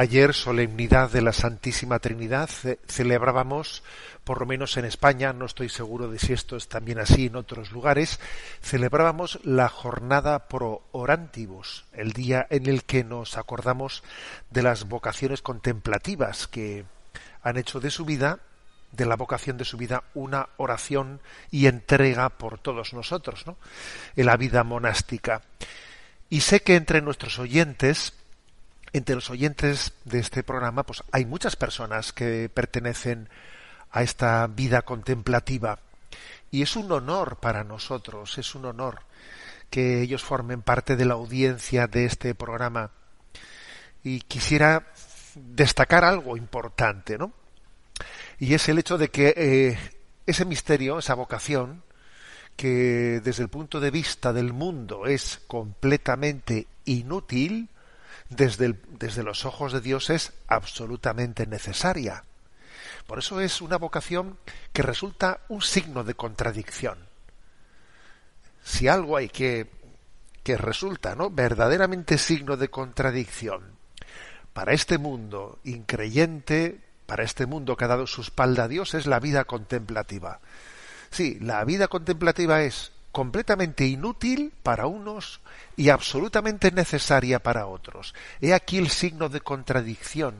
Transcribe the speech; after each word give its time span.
Ayer, 0.00 0.32
solemnidad 0.32 1.10
de 1.10 1.22
la 1.22 1.32
Santísima 1.32 1.98
Trinidad, 1.98 2.48
ce- 2.48 2.78
celebrábamos, 2.86 3.82
por 4.22 4.38
lo 4.38 4.46
menos 4.46 4.76
en 4.76 4.84
España, 4.84 5.32
no 5.32 5.44
estoy 5.44 5.68
seguro 5.68 6.06
de 6.08 6.20
si 6.20 6.32
esto 6.32 6.54
es 6.56 6.68
también 6.68 7.00
así 7.00 7.26
en 7.26 7.34
otros 7.34 7.72
lugares, 7.72 8.20
celebrábamos 8.62 9.40
la 9.42 9.68
jornada 9.68 10.46
pro 10.46 10.82
orantibus, 10.92 11.84
el 11.92 12.12
día 12.12 12.46
en 12.48 12.66
el 12.66 12.84
que 12.84 13.02
nos 13.02 13.36
acordamos 13.36 14.04
de 14.50 14.62
las 14.62 14.84
vocaciones 14.84 15.42
contemplativas 15.42 16.46
que 16.46 16.84
han 17.42 17.56
hecho 17.56 17.80
de 17.80 17.90
su 17.90 18.04
vida, 18.04 18.38
de 18.92 19.04
la 19.04 19.16
vocación 19.16 19.58
de 19.58 19.64
su 19.64 19.76
vida, 19.78 20.04
una 20.14 20.48
oración 20.58 21.20
y 21.50 21.66
entrega 21.66 22.28
por 22.28 22.60
todos 22.60 22.94
nosotros, 22.94 23.48
¿no? 23.48 23.56
En 24.14 24.26
la 24.26 24.36
vida 24.36 24.62
monástica. 24.62 25.42
Y 26.30 26.42
sé 26.42 26.60
que 26.62 26.76
entre 26.76 27.00
nuestros 27.02 27.40
oyentes, 27.40 28.12
entre 28.92 29.14
los 29.14 29.30
oyentes 29.30 29.92
de 30.04 30.18
este 30.18 30.42
programa, 30.42 30.84
pues 30.84 31.02
hay 31.12 31.24
muchas 31.24 31.56
personas 31.56 32.12
que 32.12 32.48
pertenecen 32.48 33.28
a 33.90 34.02
esta 34.02 34.46
vida 34.46 34.82
contemplativa. 34.82 35.78
Y 36.50 36.62
es 36.62 36.76
un 36.76 36.90
honor 36.92 37.36
para 37.36 37.64
nosotros, 37.64 38.38
es 38.38 38.54
un 38.54 38.64
honor 38.64 39.00
que 39.70 40.00
ellos 40.00 40.22
formen 40.22 40.62
parte 40.62 40.96
de 40.96 41.04
la 41.04 41.14
audiencia 41.14 41.86
de 41.86 42.06
este 42.06 42.34
programa. 42.34 42.90
Y 44.02 44.20
quisiera 44.20 44.86
destacar 45.34 46.04
algo 46.04 46.36
importante, 46.36 47.18
¿no? 47.18 47.32
Y 48.38 48.54
es 48.54 48.68
el 48.68 48.78
hecho 48.78 48.96
de 48.96 49.10
que 49.10 49.34
eh, 49.36 49.78
ese 50.26 50.44
misterio, 50.44 50.98
esa 50.98 51.14
vocación, 51.14 51.82
que 52.56 53.20
desde 53.22 53.42
el 53.42 53.48
punto 53.48 53.78
de 53.80 53.90
vista 53.90 54.32
del 54.32 54.52
mundo 54.52 55.06
es 55.06 55.40
completamente 55.46 56.66
inútil, 56.84 57.68
desde, 58.28 58.74
desde 58.98 59.22
los 59.22 59.44
ojos 59.44 59.72
de 59.72 59.80
Dios 59.80 60.10
es 60.10 60.32
absolutamente 60.46 61.46
necesaria. 61.46 62.24
Por 63.06 63.18
eso 63.18 63.40
es 63.40 63.62
una 63.62 63.78
vocación 63.78 64.38
que 64.72 64.82
resulta 64.82 65.40
un 65.48 65.62
signo 65.62 66.04
de 66.04 66.14
contradicción. 66.14 66.98
Si 68.62 68.86
algo 68.86 69.16
hay 69.16 69.28
que, 69.28 69.70
que 70.42 70.58
resulta 70.58 71.14
¿no? 71.14 71.30
verdaderamente 71.30 72.18
signo 72.18 72.56
de 72.56 72.68
contradicción 72.68 73.78
para 74.52 74.72
este 74.72 74.98
mundo 74.98 75.58
increyente, 75.64 76.80
para 77.06 77.24
este 77.24 77.46
mundo 77.46 77.76
que 77.76 77.84
ha 77.86 77.88
dado 77.88 78.06
su 78.06 78.20
espalda 78.20 78.64
a 78.64 78.68
Dios, 78.68 78.92
es 78.92 79.06
la 79.06 79.20
vida 79.20 79.44
contemplativa. 79.44 80.40
Sí, 81.10 81.38
la 81.40 81.64
vida 81.64 81.88
contemplativa 81.88 82.62
es 82.62 82.92
completamente 83.18 83.84
inútil 83.84 84.52
para 84.62 84.86
unos 84.86 85.40
y 85.76 85.88
absolutamente 85.88 86.70
necesaria 86.70 87.40
para 87.40 87.66
otros. 87.66 88.14
He 88.40 88.54
aquí 88.54 88.78
el 88.78 88.90
signo 88.90 89.28
de 89.28 89.40
contradicción 89.40 90.36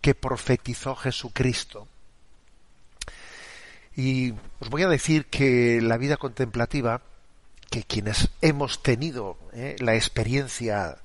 que 0.00 0.14
profetizó 0.14 0.96
Jesucristo. 0.96 1.88
Y 3.94 4.32
os 4.60 4.70
voy 4.70 4.84
a 4.84 4.88
decir 4.88 5.26
que 5.26 5.82
la 5.82 5.98
vida 5.98 6.16
contemplativa, 6.16 7.02
que 7.70 7.82
quienes 7.82 8.30
hemos 8.40 8.82
tenido 8.82 9.36
eh, 9.52 9.76
la 9.80 9.94
experiencia 9.94 10.96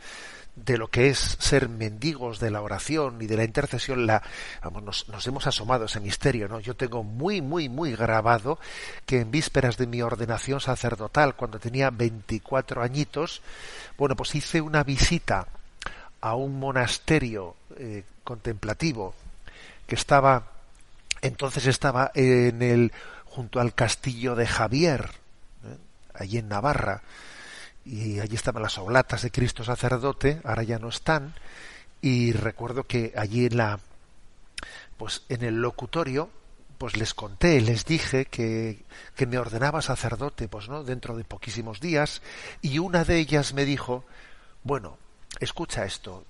de 0.56 0.78
lo 0.78 0.89
que 0.89 1.09
es 1.09 1.38
ser 1.39 1.69
mendigos 1.69 2.39
de 2.39 2.51
la 2.51 2.62
oración 2.62 3.22
y 3.22 3.28
de 3.28 3.38
la 3.38 3.44
intercesión, 3.44 4.06
la, 4.06 4.22
vamos, 4.63 5.07
nos, 5.07 5.28
hemos 5.28 5.47
asomado 5.47 5.84
a 5.84 5.85
ese 5.85 6.00
misterio, 6.00 6.47
¿no? 6.47 6.59
Yo 6.59 6.75
tengo 6.75 7.03
muy, 7.03 7.41
muy, 7.41 7.69
muy 7.69 7.95
grabado 7.95 8.59
que 9.06 9.22
en 9.22 9.31
vísperas 9.31 9.78
de 9.78 9.88
mi 9.88 10.01
ordenación 10.01 10.59
sacerdotal, 10.59 11.35
cuando 11.35 11.59
tenía 11.59 11.90
24 11.90 12.81
añitos, 12.81 13.41
bueno, 13.97 14.16
pues 14.16 14.35
hice 14.35 14.61
una 14.61 14.84
visita 14.84 15.47
a 16.19 16.35
un 16.35 16.59
monasterio 16.59 17.56
eh, 17.78 18.03
contemplativo 18.23 19.16
que 19.88 19.95
estaba, 19.95 20.44
entonces 21.22 21.66
estaba 21.66 22.11
en 22.13 22.61
el, 22.61 22.91
junto 23.25 23.59
al 23.59 23.73
castillo 23.73 24.35
de 24.35 24.47
Javier, 24.47 25.09
¿eh? 25.66 25.78
allí 26.13 26.38
en 26.38 26.50
Navarra, 26.50 27.01
y 27.85 28.19
allí 28.19 28.35
estaban 28.35 28.63
las 28.63 28.77
oblatas 28.77 29.23
de 29.23 29.31
Cristo 29.31 29.63
sacerdote, 29.63 30.41
ahora 30.43 30.63
ya 30.63 30.79
no 30.79 30.89
están, 30.89 31.33
y 32.01 32.31
recuerdo 32.31 32.85
que 32.85 33.13
allí 33.15 33.45
en 33.45 33.57
la, 33.57 33.79
pues 34.97 35.23
en 35.29 35.43
el 35.43 35.61
locutorio, 35.61 36.29
pues 36.78 36.97
les 36.97 37.13
conté, 37.13 37.61
les 37.61 37.85
dije 37.85 38.25
que, 38.25 38.83
que 39.16 39.28
me 39.28 39.37
ordenaba 39.37 39.81
sacerdote, 39.81 40.47
pues 40.47 40.67
no, 40.67 40.83
dentro 40.83 41.16
de 41.16 41.23
poquísimos 41.23 41.79
días, 41.79 42.22
y 42.61 42.79
una 42.79 43.03
de 43.03 43.19
ellas 43.19 43.53
me 43.53 43.66
dijo, 43.66 44.03
bueno, 44.63 44.97
escucha 45.39 45.85
esto, 45.85 46.25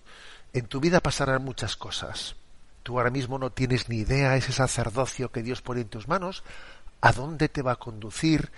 en 0.53 0.67
tu 0.67 0.79
vida 0.79 0.99
pasarán 0.99 1.43
muchas 1.43 1.75
cosas. 1.77 2.35
Tú 2.83 2.97
ahora 2.97 3.11
mismo 3.11 3.37
no 3.37 3.51
tienes 3.51 3.89
ni 3.89 3.97
idea 3.97 4.35
ese 4.35 4.51
sacerdocio 4.51 5.31
que 5.31 5.43
Dios 5.43 5.61
pone 5.61 5.81
en 5.81 5.89
tus 5.89 6.07
manos, 6.07 6.43
a 6.99 7.13
dónde 7.13 7.47
te 7.47 7.61
va 7.61 7.73
a 7.73 7.79
conducir, 7.79 8.51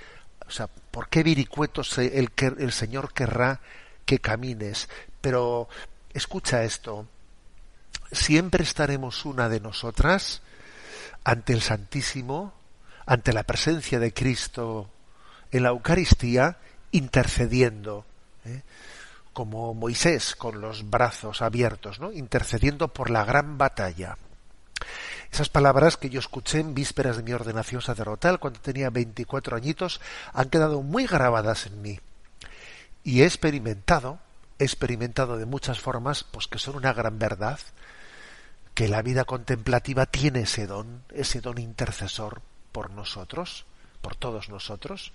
o 0.47 0.51
sea, 0.51 0.67
¿por 0.67 1.09
qué 1.09 1.23
viricuetos 1.23 1.97
el, 1.97 2.31
el 2.37 2.71
Señor 2.71 3.13
querrá 3.13 3.61
que 4.05 4.19
camines? 4.19 4.89
Pero 5.21 5.67
escucha 6.13 6.63
esto, 6.63 7.07
siempre 8.11 8.63
estaremos 8.63 9.25
una 9.25 9.49
de 9.49 9.59
nosotras 9.59 10.41
ante 11.23 11.53
el 11.53 11.61
Santísimo, 11.61 12.53
ante 13.05 13.33
la 13.33 13.43
presencia 13.43 13.99
de 13.99 14.13
Cristo 14.13 14.89
en 15.51 15.63
la 15.63 15.69
Eucaristía, 15.69 16.57
intercediendo, 16.91 18.05
¿eh? 18.45 18.61
como 19.33 19.73
Moisés 19.73 20.35
con 20.35 20.61
los 20.61 20.89
brazos 20.89 21.41
abiertos, 21.41 21.99
¿no? 21.99 22.11
intercediendo 22.11 22.93
por 22.93 23.09
la 23.09 23.25
gran 23.25 23.57
batalla. 23.57 24.17
Esas 25.33 25.49
palabras 25.49 25.97
que 25.97 26.11
yo 26.11 26.19
escuché 26.19 26.59
en 26.59 26.75
vísperas 26.75 27.17
de 27.17 27.23
mi 27.23 27.33
ordenación 27.33 27.81
sacerdotal 27.81 28.37
cuando 28.39 28.59
tenía 28.59 28.91
24 28.91 29.57
añitos 29.57 29.99
han 30.31 30.51
quedado 30.51 30.83
muy 30.83 31.07
grabadas 31.07 31.65
en 31.65 31.81
mí. 31.81 31.99
Y 33.03 33.21
he 33.21 33.25
experimentado, 33.25 34.19
he 34.59 34.63
experimentado 34.63 35.37
de 35.37 35.47
muchas 35.47 35.79
formas, 35.79 36.23
pues 36.23 36.45
que 36.45 36.59
son 36.59 36.75
una 36.75 36.93
gran 36.93 37.17
verdad, 37.17 37.59
que 38.75 38.87
la 38.87 39.01
vida 39.01 39.25
contemplativa 39.25 40.05
tiene 40.05 40.41
ese 40.41 40.67
don, 40.67 41.01
ese 41.09 41.41
don 41.41 41.57
intercesor 41.57 42.43
por 42.71 42.91
nosotros, 42.91 43.65
por 44.03 44.15
todos 44.15 44.49
nosotros. 44.49 45.13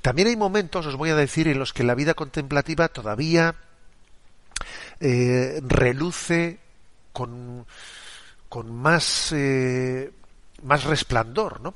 También 0.00 0.28
hay 0.28 0.36
momentos, 0.36 0.86
os 0.86 0.96
voy 0.96 1.10
a 1.10 1.14
decir, 1.14 1.46
en 1.48 1.58
los 1.58 1.74
que 1.74 1.84
la 1.84 1.94
vida 1.94 2.14
contemplativa 2.14 2.88
todavía 2.88 3.54
eh, 4.98 5.60
reluce 5.62 6.58
con, 7.12 7.66
con 8.48 8.74
más, 8.74 9.32
eh, 9.32 10.12
más 10.62 10.84
resplandor, 10.84 11.60
¿no? 11.60 11.74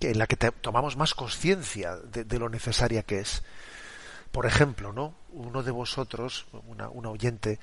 en 0.00 0.18
la 0.18 0.26
que 0.26 0.36
tomamos 0.36 0.96
más 0.96 1.14
conciencia 1.14 1.96
de, 1.96 2.38
lo 2.38 2.48
necesaria 2.48 3.04
que 3.04 3.20
es. 3.20 3.44
Por 4.32 4.46
ejemplo, 4.46 4.92
¿no? 4.92 5.14
Uno 5.32 5.62
de 5.62 5.70
vosotros, 5.70 6.46
una, 6.66 6.88
oyente, 6.88 7.60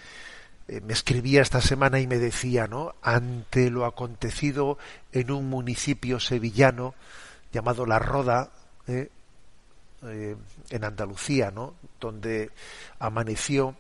eh, 0.70 0.80
me 0.80 0.94
escribía 0.94 1.42
esta 1.42 1.60
semana 1.60 2.00
y 2.00 2.08
me 2.08 2.18
decía, 2.18 2.68
¿no? 2.68 2.96
Ante 3.02 3.70
lo 3.70 3.86
acontecido 3.86 4.78
en 5.12 5.32
un 5.32 5.50
municipio 5.50 6.20
sevillano 6.22 6.96
llamado 7.52 7.86
La 7.86 8.00
Roda, 8.00 8.52
en 8.88 10.84
Andalucía, 10.84 11.52
¿no? 11.52 11.76
Donde 12.00 12.52
amaneció 13.00 13.76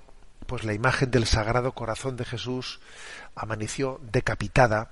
pues 0.49 0.63
la 0.63 0.73
imagen 0.73 1.11
del 1.11 1.27
Sagrado 1.27 1.73
Corazón 1.73 2.17
de 2.17 2.25
Jesús 2.25 2.79
amaneció 3.35 4.01
decapitada, 4.11 4.89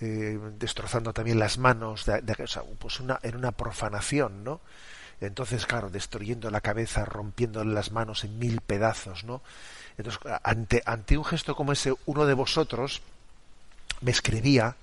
eh, 0.00 0.38
destrozando 0.58 1.14
también 1.14 1.38
las 1.38 1.56
manos, 1.56 2.04
de, 2.04 2.22
pues 2.78 3.00
una, 3.00 3.18
en 3.22 3.36
una 3.36 3.52
profanación, 3.52 4.44
¿no? 4.44 4.60
Entonces, 5.18 5.64
claro, 5.64 5.88
destruyendo 5.88 6.50
la 6.50 6.60
cabeza, 6.60 7.06
rompiendo 7.06 7.64
las 7.64 7.90
manos 7.90 8.24
en 8.24 8.38
mil 8.38 8.60
pedazos, 8.60 9.24
¿no? 9.24 9.40
Entonces, 9.96 10.20
ante, 10.42 10.82
ante 10.84 11.16
un 11.16 11.24
gesto 11.24 11.56
como 11.56 11.72
ese, 11.72 11.94
uno 12.04 12.26
de 12.26 12.34
vosotros 12.34 13.00
me 14.02 14.10
escribía 14.10 14.76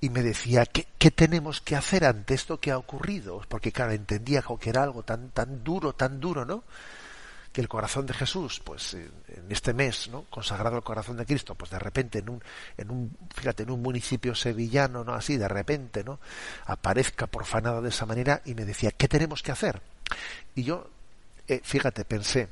y 0.00 0.10
me 0.10 0.22
decía, 0.22 0.66
¿qué, 0.66 0.88
¿qué, 0.98 1.12
tenemos 1.12 1.60
que 1.60 1.76
hacer 1.76 2.04
ante 2.04 2.34
esto 2.34 2.58
que 2.58 2.72
ha 2.72 2.78
ocurrido? 2.78 3.42
Porque, 3.48 3.70
claro, 3.70 3.92
entendía 3.92 4.42
que 4.60 4.70
era 4.70 4.82
algo 4.82 5.04
tan, 5.04 5.30
tan 5.30 5.62
duro, 5.62 5.92
tan 5.92 6.18
duro, 6.18 6.44
¿no? 6.44 6.64
Que 7.54 7.60
el 7.60 7.68
corazón 7.68 8.04
de 8.04 8.14
Jesús, 8.14 8.60
pues 8.64 8.94
en 8.94 9.46
este 9.48 9.72
mes, 9.72 10.08
¿no? 10.08 10.24
consagrado 10.24 10.74
al 10.74 10.82
corazón 10.82 11.16
de 11.16 11.24
Cristo, 11.24 11.54
pues 11.54 11.70
de 11.70 11.78
repente 11.78 12.18
en 12.18 12.28
un, 12.28 12.42
en 12.76 12.90
un, 12.90 13.16
fíjate, 13.32 13.62
en 13.62 13.70
un 13.70 13.80
municipio 13.80 14.34
sevillano, 14.34 15.04
¿no? 15.04 15.14
Así, 15.14 15.36
de 15.36 15.46
repente, 15.46 16.02
¿no? 16.02 16.18
Aparezca 16.66 17.28
profanado 17.28 17.80
de 17.80 17.90
esa 17.90 18.06
manera 18.06 18.42
y 18.44 18.56
me 18.56 18.64
decía, 18.64 18.90
¿qué 18.90 19.06
tenemos 19.06 19.40
que 19.40 19.52
hacer? 19.52 19.80
Y 20.56 20.64
yo, 20.64 20.90
eh, 21.46 21.60
fíjate, 21.62 22.04
pensé, 22.04 22.48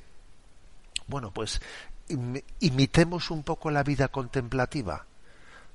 bueno, 1.08 1.32
pues 1.32 1.60
imitemos 2.60 3.32
un 3.32 3.42
poco 3.42 3.72
la 3.72 3.82
vida 3.82 4.06
contemplativa, 4.06 5.06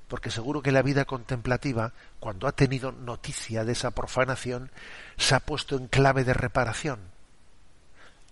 porque 0.08 0.30
seguro 0.30 0.62
que 0.62 0.72
la 0.72 0.80
vida 0.80 1.04
contemplativa, 1.04 1.92
cuando 2.18 2.48
ha 2.48 2.52
tenido 2.52 2.92
noticia 2.92 3.66
de 3.66 3.72
esa 3.72 3.90
profanación, 3.90 4.70
se 5.18 5.34
ha 5.34 5.40
puesto 5.40 5.76
en 5.76 5.86
clave 5.86 6.24
de 6.24 6.32
reparación 6.32 7.17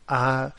ha, 0.07 0.55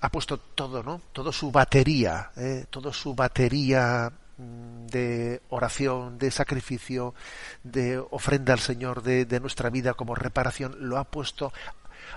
ha 0.00 0.08
puesto 0.08 0.38
todo, 0.38 0.82
¿no? 0.82 1.00
Todo 1.12 1.32
su 1.32 1.50
batería, 1.50 2.30
¿eh? 2.36 2.66
todo 2.70 2.92
su 2.92 3.14
batería 3.14 4.12
mm, 4.38 4.86
de 4.86 5.42
oración, 5.50 6.18
de 6.18 6.30
sacrificio, 6.30 7.14
de 7.62 7.98
ofrenda 7.98 8.52
al 8.52 8.60
Señor 8.60 9.02
de, 9.02 9.24
de, 9.24 9.40
nuestra 9.40 9.70
vida 9.70 9.94
como 9.94 10.14
reparación, 10.14 10.76
lo 10.80 10.98
ha 10.98 11.04
puesto, 11.04 11.52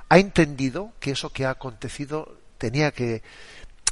ha 0.10 0.18
entendido 0.18 0.92
que 1.00 1.12
eso 1.12 1.32
que 1.32 1.46
ha 1.46 1.52
acontecido 1.52 2.38
tenía 2.58 2.92
que, 2.92 3.22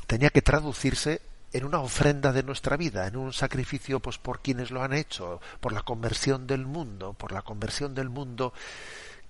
tenía 0.07 0.29
que 0.29 0.41
traducirse 0.41 1.21
en 1.53 1.65
una 1.65 1.79
ofrenda 1.79 2.33
de 2.33 2.41
nuestra 2.41 2.77
vida, 2.77 3.05
en 3.05 3.15
un 3.15 3.31
sacrificio 3.31 3.99
pues 3.99 4.17
por 4.17 4.41
quienes 4.41 4.71
lo 4.71 4.81
han 4.81 4.93
hecho, 4.93 5.39
por 5.59 5.71
la 5.71 5.83
conversión 5.83 6.47
del 6.47 6.65
mundo, 6.65 7.13
por 7.13 7.31
la 7.31 7.43
conversión 7.43 7.93
del 7.93 8.09
mundo 8.09 8.53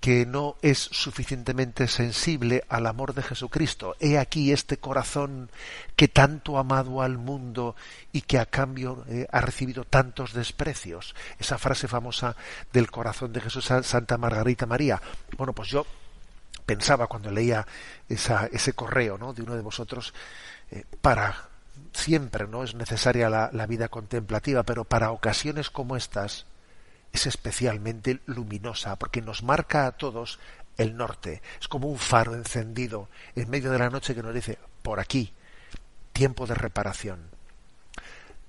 que 0.04 0.26
no 0.26 0.56
es 0.60 0.80
suficientemente 0.80 1.88
sensible 1.88 2.62
al 2.68 2.86
amor 2.86 3.14
de 3.14 3.22
Jesucristo. 3.22 3.96
He 4.00 4.18
aquí 4.18 4.52
este 4.52 4.76
corazón 4.76 5.48
que 5.96 6.08
tanto 6.08 6.58
ha 6.58 6.60
amado 6.60 7.00
al 7.00 7.16
mundo 7.16 7.74
y 8.12 8.20
que 8.20 8.38
a 8.38 8.44
cambio 8.44 9.06
eh, 9.08 9.26
ha 9.32 9.40
recibido 9.40 9.84
tantos 9.84 10.34
desprecios. 10.34 11.14
Esa 11.38 11.56
frase 11.56 11.88
famosa 11.88 12.36
del 12.70 12.90
corazón 12.90 13.32
de 13.32 13.40
Jesús 13.40 13.64
Santa 13.64 14.18
Margarita 14.18 14.66
María. 14.66 15.00
Bueno, 15.38 15.54
pues 15.54 15.70
yo 15.70 15.86
pensaba 16.66 17.06
cuando 17.06 17.30
leía 17.30 17.66
esa, 18.06 18.46
ese 18.52 18.74
correo 18.74 19.16
¿no? 19.16 19.32
de 19.32 19.40
uno 19.40 19.54
de 19.54 19.62
vosotros, 19.62 20.12
eh, 20.70 20.84
para 21.00 21.48
siempre 21.94 22.46
no 22.46 22.62
es 22.62 22.74
necesaria 22.74 23.30
la, 23.30 23.48
la 23.54 23.66
vida 23.66 23.88
contemplativa, 23.88 24.64
pero 24.64 24.84
para 24.84 25.12
ocasiones 25.12 25.70
como 25.70 25.96
estas, 25.96 26.44
es 27.14 27.26
especialmente 27.28 28.20
luminosa 28.26 28.96
porque 28.96 29.22
nos 29.22 29.44
marca 29.44 29.86
a 29.86 29.92
todos 29.92 30.40
el 30.76 30.96
norte. 30.96 31.42
Es 31.60 31.68
como 31.68 31.86
un 31.86 31.98
faro 31.98 32.34
encendido 32.34 33.08
en 33.36 33.48
medio 33.48 33.70
de 33.70 33.78
la 33.78 33.88
noche 33.88 34.16
que 34.16 34.22
nos 34.22 34.34
dice, 34.34 34.58
por 34.82 34.98
aquí, 34.98 35.32
tiempo 36.12 36.48
de 36.48 36.56
reparación, 36.56 37.20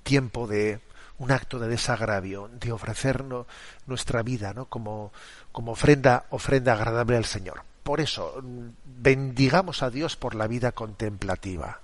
tiempo 0.02 0.48
de 0.48 0.82
un 1.20 1.32
acto 1.32 1.60
de 1.60 1.68
desagravio, 1.68 2.50
de 2.60 2.72
ofrecernos 2.72 3.46
nuestra 3.86 4.24
vida 4.24 4.54
¿no? 4.54 4.66
como, 4.66 5.14
como 5.52 5.74
ofrenda, 5.74 6.26
ofrenda 6.32 6.74
agradable 6.74 7.18
al 7.18 7.26
Señor. 7.26 7.62
Por 7.84 8.02
eso, 8.02 8.42
bendigamos 8.84 9.84
a 9.84 9.92
Dios 9.92 10.16
por 10.16 10.34
la 10.34 10.48
vida 10.48 10.72
contemplativa. 10.72 11.82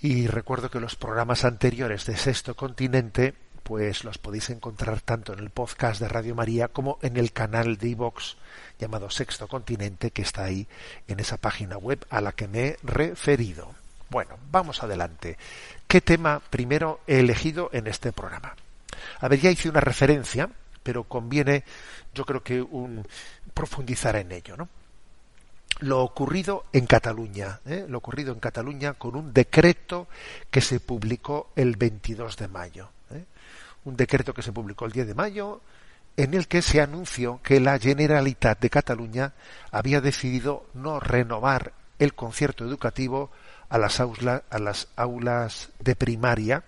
Y 0.00 0.26
recuerdo 0.26 0.70
que 0.70 0.80
los 0.80 0.96
programas 0.96 1.44
anteriores 1.44 2.06
de 2.06 2.16
Sexto 2.16 2.54
Continente 2.54 3.34
pues 3.62 4.02
los 4.02 4.18
podéis 4.18 4.50
encontrar 4.50 5.00
tanto 5.00 5.32
en 5.32 5.38
el 5.38 5.50
podcast 5.50 6.00
de 6.00 6.08
Radio 6.08 6.34
María 6.34 6.68
como 6.68 6.98
en 7.02 7.16
el 7.16 7.32
canal 7.32 7.76
de 7.76 7.90
iVox 7.90 8.36
llamado 8.78 9.10
Sexto 9.10 9.46
Continente 9.46 10.10
que 10.10 10.22
está 10.22 10.44
ahí 10.44 10.66
en 11.06 11.20
esa 11.20 11.36
página 11.36 11.78
web 11.78 12.04
a 12.10 12.20
la 12.20 12.32
que 12.32 12.48
me 12.48 12.66
he 12.66 12.76
referido. 12.82 13.72
Bueno, 14.10 14.36
vamos 14.50 14.82
adelante. 14.82 15.38
¿Qué 15.86 16.00
tema 16.00 16.42
primero 16.50 17.00
he 17.06 17.20
elegido 17.20 17.70
en 17.72 17.86
este 17.86 18.12
programa? 18.12 18.54
A 19.20 19.28
ver, 19.28 19.40
ya 19.40 19.50
hice 19.50 19.68
una 19.68 19.80
referencia, 19.80 20.50
pero 20.82 21.04
conviene, 21.04 21.64
yo 22.14 22.24
creo 22.24 22.42
que 22.42 22.60
un, 22.60 23.06
profundizar 23.54 24.16
en 24.16 24.32
ello, 24.32 24.56
¿no? 24.56 24.68
Lo 25.82 26.00
ocurrido 26.04 26.66
en 26.72 26.86
Cataluña, 26.86 27.58
¿eh? 27.66 27.86
lo 27.88 27.98
ocurrido 27.98 28.32
en 28.32 28.38
Cataluña 28.38 28.94
con 28.94 29.16
un 29.16 29.32
decreto 29.32 30.06
que 30.48 30.60
se 30.60 30.78
publicó 30.78 31.50
el 31.56 31.74
22 31.74 32.36
de 32.36 32.46
mayo. 32.46 32.88
¿eh? 33.10 33.24
Un 33.84 33.96
decreto 33.96 34.32
que 34.32 34.42
se 34.42 34.52
publicó 34.52 34.86
el 34.86 34.92
10 34.92 35.08
de 35.08 35.14
mayo 35.14 35.60
en 36.16 36.34
el 36.34 36.46
que 36.46 36.62
se 36.62 36.80
anunció 36.80 37.40
que 37.42 37.58
la 37.58 37.80
Generalitat 37.80 38.60
de 38.60 38.70
Cataluña 38.70 39.32
había 39.72 40.00
decidido 40.00 40.66
no 40.72 41.00
renovar 41.00 41.72
el 41.98 42.14
concierto 42.14 42.64
educativo 42.64 43.32
a 43.68 43.76
las, 43.76 43.98
a 43.98 44.58
las 44.60 44.86
aulas 44.94 45.70
de 45.80 45.96
primaria 45.96 46.62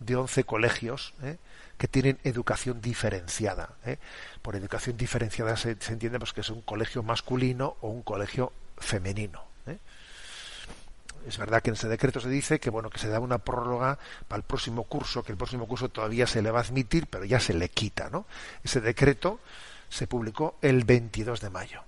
de 0.00 0.16
11 0.16 0.42
colegios 0.42 1.14
¿eh? 1.22 1.36
Que 1.78 1.88
tienen 1.88 2.18
educación 2.24 2.80
diferenciada. 2.80 3.70
¿eh? 3.84 3.98
Por 4.42 4.56
educación 4.56 4.96
diferenciada 4.96 5.56
se, 5.56 5.70
entiende 5.70 6.18
pues, 6.18 6.32
que 6.32 6.42
es 6.42 6.50
un 6.50 6.62
colegio 6.62 7.02
masculino 7.02 7.76
o 7.80 7.88
un 7.88 8.02
colegio 8.02 8.52
femenino. 8.78 9.44
¿eh? 9.66 9.78
Es 11.26 11.38
verdad 11.38 11.62
que 11.62 11.70
en 11.70 11.74
ese 11.74 11.88
decreto 11.88 12.20
se 12.20 12.28
dice 12.28 12.60
que 12.60 12.70
bueno 12.70 12.90
que 12.90 12.98
se 12.98 13.08
da 13.08 13.18
una 13.18 13.38
prórroga 13.38 13.98
para 14.28 14.38
el 14.38 14.44
próximo 14.44 14.84
curso, 14.84 15.22
que 15.22 15.32
el 15.32 15.38
próximo 15.38 15.66
curso 15.66 15.88
todavía 15.88 16.26
se 16.26 16.42
le 16.42 16.50
va 16.50 16.60
a 16.60 16.62
admitir, 16.62 17.06
pero 17.06 17.24
ya 17.24 17.40
se 17.40 17.54
le 17.54 17.68
quita. 17.68 18.10
Ese 18.62 18.80
decreto 18.80 19.40
se 19.88 20.06
publicó 20.06 20.56
el 20.60 20.84
22 20.84 21.40
de 21.40 21.50
mayo. 21.50 21.82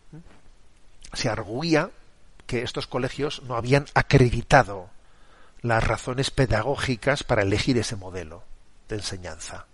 Se 1.13 1.29
arguía 1.29 1.91
que 2.47 2.63
estos 2.63 2.87
colegios 2.87 3.43
no 3.43 3.57
habían 3.57 3.87
acreditado 3.95 4.91
las 5.61 5.83
razones 5.83 6.31
pedagógicas 6.31 7.25
para 7.25 7.43
elegir 7.43 7.77
ese 7.79 7.97
modelo 7.97 8.45
de 8.89 8.97
enseñanza 8.97 9.67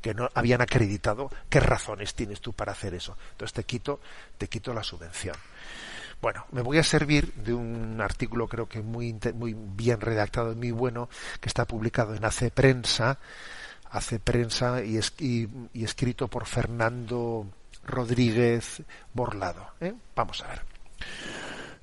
que 0.00 0.14
no 0.14 0.28
habían 0.34 0.60
acreditado 0.60 1.30
qué 1.48 1.60
razones 1.60 2.14
tienes 2.14 2.40
tú 2.40 2.52
para 2.52 2.72
hacer 2.72 2.94
eso 2.94 3.16
entonces 3.32 3.54
te 3.54 3.64
quito 3.64 4.00
te 4.38 4.48
quito 4.48 4.72
la 4.74 4.82
subvención 4.82 5.36
bueno 6.20 6.46
me 6.52 6.62
voy 6.62 6.78
a 6.78 6.82
servir 6.82 7.32
de 7.34 7.54
un 7.54 8.00
artículo 8.00 8.48
creo 8.48 8.68
que 8.68 8.80
muy 8.80 9.18
muy 9.34 9.54
bien 9.54 10.00
redactado 10.00 10.52
y 10.52 10.56
muy 10.56 10.70
bueno 10.70 11.08
que 11.40 11.48
está 11.48 11.64
publicado 11.64 12.14
en 12.14 12.24
Hace 12.24 12.50
Prensa 12.50 13.18
Hace 13.92 14.20
Prensa 14.20 14.84
y, 14.84 15.00
y, 15.18 15.84
escrito 15.84 16.28
por 16.28 16.46
Fernando 16.46 17.46
Rodríguez 17.84 18.82
Borlado 19.12 19.72
¿eh? 19.80 19.94
vamos 20.14 20.42
a 20.42 20.48
ver 20.48 20.62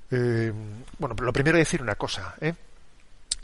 eh, 0.10 0.54
bueno, 0.98 1.16
lo 1.20 1.34
primero 1.34 1.58
es 1.58 1.68
decir 1.68 1.82
una 1.82 1.96
cosa, 1.96 2.36
¿eh? 2.40 2.54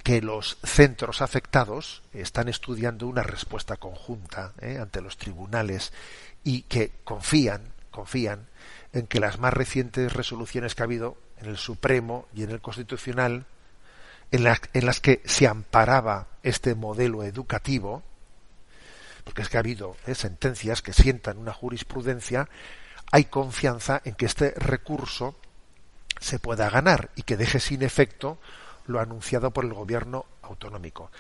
Que 0.04 0.22
los 0.22 0.58
centros 0.64 1.22
afectados 1.22 2.04
están 2.14 2.50
estudiando 2.50 3.08
una 3.08 3.24
respuesta 3.24 3.78
conjunta 3.78 4.52
¿eh? 4.60 4.78
ante 4.80 5.02
los 5.02 5.18
tribunales 5.18 5.94
y 6.44 6.64
que 6.64 6.92
confían, 7.06 7.62
confían 7.90 8.48
en 8.92 9.08
que 9.08 9.22
las 9.22 9.40
más 9.40 9.54
recientes 9.54 10.12
resoluciones 10.12 10.76
que 10.76 10.84
ha 10.84 10.86
habido 10.86 11.18
en 11.38 11.48
el 11.48 11.58
Supremo 11.58 12.28
y 12.34 12.44
en 12.44 12.52
el 12.52 12.62
Constitucional, 12.62 13.46
en, 14.32 14.46
en 14.74 14.86
las 14.86 15.00
que 15.00 15.22
se 15.24 15.48
amparaba 15.48 16.28
este 16.44 16.76
modelo 16.76 17.24
educativo, 17.24 18.04
porque 19.24 19.42
es 19.42 19.50
que 19.50 19.56
ha 19.56 19.62
habido 19.62 19.96
sentencias 20.14 20.82
que 20.82 20.92
sientan 20.92 21.38
una 21.38 21.54
jurisprudencia, 21.54 22.50
hay 23.10 23.26
confianza 23.26 24.02
en 24.04 24.16
que 24.16 24.26
este 24.26 24.52
recurso 24.52 25.36
se 26.20 26.40
pueda 26.40 26.70
ganar 26.70 27.10
y 27.16 27.24
que 27.24 27.38
deje 27.38 27.62
sin 27.62 27.84
efecto 27.84 28.38
lo 28.86 29.00
anunciado 29.00 29.52
por 29.52 29.66
el 29.66 29.74
gobierno 29.74 30.26
autonómico. 30.42 31.12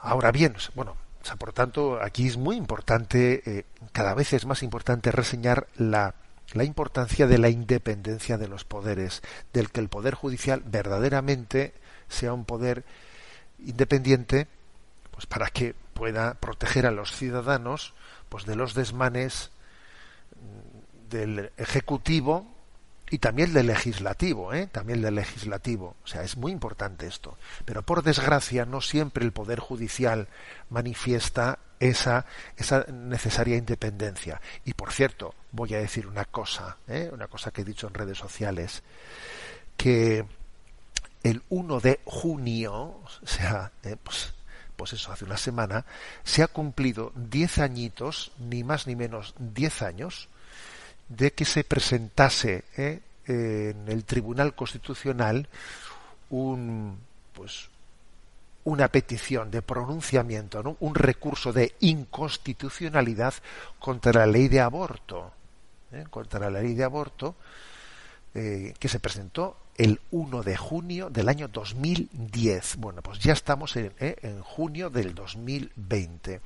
Ahora 0.00 0.32
bien, 0.32 0.54
bueno, 0.74 0.96
por 1.38 1.52
tanto, 1.52 2.00
aquí 2.02 2.26
es 2.26 2.36
muy 2.36 2.56
importante, 2.56 3.42
eh, 3.46 3.64
cada 3.92 4.14
vez 4.14 4.32
es 4.32 4.44
más 4.44 4.62
importante 4.62 5.10
reseñar 5.10 5.66
la, 5.76 6.14
la 6.52 6.64
importancia 6.64 7.26
de 7.26 7.38
la 7.38 7.48
independencia 7.48 8.36
de 8.36 8.48
los 8.48 8.64
poderes, 8.64 9.22
del 9.52 9.70
que 9.70 9.80
el 9.80 9.88
poder 9.88 10.14
judicial 10.14 10.62
verdaderamente 10.66 11.72
sea 12.08 12.32
un 12.32 12.44
poder 12.44 12.84
independiente, 13.58 14.46
pues 15.10 15.26
para 15.26 15.48
que 15.48 15.74
pueda 15.94 16.34
proteger 16.34 16.86
a 16.86 16.90
los 16.90 17.12
ciudadanos, 17.16 17.94
pues 18.28 18.44
de 18.44 18.56
los 18.56 18.74
desmanes 18.74 19.50
del 21.08 21.50
ejecutivo 21.56 22.53
y 23.14 23.18
también 23.18 23.52
del 23.52 23.68
legislativo, 23.68 24.52
¿eh? 24.52 24.66
también 24.66 25.00
del 25.00 25.14
legislativo. 25.14 25.94
O 26.02 26.06
sea, 26.08 26.24
es 26.24 26.36
muy 26.36 26.50
importante 26.50 27.06
esto. 27.06 27.38
Pero 27.64 27.82
por 27.82 28.02
desgracia 28.02 28.66
no 28.66 28.80
siempre 28.80 29.24
el 29.24 29.30
poder 29.30 29.60
judicial 29.60 30.26
manifiesta 30.68 31.60
esa, 31.78 32.26
esa 32.56 32.86
necesaria 32.90 33.56
independencia. 33.56 34.40
Y 34.64 34.74
por 34.74 34.90
cierto, 34.90 35.32
voy 35.52 35.74
a 35.74 35.78
decir 35.78 36.08
una 36.08 36.24
cosa, 36.24 36.78
¿eh? 36.88 37.08
una 37.12 37.28
cosa 37.28 37.52
que 37.52 37.60
he 37.60 37.64
dicho 37.64 37.86
en 37.86 37.94
redes 37.94 38.18
sociales, 38.18 38.82
que 39.76 40.26
el 41.22 41.44
1 41.50 41.78
de 41.78 42.00
junio, 42.04 42.74
o 42.74 43.26
sea, 43.26 43.70
¿eh? 43.84 43.94
pues, 44.02 44.34
pues 44.74 44.92
eso, 44.92 45.12
hace 45.12 45.24
una 45.24 45.36
semana, 45.36 45.86
se 46.24 46.42
ha 46.42 46.48
cumplido 46.48 47.12
10 47.14 47.60
añitos, 47.60 48.32
ni 48.40 48.64
más 48.64 48.88
ni 48.88 48.96
menos 48.96 49.36
10 49.38 49.82
años, 49.82 50.28
de 51.08 51.32
que 51.32 51.44
se 51.44 51.64
presentase 51.64 52.64
eh, 52.76 53.00
en 53.26 53.88
el 53.88 54.04
Tribunal 54.04 54.54
Constitucional 54.54 55.48
un 56.30 56.98
pues 57.32 57.68
una 58.64 58.88
petición 58.88 59.50
de 59.50 59.60
pronunciamiento, 59.60 60.76
un 60.80 60.94
recurso 60.94 61.52
de 61.52 61.74
inconstitucionalidad 61.80 63.34
contra 63.78 64.12
la 64.12 64.26
ley 64.26 64.48
de 64.48 64.60
aborto, 64.60 65.32
¿eh? 65.92 66.04
contra 66.08 66.50
la 66.50 66.62
ley 66.62 66.74
de 66.74 66.84
aborto 66.84 67.34
eh, 68.34 68.72
que 68.78 68.88
se 68.88 69.00
presentó 69.00 69.56
el 69.76 70.00
1 70.10 70.42
de 70.42 70.56
junio 70.56 71.10
del 71.10 71.28
año 71.28 71.48
2010. 71.48 72.76
Bueno, 72.76 73.02
pues 73.02 73.18
ya 73.18 73.32
estamos 73.32 73.76
en, 73.76 73.92
eh, 73.98 74.40
junio 74.42 74.90
del 74.90 75.14
2020. 75.14 76.40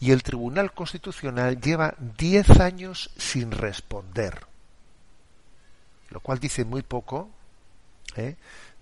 Y 0.00 0.10
el 0.10 0.22
Tribunal 0.22 0.72
Constitucional 0.72 1.60
lleva 1.60 1.94
10 2.18 2.60
años 2.60 3.10
sin 3.16 3.50
responder. 3.50 4.46
Lo 6.10 6.20
cual 6.20 6.38
dice 6.38 6.64
muy 6.64 6.82
poco 6.82 7.30
eh, 8.16 8.36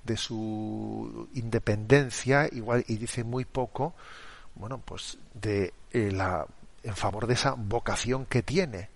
de 0.05 0.17
su 0.17 1.29
independencia, 1.35 2.49
igual, 2.51 2.85
y 2.89 2.97
dice 2.97 3.23
muy 3.23 3.45
poco, 3.45 3.95
bueno, 4.55 4.79
pues 4.79 5.19
de 5.35 5.73
eh, 5.93 6.11
la 6.11 6.47
en 6.83 6.97
favor 6.97 7.27
de 7.27 7.35
esa 7.35 7.53
vocación 7.53 8.25
que 8.25 8.43
tiene 8.43 8.89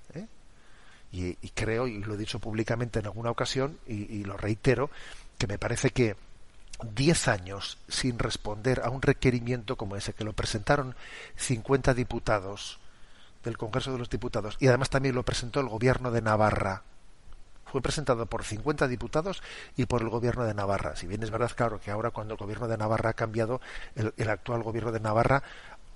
y, 1.14 1.50
creo, 1.50 1.86
y 1.86 1.98
lo 2.02 2.14
he 2.14 2.18
dicho 2.18 2.38
públicamente 2.38 2.98
en 2.98 3.06
alguna 3.06 3.30
ocasión, 3.30 3.78
y, 3.86 4.24
lo 4.24 4.36
reitero, 4.36 4.90
que 5.38 5.46
me 5.46 5.58
parece 5.58 5.90
que 5.90 6.16
diez 6.94 7.28
años 7.28 7.78
sin 7.88 8.18
responder 8.18 8.82
a 8.84 8.90
un 8.90 9.00
requerimiento 9.00 9.76
como 9.76 9.96
ese, 9.96 10.12
que 10.12 10.24
lo 10.24 10.32
presentaron 10.32 10.94
50 11.36 11.94
diputados 11.94 12.78
del 13.44 13.56
Congreso 13.56 13.92
de 13.92 13.98
los 13.98 14.10
Diputados, 14.10 14.56
y 14.58 14.66
además 14.66 14.90
también 14.90 15.14
lo 15.14 15.22
presentó 15.22 15.60
el 15.60 15.68
Gobierno 15.68 16.10
de 16.10 16.22
Navarra, 16.22 16.82
fue 17.66 17.82
presentado 17.82 18.26
por 18.26 18.44
50 18.44 18.86
diputados 18.86 19.42
y 19.76 19.86
por 19.86 20.00
el 20.00 20.08
gobierno 20.08 20.44
de 20.44 20.54
Navarra. 20.54 20.94
Si 20.94 21.08
bien 21.08 21.24
es 21.24 21.32
verdad, 21.32 21.50
claro, 21.56 21.80
que 21.80 21.90
ahora 21.90 22.12
cuando 22.12 22.34
el 22.34 22.38
gobierno 22.38 22.68
de 22.68 22.78
Navarra 22.78 23.10
ha 23.10 23.14
cambiado, 23.14 23.60
el 23.96 24.30
actual 24.30 24.62
gobierno 24.62 24.92
de 24.92 25.00
Navarra 25.00 25.42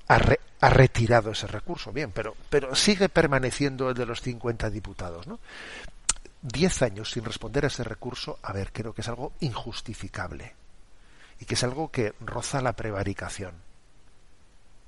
ha, 0.08 0.70
retirado 0.70 1.30
ese 1.30 1.46
recurso, 1.46 1.92
bien, 1.92 2.10
pero, 2.12 2.34
pero 2.50 2.74
sigue 2.74 3.08
permaneciendo 3.08 3.90
el 3.90 3.94
de 3.94 4.06
los 4.06 4.22
50 4.22 4.70
diputados, 4.70 5.26
¿no? 5.26 5.38
Diez 6.40 6.82
años 6.82 7.10
sin 7.10 7.24
responder 7.24 7.64
a 7.64 7.68
ese 7.68 7.84
recurso, 7.84 8.38
a 8.42 8.52
ver, 8.52 8.72
creo 8.72 8.94
que 8.94 9.02
es 9.02 9.08
algo 9.08 9.32
injustificable 9.40 10.54
y 11.40 11.44
que 11.44 11.54
es 11.54 11.64
algo 11.64 11.90
que 11.90 12.14
roza 12.20 12.60
la 12.62 12.72
prevaricación. 12.72 13.50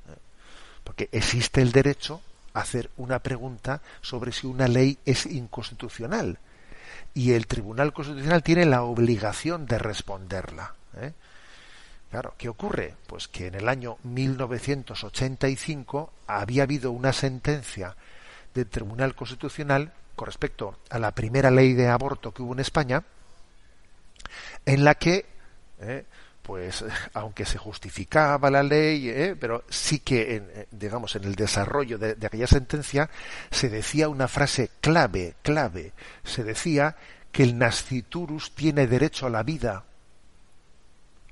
¿Eh? 0.08 0.16
Porque 0.84 1.08
existe 1.12 1.60
el 1.60 1.72
derecho 1.72 2.20
a 2.54 2.60
hacer 2.60 2.90
una 2.96 3.18
pregunta 3.18 3.82
sobre 4.00 4.32
si 4.32 4.46
una 4.46 4.68
ley 4.68 4.98
es 5.04 5.26
inconstitucional 5.26 6.38
y 7.14 7.32
el 7.32 7.46
Tribunal 7.46 7.92
Constitucional 7.92 8.42
tiene 8.42 8.64
la 8.64 8.82
obligación 8.82 9.66
de 9.66 9.78
responderla. 9.78 10.74
¿eh? 10.96 11.12
Claro, 12.10 12.34
¿qué 12.36 12.48
ocurre? 12.48 12.96
Pues 13.06 13.28
que 13.28 13.46
en 13.46 13.54
el 13.54 13.68
año 13.68 13.98
1985 14.02 16.12
había 16.26 16.64
habido 16.64 16.90
una 16.90 17.12
sentencia 17.12 17.94
del 18.52 18.66
Tribunal 18.66 19.14
Constitucional 19.14 19.92
con 20.16 20.26
respecto 20.26 20.80
a 20.90 20.98
la 20.98 21.12
primera 21.12 21.52
ley 21.52 21.72
de 21.72 21.86
aborto 21.86 22.34
que 22.34 22.42
hubo 22.42 22.52
en 22.52 22.58
España, 22.58 23.04
en 24.66 24.84
la 24.84 24.96
que, 24.96 25.24
eh, 25.80 26.04
pues, 26.42 26.84
aunque 27.14 27.46
se 27.46 27.58
justificaba 27.58 28.50
la 28.50 28.64
ley, 28.64 29.08
eh, 29.08 29.36
pero 29.38 29.62
sí 29.70 30.00
que, 30.00 30.34
en, 30.34 30.50
eh, 30.52 30.66
digamos, 30.72 31.14
en 31.14 31.22
el 31.22 31.36
desarrollo 31.36 31.96
de, 31.96 32.16
de 32.16 32.26
aquella 32.26 32.48
sentencia 32.48 33.08
se 33.52 33.68
decía 33.68 34.08
una 34.08 34.26
frase 34.26 34.68
clave, 34.80 35.36
clave, 35.42 35.92
se 36.24 36.42
decía 36.42 36.96
que 37.30 37.44
el 37.44 37.56
nasciturus 37.56 38.52
tiene 38.56 38.88
derecho 38.88 39.26
a 39.26 39.30
la 39.30 39.44
vida. 39.44 39.84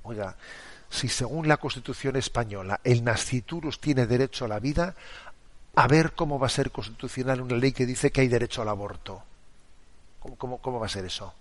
Oiga, 0.04 0.36
si 0.90 1.08
según 1.08 1.48
la 1.48 1.58
Constitución 1.58 2.16
española 2.16 2.80
el 2.84 3.04
nasciturus 3.04 3.80
tiene 3.80 4.06
derecho 4.06 4.44
a 4.44 4.48
la 4.48 4.58
vida, 4.58 4.94
a 5.74 5.86
ver 5.86 6.12
cómo 6.12 6.38
va 6.38 6.46
a 6.46 6.50
ser 6.50 6.70
constitucional 6.70 7.40
una 7.40 7.56
ley 7.56 7.72
que 7.72 7.86
dice 7.86 8.10
que 8.10 8.22
hay 8.22 8.28
derecho 8.28 8.62
al 8.62 8.68
aborto. 8.68 9.22
¿Cómo, 10.18 10.36
cómo, 10.36 10.58
cómo 10.58 10.80
va 10.80 10.86
a 10.86 10.88
ser 10.88 11.04
eso? 11.04 11.32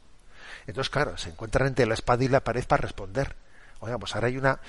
Entonces, 0.68 0.90
claro, 0.90 1.18
se 1.18 1.30
encuentran 1.30 1.68
entre 1.68 1.86
la 1.86 1.94
espada 1.94 2.24
y 2.24 2.28
la 2.28 2.42
pared 2.42 2.66
para 2.66 2.82
responder. 2.82 3.36
Oiga, 3.80 3.98
pues 3.98 4.14
ahora 4.16 4.28
hay 4.28 4.38
una... 4.38 4.60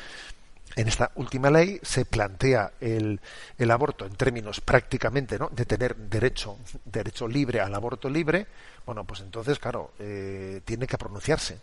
En 0.76 0.86
esta 0.86 1.10
última 1.16 1.50
ley 1.50 1.80
se 1.82 2.04
plantea 2.04 2.72
el, 2.80 3.20
el 3.56 3.70
aborto 3.70 4.04
en 4.04 4.14
términos 4.14 4.60
prácticamente 4.60 5.38
¿no? 5.38 5.48
de 5.48 5.64
tener 5.64 5.96
derecho, 5.96 6.58
derecho 6.84 7.26
libre 7.26 7.60
al 7.60 7.74
aborto 7.74 8.08
libre. 8.08 8.46
Bueno, 8.86 9.04
pues 9.04 9.20
entonces, 9.20 9.58
claro, 9.58 9.92
eh, 9.98 10.60
tiene 10.64 10.86
que 10.86 10.98
pronunciarse. 10.98 11.58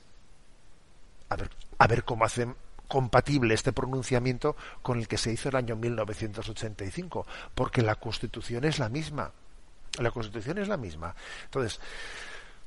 A 1.29 1.35
ver, 1.35 1.49
a 1.77 1.87
ver 1.87 2.03
cómo 2.03 2.25
hacen 2.25 2.55
compatible 2.87 3.53
este 3.53 3.73
pronunciamiento 3.73 4.55
con 4.81 4.99
el 4.99 5.07
que 5.07 5.17
se 5.17 5.31
hizo 5.31 5.49
el 5.49 5.55
año 5.55 5.75
1985, 5.75 7.25
porque 7.53 7.81
la 7.81 7.95
Constitución 7.95 8.63
es 8.65 8.79
la 8.79 8.89
misma. 8.89 9.31
La 9.99 10.11
Constitución 10.11 10.57
es 10.57 10.67
la 10.67 10.77
misma. 10.77 11.15
Entonces, 11.45 11.79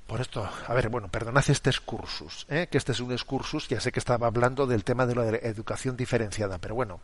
por 0.06 0.20
esto, 0.20 0.48
a 0.66 0.74
ver, 0.74 0.88
bueno, 0.88 1.08
perdonad 1.08 1.44
este 1.48 1.68
excursus, 1.68 2.46
¿eh? 2.48 2.68
que 2.70 2.78
este 2.78 2.92
es 2.92 3.00
un 3.00 3.12
excursus, 3.12 3.68
ya 3.68 3.80
sé 3.80 3.92
que 3.92 3.98
estaba 3.98 4.26
hablando 4.26 4.66
del 4.66 4.82
tema 4.82 5.04
de 5.04 5.14
la 5.14 5.26
educación 5.26 5.96
diferenciada, 5.98 6.56
pero 6.56 6.74
bueno, 6.74 7.00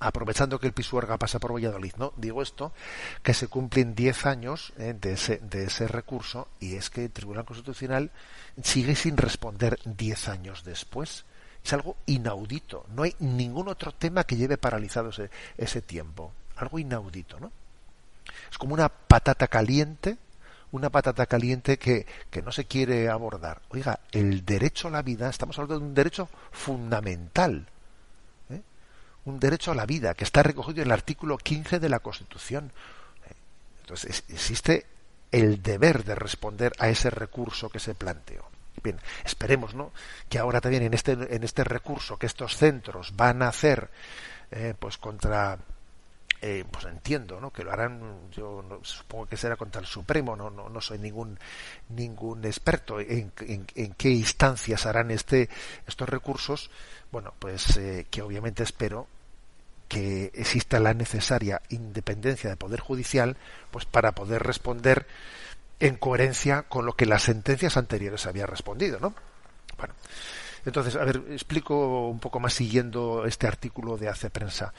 aprovechando 0.00 0.58
que 0.58 0.66
el 0.66 0.72
Pisuerga 0.72 1.18
pasa 1.18 1.38
por 1.38 1.52
Valladolid, 1.52 1.94
¿no? 1.98 2.12
Digo 2.16 2.42
esto, 2.42 2.72
que 3.22 3.34
se 3.34 3.48
cumplen 3.48 3.94
10 3.94 4.26
años 4.26 4.72
¿eh? 4.78 4.94
de, 4.98 5.12
ese, 5.12 5.38
de 5.38 5.64
ese 5.64 5.86
recurso 5.88 6.48
y 6.58 6.76
es 6.76 6.90
que 6.90 7.04
el 7.04 7.10
Tribunal 7.10 7.44
Constitucional 7.44 8.10
sigue 8.62 8.94
sin 8.94 9.16
responder 9.16 9.78
10 9.84 10.28
años 10.28 10.64
después. 10.64 11.24
Es 11.64 11.72
algo 11.72 11.96
inaudito. 12.06 12.86
No 12.94 13.02
hay 13.02 13.14
ningún 13.18 13.68
otro 13.68 13.92
tema 13.92 14.24
que 14.24 14.36
lleve 14.36 14.58
paralizado 14.58 15.10
ese, 15.56 15.82
tiempo. 15.82 16.32
Algo 16.56 16.78
inaudito, 16.78 17.38
¿no? 17.38 17.52
Es 18.50 18.58
como 18.58 18.74
una 18.74 18.88
patata 18.88 19.48
caliente, 19.48 20.16
una 20.72 20.90
patata 20.90 21.26
caliente 21.26 21.78
que, 21.78 22.06
que 22.30 22.42
no 22.42 22.52
se 22.52 22.64
quiere 22.64 23.08
abordar. 23.08 23.60
Oiga, 23.70 24.00
el 24.12 24.44
derecho 24.44 24.88
a 24.88 24.90
la 24.90 25.02
vida, 25.02 25.28
estamos 25.28 25.58
hablando 25.58 25.78
de 25.78 25.86
un 25.86 25.94
derecho 25.94 26.28
fundamental. 26.50 27.66
¿eh? 28.50 28.60
Un 29.24 29.40
derecho 29.40 29.72
a 29.72 29.74
la 29.74 29.86
vida 29.86 30.14
que 30.14 30.24
está 30.24 30.42
recogido 30.42 30.82
en 30.82 30.88
el 30.88 30.92
artículo 30.92 31.38
15 31.38 31.78
de 31.78 31.88
la 31.88 32.00
Constitución. 32.00 32.72
Entonces, 33.82 34.24
existe 34.28 34.86
el 35.32 35.62
deber 35.62 36.04
de 36.04 36.14
responder 36.14 36.72
a 36.78 36.88
ese 36.88 37.10
recurso 37.10 37.68
que 37.68 37.80
se 37.80 37.94
planteó. 37.94 38.44
Bien, 38.82 38.98
esperemos, 39.24 39.74
¿no? 39.74 39.92
Que 40.28 40.38
ahora 40.38 40.60
también 40.60 40.82
en 40.84 40.94
este 40.94 41.12
en 41.12 41.44
este 41.44 41.64
recurso 41.64 42.16
que 42.16 42.26
estos 42.26 42.56
centros 42.56 43.14
van 43.14 43.42
a 43.42 43.48
hacer, 43.48 43.90
eh, 44.50 44.74
pues 44.78 44.96
contra, 44.96 45.58
eh, 46.40 46.64
pues 46.70 46.86
entiendo, 46.86 47.40
¿no? 47.40 47.50
Que 47.50 47.62
lo 47.62 47.72
harán, 47.72 48.30
yo 48.30 48.64
supongo 48.82 49.26
que 49.26 49.36
será 49.36 49.56
contra 49.56 49.80
el 49.80 49.86
Supremo, 49.86 50.34
no, 50.36 50.48
no, 50.48 50.68
no 50.68 50.80
soy 50.80 50.98
ningún 50.98 51.38
ningún 51.90 52.44
experto 52.44 53.00
en, 53.00 53.32
en, 53.40 53.66
en, 53.74 53.92
qué 53.94 54.10
instancias 54.10 54.86
harán 54.86 55.10
este 55.10 55.50
estos 55.86 56.08
recursos. 56.08 56.70
Bueno, 57.12 57.34
pues 57.38 57.76
eh, 57.76 58.06
que 58.10 58.22
obviamente 58.22 58.62
espero 58.62 59.08
que 59.88 60.30
exista 60.34 60.78
la 60.78 60.94
necesaria 60.94 61.60
independencia 61.68 62.48
del 62.48 62.56
poder 62.56 62.78
judicial, 62.78 63.36
pues 63.72 63.84
para 63.86 64.12
poder 64.12 64.40
responder 64.40 65.04
en 65.80 65.96
coherencia 65.96 66.62
con 66.62 66.86
lo 66.86 66.92
que 66.94 67.06
las 67.06 67.22
sentencias 67.22 67.76
anteriores 67.76 68.26
habían 68.26 68.46
respondido, 68.46 69.00
¿no? 69.00 69.14
Bueno, 69.78 69.94
entonces, 70.64 70.94
a 70.96 71.04
ver, 71.04 71.22
explico 71.30 72.08
un 72.08 72.20
poco 72.20 72.38
más 72.38 72.52
siguiendo 72.52 73.24
este 73.24 73.46
artículo 73.46 73.96
de 73.96 74.08
Hace 74.08 74.30
Prensa. 74.30 74.72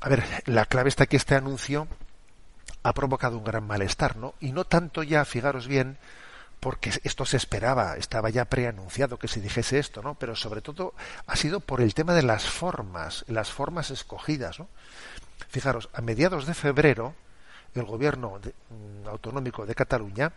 A 0.00 0.08
ver, 0.08 0.22
la 0.44 0.66
clave 0.66 0.90
está 0.90 1.06
que 1.06 1.16
este 1.16 1.34
anuncio 1.34 1.88
ha 2.82 2.92
provocado 2.92 3.38
un 3.38 3.44
gran 3.44 3.66
malestar, 3.66 4.16
¿no? 4.16 4.34
Y 4.38 4.52
no 4.52 4.64
tanto 4.64 5.02
ya, 5.02 5.24
fijaros 5.24 5.66
bien, 5.66 5.98
porque 6.60 6.92
esto 7.04 7.24
se 7.24 7.38
esperaba, 7.38 7.96
estaba 7.96 8.28
ya 8.30 8.44
preanunciado 8.44 9.18
que 9.18 9.28
se 9.28 9.40
dijese 9.40 9.78
esto, 9.78 10.02
¿no? 10.02 10.14
Pero 10.14 10.36
sobre 10.36 10.60
todo 10.60 10.94
ha 11.26 11.36
sido 11.36 11.60
por 11.60 11.80
el 11.80 11.94
tema 11.94 12.14
de 12.14 12.22
las 12.22 12.44
formas, 12.44 13.24
las 13.28 13.50
formas 13.50 13.90
escogidas, 13.90 14.58
¿no? 14.58 14.68
Fijaros, 15.48 15.88
a 15.94 16.02
mediados 16.02 16.46
de 16.46 16.54
febrero, 16.54 17.14
el 17.80 17.86
gobierno 17.86 18.38
mm, 18.38 19.08
autonómico 19.08 19.66
de 19.66 19.74
Cataluña 19.74 20.32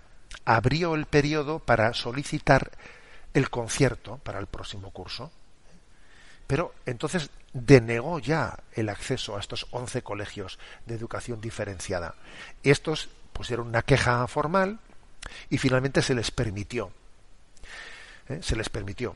abrió 0.46 0.96
el 0.96 1.06
periodo 1.06 1.60
para 1.60 1.94
solicitar 1.94 2.72
el 3.34 3.50
concierto 3.50 4.18
para 4.18 4.40
el 4.40 4.48
próximo 4.48 4.92
curso, 4.92 5.32
pero 6.48 6.74
entonces 6.86 7.30
denegó 7.54 8.20
ya 8.20 8.58
el 8.74 8.90
acceso 8.90 9.38
a 9.38 9.40
estos 9.40 9.68
11 9.72 10.02
colegios 10.02 10.60
de 10.86 10.96
educación 10.96 11.42
diferenciada. 11.42 12.16
Estos 12.64 13.10
pusieron 13.34 13.68
una 13.68 13.82
queja 13.82 14.28
formal 14.28 14.80
y 15.50 15.58
finalmente 15.58 16.02
se 16.02 16.16
les 16.16 16.32
permitió. 16.32 16.92
¿eh? 18.28 18.40
Se 18.42 18.56
les 18.56 18.70
permitió. 18.70 19.16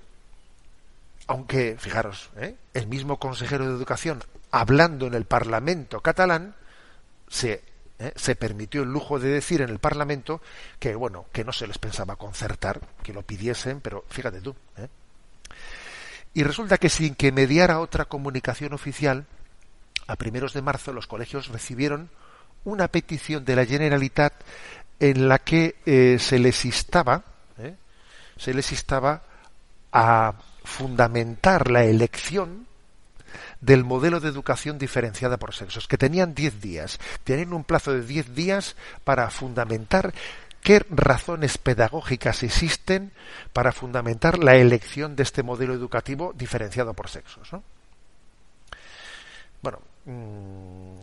Aunque, 1.27 1.77
fijaros, 1.79 2.29
¿eh? 2.37 2.55
el 2.73 2.87
mismo 2.87 3.17
consejero 3.17 3.65
de 3.65 3.75
Educación, 3.75 4.23
hablando 4.51 5.07
en 5.07 5.13
el 5.13 5.25
Parlamento 5.25 6.01
catalán, 6.01 6.55
se 7.29 7.63
¿eh? 8.03 8.13
se 8.15 8.35
permitió 8.35 8.83
el 8.83 8.91
lujo 8.91 9.19
de 9.19 9.29
decir 9.29 9.61
en 9.61 9.69
el 9.69 9.79
Parlamento 9.79 10.41
que 10.79 10.95
bueno 10.95 11.25
que 11.31 11.43
no 11.43 11.51
se 11.51 11.67
les 11.67 11.77
pensaba 11.77 12.15
concertar, 12.15 12.81
que 13.01 13.13
lo 13.13 13.23
pidiesen, 13.23 13.81
pero 13.81 14.03
fíjate 14.09 14.41
tú. 14.41 14.55
¿eh? 14.77 14.87
Y 16.33 16.43
resulta 16.43 16.77
que 16.77 16.89
sin 16.89 17.15
que 17.15 17.31
mediara 17.31 17.79
otra 17.79 18.05
comunicación 18.05 18.73
oficial, 18.73 19.25
a 20.07 20.15
primeros 20.15 20.53
de 20.53 20.61
marzo 20.61 20.91
los 20.91 21.07
colegios 21.07 21.47
recibieron 21.47 22.09
una 22.65 22.87
petición 22.87 23.45
de 23.45 23.55
la 23.55 23.65
Generalitat 23.65 24.33
en 24.99 25.27
la 25.27 25.39
que 25.39 25.75
eh, 25.85 26.17
se 26.19 26.39
les 26.39 26.65
instaba, 26.65 27.23
se 28.35 28.53
les 28.53 28.71
instaba 28.71 29.21
a 29.91 30.33
fundamentar 30.63 31.69
la 31.69 31.83
elección 31.83 32.67
del 33.63 33.83
modelo 33.83 34.19
de 34.19 34.29
educación 34.29 34.77
diferenciada 34.77 35.37
por 35.37 35.53
sexos, 35.53 35.87
que 35.87 35.97
tenían 35.97 36.35
10 36.35 36.61
días. 36.61 36.99
Tienen 37.23 37.53
un 37.53 37.63
plazo 37.63 37.93
de 37.93 38.03
10 38.03 38.35
días 38.35 38.75
para 39.03 39.29
fundamentar 39.29 40.13
qué 40.61 40.85
razones 40.89 41.57
pedagógicas 41.57 42.43
existen 42.43 43.11
para 43.51 43.71
fundamentar 43.71 44.39
la 44.39 44.55
elección 44.55 45.15
de 45.15 45.23
este 45.23 45.43
modelo 45.43 45.73
educativo 45.73 46.33
diferenciado 46.35 46.93
por 46.93 47.09
sexos. 47.09 47.49
Bueno, 49.61 49.79
mm, 50.05 50.99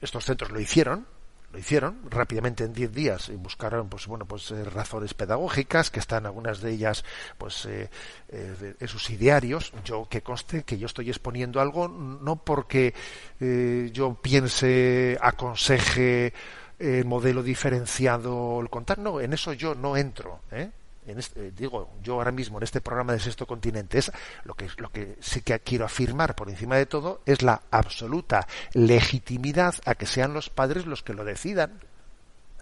estos 0.00 0.24
centros 0.24 0.50
lo 0.50 0.60
hicieron, 0.60 1.06
lo 1.52 1.58
hicieron 1.58 1.98
rápidamente 2.08 2.64
en 2.64 2.72
10 2.72 2.92
días 2.92 3.28
y 3.28 3.36
buscaron 3.36 3.88
pues 3.88 4.06
bueno 4.06 4.24
pues 4.26 4.50
eh, 4.50 4.64
razones 4.64 5.14
pedagógicas 5.14 5.90
que 5.90 5.98
están 5.98 6.26
algunas 6.26 6.60
de 6.60 6.72
ellas 6.72 7.04
pues 7.38 7.66
eh, 7.66 7.90
eh, 8.28 8.74
en 8.78 8.88
sus 8.88 9.10
idearios 9.10 9.72
yo 9.84 10.06
que 10.08 10.22
conste 10.22 10.62
que 10.62 10.78
yo 10.78 10.86
estoy 10.86 11.08
exponiendo 11.08 11.60
algo 11.60 11.88
no 11.88 12.36
porque 12.36 12.94
yo 13.40 14.14
piense 14.14 15.18
aconseje 15.20 16.32
el 16.78 17.04
modelo 17.04 17.42
diferenciado 17.42 18.60
el 18.60 18.70
contar 18.70 18.98
no 18.98 19.20
en 19.20 19.32
eso 19.32 19.52
yo 19.52 19.74
no 19.74 19.96
entro 19.96 20.40
¿eh? 20.52 20.70
Este, 21.18 21.50
digo 21.52 21.90
yo 22.02 22.14
ahora 22.14 22.32
mismo 22.32 22.58
en 22.58 22.64
este 22.64 22.80
programa 22.80 23.12
de 23.12 23.20
Sexto 23.20 23.46
Continente 23.46 23.98
es 23.98 24.12
lo 24.44 24.54
que 24.54 24.68
lo 24.78 24.90
que 24.90 25.16
sí 25.20 25.42
que 25.42 25.58
quiero 25.60 25.84
afirmar 25.84 26.34
por 26.34 26.48
encima 26.48 26.76
de 26.76 26.86
todo 26.86 27.22
es 27.26 27.42
la 27.42 27.62
absoluta 27.70 28.46
legitimidad 28.72 29.74
a 29.84 29.94
que 29.94 30.06
sean 30.06 30.32
los 30.32 30.50
padres 30.50 30.86
los 30.86 31.02
que 31.02 31.14
lo 31.14 31.24
decidan 31.24 31.80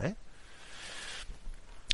¿eh? 0.01 0.15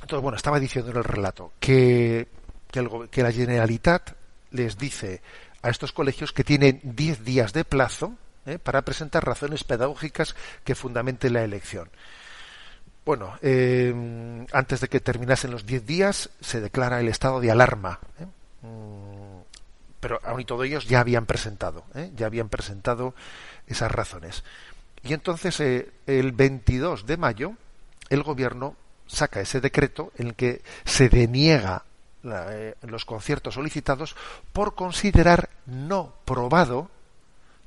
entonces 0.00 0.22
bueno 0.22 0.36
estaba 0.36 0.60
diciendo 0.60 0.90
en 0.90 0.98
el 0.98 1.04
relato 1.04 1.52
que 1.60 2.28
que, 2.70 2.80
el, 2.80 3.08
que 3.10 3.22
la 3.22 3.32
Generalitat 3.32 4.12
les 4.50 4.76
dice 4.78 5.22
a 5.62 5.70
estos 5.70 5.92
colegios 5.92 6.32
que 6.32 6.44
tienen 6.44 6.80
10 6.82 7.24
días 7.24 7.52
de 7.52 7.64
plazo 7.64 8.14
¿eh? 8.46 8.58
para 8.58 8.82
presentar 8.82 9.24
razones 9.24 9.64
pedagógicas 9.64 10.34
que 10.64 10.74
fundamenten 10.74 11.32
la 11.32 11.44
elección 11.44 11.88
bueno, 13.04 13.38
eh, 13.42 14.46
antes 14.52 14.80
de 14.80 14.88
que 14.88 15.00
terminasen 15.00 15.50
los 15.50 15.66
10 15.66 15.86
días 15.86 16.30
se 16.40 16.60
declara 16.60 17.00
el 17.00 17.08
estado 17.08 17.40
de 17.40 17.50
alarma. 17.50 18.00
¿eh? 18.18 18.26
Mm, 18.62 19.40
pero 20.00 20.20
aún 20.24 20.40
y 20.40 20.44
todo 20.44 20.64
ellos 20.64 20.86
ya 20.86 21.00
habían 21.00 21.26
presentado, 21.26 21.84
¿eh? 21.94 22.10
ya 22.16 22.26
habían 22.26 22.48
presentado 22.48 23.14
esas 23.66 23.90
razones. 23.90 24.42
Y 25.02 25.12
entonces 25.12 25.60
el 25.60 26.32
22 26.32 27.04
de 27.04 27.16
mayo 27.18 27.52
el 28.08 28.22
gobierno 28.22 28.74
saca 29.06 29.40
ese 29.40 29.60
decreto 29.60 30.12
en 30.16 30.28
el 30.28 30.34
que 30.34 30.62
se 30.86 31.10
deniega 31.10 31.84
los 32.22 33.04
conciertos 33.04 33.54
solicitados 33.54 34.16
por 34.54 34.74
considerar 34.74 35.50
no 35.66 36.14
probado 36.24 36.88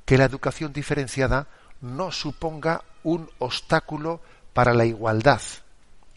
que 0.04 0.18
la 0.18 0.24
educación 0.24 0.72
diferenciada 0.72 1.46
no 1.80 2.10
suponga 2.10 2.82
un 3.04 3.30
obstáculo 3.38 4.20
para 4.58 4.74
la 4.74 4.84
igualdad. 4.84 5.40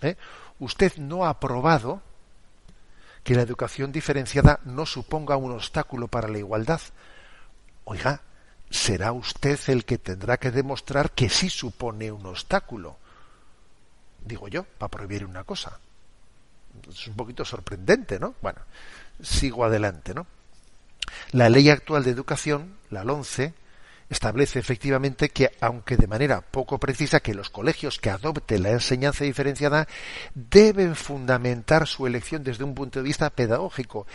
¿eh? 0.02 0.16
Usted 0.58 0.98
no 0.98 1.28
ha 1.28 1.40
probado 1.40 2.02
que 3.24 3.36
la 3.36 3.44
educación 3.44 3.92
diferenciada 3.92 4.60
no 4.66 4.88
suponga 4.88 5.38
un 5.38 5.52
obstáculo 5.52 6.08
para 6.08 6.28
la 6.28 6.40
igualdad. 6.40 6.82
Oiga, 7.84 8.22
será 8.68 9.12
usted 9.12 9.60
el 9.68 9.86
que 9.86 10.00
tendrá 10.00 10.38
que 10.38 10.50
demostrar 10.50 11.12
que 11.12 11.30
sí 11.30 11.52
supone 11.52 12.12
un 12.12 12.26
obstáculo. 12.26 12.98
Digo 14.26 14.48
yo, 14.48 14.64
para 14.64 14.90
prohibir 14.90 15.24
una 15.24 15.44
cosa. 15.44 15.80
Es 16.90 17.06
un 17.10 17.16
poquito 17.16 17.46
sorprendente, 17.46 18.20
¿no? 18.20 18.34
Bueno, 18.42 18.62
sigo 19.22 19.66
adelante, 19.66 20.16
¿no? 20.16 20.26
La 21.32 21.48
ley 21.48 21.70
actual 21.70 22.04
de 22.04 22.10
educación, 22.10 22.76
la 22.90 23.04
11, 23.04 23.54
establece 24.12 24.60
efectivamente 24.60 25.30
que, 25.30 25.52
aunque 25.62 25.96
de 25.96 26.06
manera 26.06 26.42
poco 26.42 26.78
precisa, 26.80 27.22
que 27.22 27.34
los 27.34 27.50
colegios 27.50 27.98
que 27.98 28.10
adopten 28.10 28.64
la 28.64 28.72
enseñanza 28.72 29.24
diferenciada 29.24 29.88
deben 30.36 30.96
fundamentar 30.96 31.88
su 31.88 32.06
elección 32.06 32.44
desde 32.44 32.66
un 32.66 32.76
punto 32.76 33.00
de 33.00 33.04
vista 33.04 33.30
pedagógico 33.30 34.06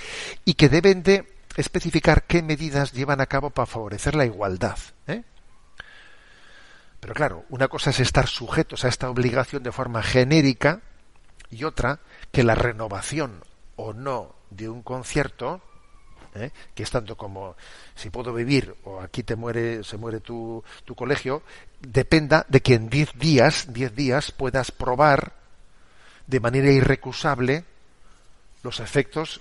y 0.44 0.54
que 0.54 0.68
deben 0.68 1.02
de 1.02 1.26
especificar 1.56 2.24
qué 2.24 2.42
medidas 2.42 2.92
llevan 2.92 3.22
a 3.22 3.26
cabo 3.26 3.48
para 3.48 3.64
favorecer 3.64 4.14
la 4.14 4.26
igualdad. 4.26 4.76
¿eh? 5.06 5.22
Pero 7.00 7.14
claro, 7.14 7.46
una 7.48 7.68
cosa 7.68 7.88
es 7.88 7.98
estar 7.98 8.26
sujetos 8.26 8.85
a 8.85 8.88
esta 8.88 9.09
obligación 9.09 9.62
de 9.62 9.72
forma 9.72 10.02
genérica 10.02 10.82
y 11.50 11.64
otra 11.64 12.00
que 12.32 12.44
la 12.44 12.54
renovación 12.54 13.42
o 13.76 13.94
no 13.94 14.35
de 14.50 14.68
un 14.68 14.82
concierto, 14.82 15.62
¿eh? 16.37 16.53
que 16.75 16.83
es 16.83 16.90
tanto 16.90 17.16
como 17.16 17.57
si 17.94 18.11
puedo 18.11 18.33
vivir 18.33 18.75
o 18.85 19.01
aquí 19.01 19.22
te 19.22 19.37
muere, 19.37 19.83
se 19.85 19.96
muere 19.96 20.20
tu, 20.20 20.62
tu 20.85 20.94
colegio, 20.94 21.42
dependa 21.81 22.46
de 22.49 22.61
que 22.61 22.75
en 22.75 22.88
10 22.88 23.18
días, 23.18 23.72
10 23.72 23.94
días 23.94 24.33
puedas 24.33 24.70
probar 24.70 25.33
de 26.27 26.40
manera 26.40 26.70
irrecusable 26.70 27.64
los 28.62 28.81
efectos 28.81 29.40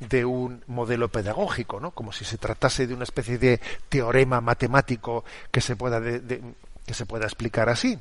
de 0.00 0.24
un 0.24 0.62
modelo 0.66 1.08
pedagógico, 1.08 1.80
¿no? 1.80 1.92
Como 1.92 2.12
si 2.12 2.24
se 2.24 2.38
tratase 2.38 2.86
de 2.86 2.94
una 2.94 3.04
especie 3.04 3.38
de 3.38 3.60
teorema 3.88 4.40
matemático 4.40 5.24
que 5.50 5.60
se 5.60 5.76
pueda 5.76 6.00
que 6.00 6.94
se 6.94 7.06
pueda 7.06 7.24
explicar 7.24 7.68
así, 7.68 7.98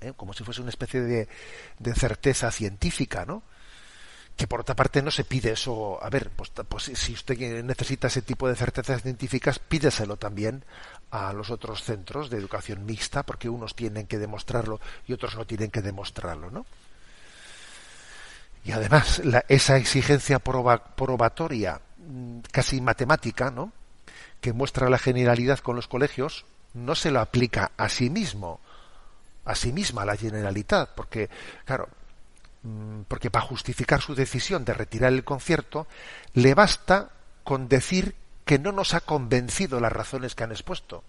¿eh? 0.00 0.12
como 0.16 0.32
si 0.32 0.44
fuese 0.44 0.60
una 0.60 0.70
especie 0.70 1.00
de, 1.00 1.28
de, 1.78 1.94
certeza 1.94 2.50
científica, 2.50 3.26
¿no? 3.26 3.42
Que 4.36 4.46
por 4.46 4.60
otra 4.60 4.76
parte 4.76 5.02
no 5.02 5.10
se 5.10 5.24
pide 5.24 5.52
eso. 5.52 5.98
A 6.02 6.10
ver, 6.10 6.30
pues, 6.30 6.50
pues 6.68 6.84
si 6.94 7.14
usted 7.14 7.64
necesita 7.64 8.08
ese 8.08 8.22
tipo 8.22 8.48
de 8.48 8.54
certezas 8.54 9.02
científicas, 9.02 9.58
pídeselo 9.58 10.16
también 10.16 10.64
a 11.10 11.32
los 11.32 11.50
otros 11.50 11.82
centros 11.82 12.28
de 12.28 12.36
educación 12.36 12.84
mixta, 12.84 13.22
porque 13.22 13.48
unos 13.48 13.74
tienen 13.74 14.06
que 14.06 14.18
demostrarlo 14.18 14.80
y 15.06 15.14
otros 15.14 15.36
no 15.36 15.46
tienen 15.46 15.70
que 15.70 15.80
demostrarlo, 15.80 16.50
¿no? 16.50 16.66
Y 18.64 18.72
además, 18.72 19.22
esa 19.48 19.76
exigencia 19.76 20.40
probatoria, 20.40 21.80
mm, 21.98 22.40
casi 22.50 22.80
matemática, 22.80 23.50
¿no? 23.50 23.72
que 24.40 24.52
muestra 24.52 24.90
la 24.90 24.98
generalidad 24.98 25.58
con 25.58 25.76
los 25.76 25.88
colegios, 25.88 26.44
no 26.74 26.94
se 26.94 27.10
lo 27.10 27.20
aplica 27.20 27.72
a 27.76 27.88
sí 27.88 28.10
mismo, 28.10 28.60
a 29.44 29.54
sí 29.54 29.72
misma 29.72 30.04
la 30.04 30.16
generalidad, 30.16 30.90
porque, 30.94 31.30
claro, 31.64 31.88
porque 33.08 33.30
para 33.30 33.44
justificar 33.44 34.00
su 34.00 34.14
decisión 34.14 34.64
de 34.64 34.74
retirar 34.74 35.12
el 35.12 35.24
concierto, 35.24 35.86
le 36.34 36.54
basta 36.54 37.10
con 37.44 37.68
decir 37.68 38.14
que 38.44 38.58
no 38.58 38.72
nos 38.72 38.94
ha 38.94 39.00
convencido 39.00 39.80
las 39.80 39.92
razones 39.92 40.34
que 40.34 40.44
han 40.44 40.52
expuesto 40.52 41.04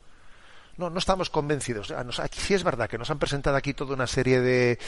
no, 0.78 0.90
no 0.90 1.00
estamos 1.00 1.30
convencidos. 1.30 1.94
Sí 2.32 2.54
es 2.54 2.64
verdad 2.64 2.90
que 2.90 2.98
nos 2.98 3.10
han 3.10 3.20
presentado 3.20 3.58
aquí 3.58 3.74
toda 3.74 3.94
una 3.94 4.08
serie 4.08 4.40
de, 4.40 4.80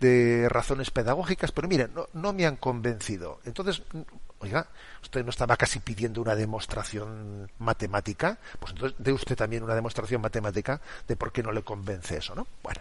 de 0.00 0.48
razones 0.48 0.90
pedagógicas, 0.90 1.52
pero 1.52 1.68
miren, 1.68 1.92
no, 1.94 2.08
no, 2.12 2.32
me 2.32 2.46
han 2.46 2.56
convencido. 2.56 3.40
Entonces, 3.44 3.82
oiga, 4.40 4.66
usted 5.02 5.24
no 5.24 5.30
estaba 5.30 5.56
casi 5.56 5.78
pidiendo 5.78 6.20
una 6.20 6.34
demostración 6.34 7.50
matemática, 7.58 8.38
pues 8.58 8.72
entonces 8.72 8.96
dé 8.98 9.12
usted 9.12 9.36
también 9.36 9.62
una 9.62 9.74
demostración 9.74 10.20
matemática 10.20 10.80
de 11.06 11.16
por 11.16 11.32
qué 11.32 11.42
no 11.42 11.52
le 11.52 11.62
convence 11.62 12.16
eso, 12.18 12.34
¿no? 12.34 12.46
Bueno. 12.62 12.80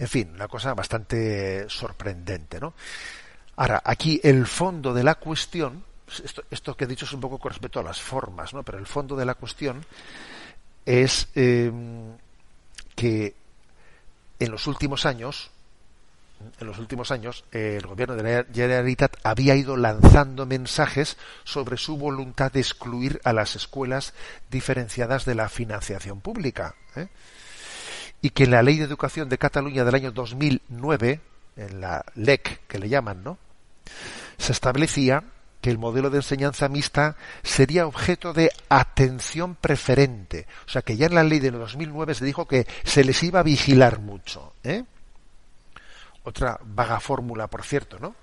En 0.00 0.08
fin, 0.08 0.30
una 0.34 0.48
cosa 0.48 0.72
bastante 0.72 1.68
sorprendente, 1.68 2.58
¿no? 2.58 2.72
Ahora, 3.56 3.82
aquí 3.84 4.18
el 4.24 4.46
fondo 4.46 4.94
de 4.94 5.04
la 5.04 5.16
cuestión, 5.16 5.84
esto, 6.50 6.74
que 6.74 6.84
he 6.84 6.86
dicho 6.86 7.04
es 7.04 7.12
un 7.12 7.20
poco 7.20 7.38
con 7.38 7.50
respecto 7.50 7.80
a 7.80 7.82
las 7.82 8.00
formas, 8.00 8.54
¿no? 8.54 8.62
Pero 8.62 8.78
el 8.78 8.86
fondo 8.86 9.14
de 9.14 9.26
la 9.26 9.34
cuestión 9.34 9.84
es 10.86 11.28
em, 11.34 12.16
que 12.96 13.34
en 14.38 14.50
los 14.50 14.66
últimos 14.66 15.04
años, 15.04 15.50
en 16.58 16.66
los 16.66 16.78
últimos 16.78 17.10
años, 17.10 17.44
el 17.52 17.86
gobierno 17.86 18.16
de 18.16 18.22
la 18.22 18.46
Generalitat 18.50 19.18
había 19.22 19.54
ido 19.54 19.76
lanzando 19.76 20.46
mensajes 20.46 21.18
sobre 21.44 21.76
su 21.76 21.98
voluntad 21.98 22.50
de 22.50 22.60
excluir 22.60 23.20
a 23.24 23.34
las 23.34 23.54
escuelas 23.54 24.14
diferenciadas 24.50 25.26
de 25.26 25.34
la 25.34 25.50
financiación 25.50 26.22
pública. 26.22 26.74
¿eh? 26.96 27.08
Y 28.22 28.30
que 28.30 28.44
en 28.44 28.50
la 28.50 28.62
Ley 28.62 28.76
de 28.76 28.84
Educación 28.84 29.28
de 29.28 29.38
Cataluña 29.38 29.84
del 29.84 29.94
año 29.94 30.12
2009, 30.12 31.20
en 31.56 31.80
la 31.80 32.04
LEC 32.14 32.66
que 32.66 32.78
le 32.78 32.88
llaman, 32.88 33.22
¿no? 33.24 33.38
Se 34.38 34.52
establecía 34.52 35.24
que 35.60 35.70
el 35.70 35.78
modelo 35.78 36.08
de 36.08 36.18
enseñanza 36.18 36.68
mixta 36.68 37.16
sería 37.42 37.86
objeto 37.86 38.32
de 38.32 38.50
atención 38.68 39.54
preferente. 39.54 40.46
O 40.66 40.70
sea, 40.70 40.82
que 40.82 40.96
ya 40.96 41.06
en 41.06 41.14
la 41.14 41.24
ley 41.24 41.38
de 41.38 41.50
2009 41.50 42.14
se 42.14 42.24
dijo 42.24 42.48
que 42.48 42.66
se 42.84 43.04
les 43.04 43.22
iba 43.22 43.40
a 43.40 43.44
vigilar 43.44 44.00
mucho. 44.00 44.54
¿eh? 44.64 44.84
Otra 46.24 46.58
vaga 46.62 47.00
fórmula, 47.00 47.46
por 47.48 47.62
cierto, 47.62 47.98
¿no? 47.98 48.14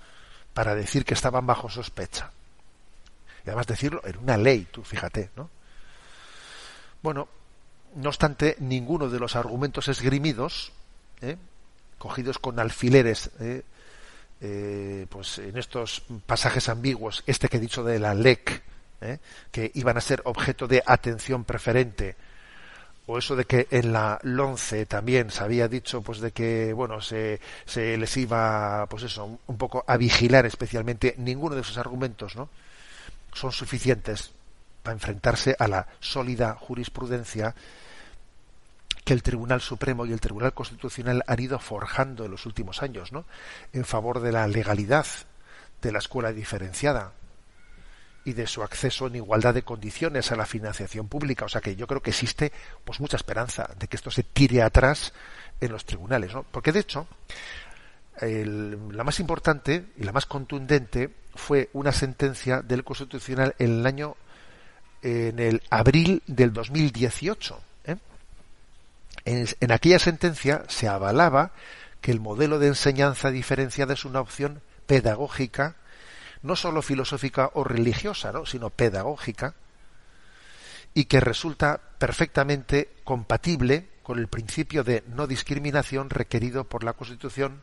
Para 0.54 0.74
decir 0.74 1.06
que 1.06 1.14
estaban 1.14 1.46
bajo 1.46 1.70
sospecha. 1.70 2.32
Y 3.46 3.50
además 3.50 3.68
decirlo 3.68 4.02
en 4.04 4.18
una 4.18 4.38
ley, 4.38 4.68
tú 4.72 4.84
fíjate, 4.84 5.30
¿no? 5.36 5.50
Bueno, 7.04 7.28
no 7.98 8.10
obstante, 8.10 8.56
ninguno 8.60 9.10
de 9.10 9.20
los 9.20 9.36
argumentos 9.36 9.88
esgrimidos, 9.88 10.72
¿eh? 11.22 11.36
cogidos 11.98 12.40
con 12.40 12.60
alfileres, 12.60 13.32
¿eh? 13.40 13.64
Eh, 14.40 15.08
pues 15.10 15.40
en 15.40 15.58
estos 15.58 16.04
pasajes 16.28 16.70
ambiguos, 16.70 17.24
este 17.26 17.50
que 17.50 17.58
he 17.58 17.60
dicho 17.60 17.84
de 17.84 17.98
la 17.98 18.14
LEC, 18.14 18.62
¿eh? 19.02 19.18
que 19.52 19.72
iban 19.74 19.98
a 19.98 20.02
ser 20.02 20.22
objeto 20.26 20.68
de 20.68 20.84
atención 20.86 21.44
preferente, 21.44 22.16
o 23.08 23.18
eso 23.18 23.36
de 23.36 23.46
que 23.46 23.68
en 23.72 23.94
la 23.94 24.20
LONCE 24.22 24.86
también 24.86 25.32
se 25.32 25.44
había 25.44 25.68
dicho 25.68 26.02
pues 26.02 26.20
de 26.20 26.32
que 26.32 26.74
bueno 26.74 27.02
se, 27.02 27.40
se 27.66 27.98
les 27.98 28.18
iba 28.18 28.86
pues 28.88 29.04
eso 29.04 29.40
un 29.48 29.58
poco 29.58 29.86
a 29.88 29.96
vigilar 29.96 30.46
especialmente 30.46 31.16
ninguno 31.18 31.56
de 31.56 31.62
esos 31.62 31.78
argumentos 31.78 32.36
no 32.36 32.50
son 33.34 33.54
suficientes 33.54 34.32
para 34.84 34.94
enfrentarse 34.94 35.56
a 35.58 35.70
la 35.70 35.88
sólida 36.02 36.56
jurisprudencia 36.56 37.56
que 39.08 39.14
el 39.14 39.24
Tribunal 39.24 39.62
Supremo 39.62 40.06
y 40.06 40.12
el 40.12 40.20
Tribunal 40.20 40.54
Constitucional 40.54 41.24
han 41.28 41.40
ido 41.40 41.60
forjando 41.60 42.26
en 42.26 42.32
los 42.32 42.46
últimos 42.46 42.84
años, 42.84 43.14
¿no? 43.14 43.24
En 43.72 43.86
favor 43.86 44.20
de 44.20 44.34
la 44.34 44.46
legalidad 44.50 45.08
de 45.82 45.94
la 45.94 46.00
escuela 46.00 46.34
diferenciada 46.34 47.14
y 48.26 48.34
de 48.34 48.46
su 48.48 48.64
acceso 48.64 49.08
en 49.08 49.16
igualdad 49.16 49.54
de 49.54 49.62
condiciones 49.62 50.34
a 50.34 50.36
la 50.36 50.46
financiación 50.46 51.08
pública. 51.08 51.46
O 51.46 51.48
sea 51.48 51.62
que 51.62 51.78
yo 51.78 51.88
creo 51.88 52.02
que 52.02 52.10
existe 52.10 52.52
pues 52.84 53.00
mucha 53.00 53.16
esperanza 53.16 53.70
de 53.80 53.88
que 53.88 53.96
esto 53.96 54.12
se 54.12 54.24
tire 54.24 54.62
atrás 54.62 55.14
en 55.62 55.72
los 55.72 55.86
tribunales, 55.86 56.34
¿no? 56.34 56.44
Porque 56.44 56.74
de 56.74 56.82
hecho, 56.82 57.08
la 58.20 59.06
más 59.06 59.22
importante 59.22 59.86
y 59.96 60.04
la 60.04 60.12
más 60.12 60.26
contundente 60.26 61.16
fue 61.34 61.70
una 61.72 61.94
sentencia 61.94 62.62
del 62.62 62.84
Constitucional 62.84 63.56
en 63.58 63.80
el 63.80 63.88
año 63.88 64.18
en 65.02 65.40
el 65.40 65.64
abril 65.70 66.24
del 66.28 66.52
2018 66.52 67.67
en, 69.28 69.72
aquella 69.72 70.00
sentencia 70.00 70.64
se 70.70 70.88
avalaba 70.88 71.52
que 72.00 72.12
el 72.12 72.22
modelo 72.22 72.60
de 72.60 72.68
enseñanza 72.68 73.30
diferenciada 73.30 73.94
es 73.94 74.06
una 74.06 74.22
opción 74.22 74.62
pedagógica, 74.86 75.76
no 76.42 76.56
sólo 76.56 76.82
filosófica 76.82 77.52
o 77.54 77.66
religiosa, 77.66 78.32
¿no? 78.32 78.46
sino 78.46 78.70
pedagógica, 78.70 79.56
y 80.94 81.06
que 81.06 81.20
resulta 81.20 81.82
perfectamente 81.98 82.96
compatible 83.04 83.90
con 84.02 84.18
el 84.18 84.28
principio 84.28 84.86
de 84.86 85.04
no 85.08 85.28
discriminación 85.28 86.10
requerido 86.10 86.64
por 86.64 86.86
la 86.86 86.94
Constitución 86.94 87.62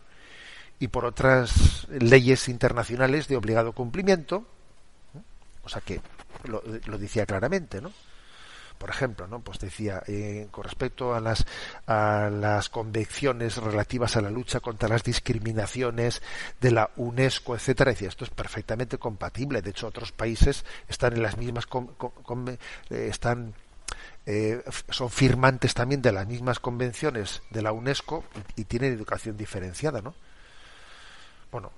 y 0.79 0.89
por 0.89 1.07
otras 1.07 1.89
leyes 1.89 2.49
internacionales 2.49 3.27
de 3.27 3.37
obligado 3.37 3.73
cumplimiento, 3.73 4.47
O 5.63 5.69
sea 5.71 5.81
que 5.81 6.03
lo 6.45 6.99
decía 6.99 7.25
claramente, 7.25 7.81
¿no? 7.81 7.91
Por 8.79 8.91
ejemplo, 8.91 9.27
¿no? 9.27 9.41
Pues 9.41 9.59
decía, 9.59 10.03
eh, 10.07 10.49
con 10.51 10.65
respecto 10.65 11.15
a 11.15 11.21
las, 11.21 11.47
a 11.87 12.29
las 12.31 12.69
convenciones 12.69 13.57
relativas 13.57 14.17
a 14.17 14.21
la 14.21 14.31
lucha 14.31 14.61
contra 14.61 14.89
las 14.89 15.03
discriminaciones 15.03 16.23
de 16.61 16.71
la 16.71 16.91
UNESCO, 16.97 17.55
etcétera, 17.55 17.93
decía, 17.93 18.09
esto 18.09 18.25
es 18.25 18.31
perfectamente 18.31 18.99
compatible. 18.99 19.63
De 19.63 19.71
hecho, 19.71 19.87
otros 19.87 20.13
países 20.13 20.65
están 20.89 21.15
en 21.15 21.23
las 21.23 21.37
mismas, 21.37 21.67
eh, 22.91 23.09
están 23.11 23.55
eh, 24.27 24.63
son 24.91 25.11
firmantes 25.11 25.75
también 25.75 26.01
de 26.01 26.13
las 26.13 26.27
mismas 26.27 26.59
convenciones 26.59 27.43
de 27.51 27.63
la 27.63 27.73
UNESCO 27.73 28.25
y, 28.57 28.63
y 28.63 28.65
tienen 28.65 28.93
educación 28.93 29.37
diferenciada, 29.37 30.01
¿no? 30.01 30.15
Bueno, 31.53 31.71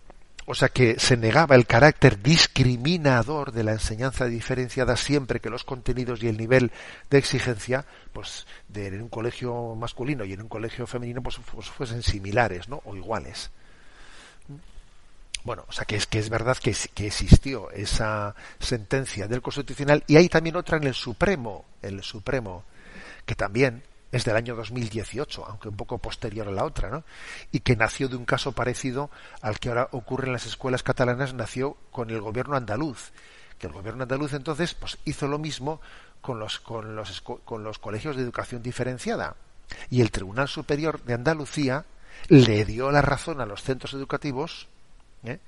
o 0.47 0.55
sea 0.55 0.69
que 0.69 0.99
se 0.99 1.17
negaba 1.17 1.57
el 1.57 1.67
carácter 1.67 2.23
discriminador 2.23 3.53
de 3.53 3.65
la 3.65 3.73
enseñanza 3.73 4.27
diferenciada 4.27 4.97
siempre 4.97 5.41
que 5.41 5.51
los 5.51 5.65
contenidos 5.65 6.23
y 6.23 6.29
el 6.29 6.37
nivel 6.37 6.71
de 7.11 7.19
exigencia, 7.19 7.85
pues 8.13 8.47
de 8.69 8.87
en 8.87 9.03
un 9.03 9.09
colegio 9.09 9.75
masculino 9.75 10.25
y 10.25 10.33
en 10.33 10.43
un 10.43 10.49
colegio 10.49 10.87
femenino, 10.87 11.21
pues, 11.21 11.39
pues 11.53 11.69
fuesen 11.69 12.03
similares, 12.03 12.69
¿no? 12.69 12.81
O 12.85 12.95
iguales. 12.95 13.51
Bueno, 15.43 15.65
o 15.69 15.73
sea 15.73 15.85
que 15.85 15.97
es 15.97 16.07
que 16.07 16.21
es 16.21 16.31
verdad 16.31 16.57
que, 16.57 16.75
que 16.95 17.07
existió 17.07 17.71
esa 17.73 18.35
sentencia 18.61 19.27
del 19.27 19.43
Constitucional 19.43 20.05
y 20.07 20.17
hay 20.17 20.29
también 20.29 20.57
otra 20.57 20.77
en 20.77 20.85
el 20.85 20.95
Supremo, 20.95 21.65
el 21.83 22.03
Supremo, 22.03 22.65
que 23.25 23.35
también 23.35 23.83
es 24.13 24.25
del 24.25 24.37
año 24.37 24.55
2018, 24.55 25.45
aunque 25.47 25.69
un 25.69 25.77
poco 25.77 25.99
posterior 25.99 26.49
a 26.49 26.53
la 26.53 26.65
otra, 26.65 26.91
¿no? 26.91 27.05
Y 27.53 27.61
que 27.61 27.77
nació 27.77 28.09
de 28.09 28.17
un 28.17 28.25
caso 28.25 28.53
parecido 28.53 29.11
al 29.43 29.59
que 29.59 29.69
ahora 29.69 29.89
ocurre 29.93 30.27
en 30.27 30.33
las 30.33 30.47
escuelas 30.47 30.83
catalanas, 30.83 31.35
nació 31.35 31.77
con 31.91 32.11
el 32.11 32.21
gobierno 32.21 32.57
andaluz, 32.57 33.13
que 33.59 33.67
el 33.67 33.73
gobierno 33.73 34.03
andaluz 34.03 34.33
entonces 34.33 34.75
pues 34.75 34.99
hizo 35.05 35.29
lo 35.29 35.39
mismo 35.39 35.81
con 36.21 36.39
los 36.39 36.59
con 36.61 36.97
los 36.97 37.21
con 37.21 37.65
los 37.65 37.79
colegios 37.79 38.17
de 38.17 38.23
educación 38.23 38.63
diferenciada 38.63 39.37
y 39.91 40.01
el 40.01 40.11
Tribunal 40.11 40.49
Superior 40.49 41.03
de 41.03 41.15
Andalucía 41.15 41.85
le 42.29 42.65
dio 42.65 42.91
la 42.91 43.03
razón 43.03 43.41
a 43.41 43.47
los 43.47 43.63
centros 43.63 43.95
educativos 43.95 44.69
¿eh? 45.25 45.39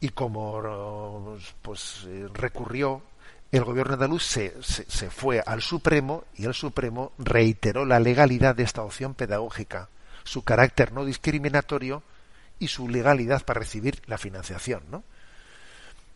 y 0.00 0.10
como 0.10 1.36
pues 1.62 2.04
eh, 2.06 2.28
recurrió 2.32 3.02
el 3.50 3.64
gobierno 3.64 3.94
andaluz 3.94 4.24
se, 4.24 4.54
se, 4.62 5.10
fue 5.10 5.42
al 5.44 5.62
Supremo 5.62 6.24
y 6.36 6.44
el 6.44 6.54
Supremo 6.54 7.12
reiteró 7.18 7.86
la 7.86 7.98
legalidad 7.98 8.54
de 8.54 8.62
esta 8.62 8.82
opción 8.82 9.14
pedagógica, 9.14 9.88
su 10.24 10.44
carácter 10.44 10.92
no 10.92 11.04
discriminatorio 11.04 12.02
y 12.58 12.68
su 12.68 12.88
legalidad 12.88 13.42
para 13.44 13.60
recibir 13.60 14.02
la 14.06 14.18
financiación, 14.18 14.82
¿no? 14.90 15.02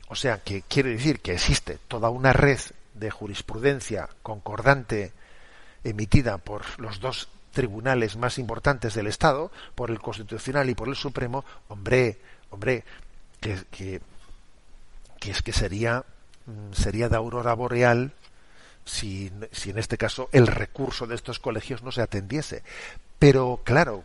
O 0.09 0.15
sea, 0.15 0.43
que 0.43 0.63
quiere 0.63 0.91
decir 0.91 1.21
que 1.21 1.33
existe 1.33 1.79
toda 1.89 2.11
una 2.11 2.35
red 2.35 2.59
de 2.95 3.11
jurisprudencia 3.11 4.11
concordante 4.23 5.13
emitida 5.85 6.37
por 6.37 6.63
los 6.79 7.01
dos 7.01 7.29
tribunales 7.53 8.17
más 8.17 8.39
importantes 8.39 8.95
del 8.95 9.07
Estado, 9.07 9.51
por 9.75 9.91
el 9.91 10.01
Constitucional 10.01 10.69
y 10.69 10.75
por 10.75 10.89
el 10.89 10.97
Supremo, 10.97 11.45
hombre, 11.69 12.19
hombre, 12.51 12.85
que, 13.41 14.01
es 15.21 15.43
que 15.43 15.53
sería 15.53 16.05
sería 16.73 17.09
de 17.09 17.17
aurora 17.17 17.55
boreal 17.55 18.13
si, 18.85 19.33
si 19.53 19.71
en 19.71 19.79
este 19.79 19.99
caso 19.99 20.29
el 20.33 20.47
recurso 20.47 21.07
de 21.07 21.15
estos 21.15 21.39
colegios 21.39 21.83
no 21.83 21.93
se 21.93 22.03
atendiese. 22.03 22.63
Pero 23.19 23.61
claro, 23.65 24.05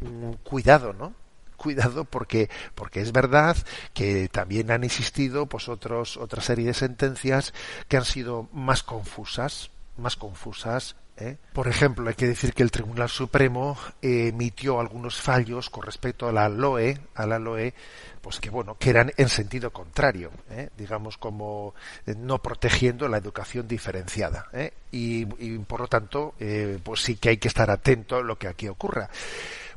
mm, 0.00 0.32
cuidado, 0.42 0.92
¿no? 0.92 1.14
cuidado 1.58 2.04
porque 2.04 2.48
porque 2.74 3.00
es 3.00 3.12
verdad 3.12 3.56
que 3.92 4.28
también 4.28 4.70
han 4.70 4.84
existido 4.84 5.46
pues 5.46 5.68
otros 5.68 6.16
otra 6.16 6.40
serie 6.40 6.66
de 6.66 6.74
sentencias 6.74 7.52
que 7.88 7.96
han 7.96 8.04
sido 8.04 8.48
más 8.52 8.82
confusas 8.84 9.70
más 9.96 10.16
confusas 10.16 10.94
¿eh? 11.18 11.36
por 11.52 11.68
ejemplo 11.68 12.08
hay 12.08 12.14
que 12.14 12.26
decir 12.26 12.54
que 12.54 12.62
el 12.62 12.70
Tribunal 12.70 13.08
Supremo 13.08 13.76
emitió 14.00 14.80
algunos 14.80 15.20
fallos 15.20 15.70
con 15.70 15.82
respecto 15.82 16.28
a 16.28 16.32
la 16.32 16.48
LOE 16.48 16.98
a 17.14 17.26
la 17.26 17.38
LOE 17.38 17.74
pues 18.20 18.40
que 18.40 18.50
bueno, 18.50 18.76
que 18.78 18.90
eran 18.90 19.10
en 19.16 19.28
sentido 19.28 19.70
contrario, 19.72 20.30
¿eh? 20.50 20.68
digamos 20.76 21.16
como 21.16 21.74
eh, 22.06 22.14
no 22.14 22.42
protegiendo 22.42 23.08
la 23.08 23.16
educación 23.16 23.66
diferenciada, 23.66 24.46
y, 24.90 25.24
por 25.24 25.80
lo 25.80 25.86
tanto, 25.86 26.34
pues 26.82 27.00
sí 27.00 27.16
que 27.16 27.30
hay 27.30 27.36
que 27.38 27.48
estar 27.48 27.70
atento 27.70 28.16
a 28.16 28.22
lo 28.22 28.36
que 28.36 28.48
aquí 28.48 28.68
ocurra. 28.68 29.08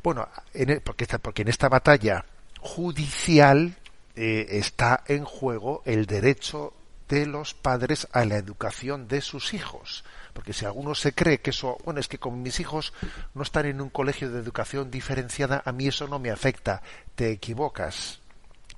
Bueno, 0.03 0.27
en 0.53 0.71
e, 0.71 0.81
porque, 0.81 1.05
porque 1.21 1.43
en 1.43 1.49
esta 1.49 1.69
batalla 1.69 2.25
judicial 2.59 3.75
está 4.15 5.03
en 5.07 5.23
juego 5.23 5.81
el 5.85 6.05
derecho 6.05 6.73
de 7.07 7.25
los 7.25 7.53
padres 7.53 8.07
a 8.11 8.25
la 8.25 8.37
educación 8.37 9.07
de 9.07 9.21
sus 9.21 9.53
hijos. 9.53 10.03
Porque 10.33 10.53
si 10.53 10.65
alguno 10.65 10.95
se 10.95 11.13
cree 11.13 11.39
que 11.39 11.51
eso, 11.51 11.77
bueno, 11.83 11.99
es 11.99 12.07
que 12.07 12.17
con 12.17 12.41
mis 12.41 12.59
hijos 12.59 12.93
no 13.33 13.43
están 13.43 13.65
en 13.65 13.81
un 13.81 13.89
colegio 13.89 14.31
de 14.31 14.39
educación 14.39 14.89
diferenciada, 14.89 15.61
a 15.65 15.71
mí 15.71 15.87
eso 15.87 16.07
no 16.07 16.19
me 16.19 16.31
afecta. 16.31 16.81
Te 17.15 17.31
equivocas 17.31 18.21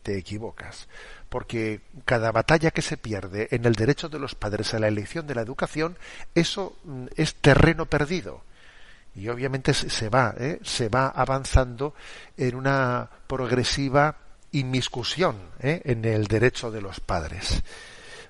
te 0.03 0.17
equivocas, 0.17 0.87
porque 1.29 1.81
cada 2.05 2.31
batalla 2.31 2.71
que 2.71 2.83
se 2.83 2.97
pierde 2.97 3.47
en 3.51 3.65
el 3.65 3.73
derecho 3.73 4.09
de 4.09 4.19
los 4.19 4.35
padres 4.35 4.73
a 4.73 4.79
la 4.79 4.89
elección 4.89 5.25
de 5.25 5.33
la 5.33 5.41
educación, 5.41 5.97
eso 6.35 6.77
mm, 6.83 7.05
es 7.15 7.35
terreno 7.35 7.87
perdido. 7.87 8.43
Y 9.15 9.29
obviamente 9.29 9.73
se 9.73 10.09
va, 10.09 10.35
¿eh? 10.37 10.59
se 10.63 10.89
va 10.89 11.07
avanzando 11.07 11.93
en 12.35 12.55
una 12.55 13.09
progresiva 13.27 14.17
inmiscusión 14.51 15.37
¿eh? 15.59 15.81
en 15.85 16.03
el 16.05 16.25
derecho 16.25 16.71
de 16.71 16.81
los 16.81 16.99
padres. 16.99 17.61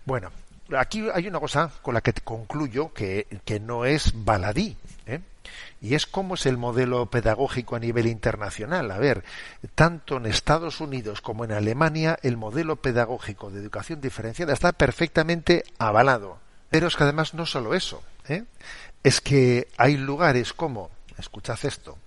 Bueno, 0.05 0.31
aquí 0.77 1.07
hay 1.13 1.27
una 1.27 1.39
cosa 1.39 1.71
con 1.81 1.93
la 1.93 2.01
que 2.01 2.13
concluyo 2.13 2.93
que, 2.93 3.27
que 3.45 3.59
no 3.59 3.85
es 3.85 4.13
baladí. 4.15 4.77
¿eh? 5.05 5.19
y 5.83 5.95
es 5.95 6.05
cómo 6.05 6.35
es 6.35 6.45
el 6.45 6.57
modelo 6.57 7.05
pedagógico 7.07 7.75
a 7.75 7.79
nivel 7.79 8.07
internacional. 8.07 8.89
A 8.89 8.97
ver, 8.97 9.25
tanto 9.75 10.15
en 10.15 10.25
Estados 10.25 10.79
Unidos 10.79 11.19
como 11.19 11.43
en 11.43 11.51
Alemania 11.51 12.17
el 12.23 12.37
modelo 12.37 12.77
pedagógico 12.77 13.51
de 13.51 13.59
educación 13.59 13.99
diferenciada 13.99 14.53
está 14.53 14.71
perfectamente 14.71 15.65
avalado. 15.77 16.39
Pero 16.69 16.87
es 16.87 16.95
que 16.95 17.03
además 17.03 17.33
no 17.33 17.45
solo 17.45 17.73
eso, 17.73 18.01
¿eh? 18.29 18.45
es 19.03 19.19
que 19.19 19.67
hay 19.77 19.97
lugares 19.97 20.53
como, 20.53 20.89
escuchad 21.17 21.59
esto, 21.63 21.97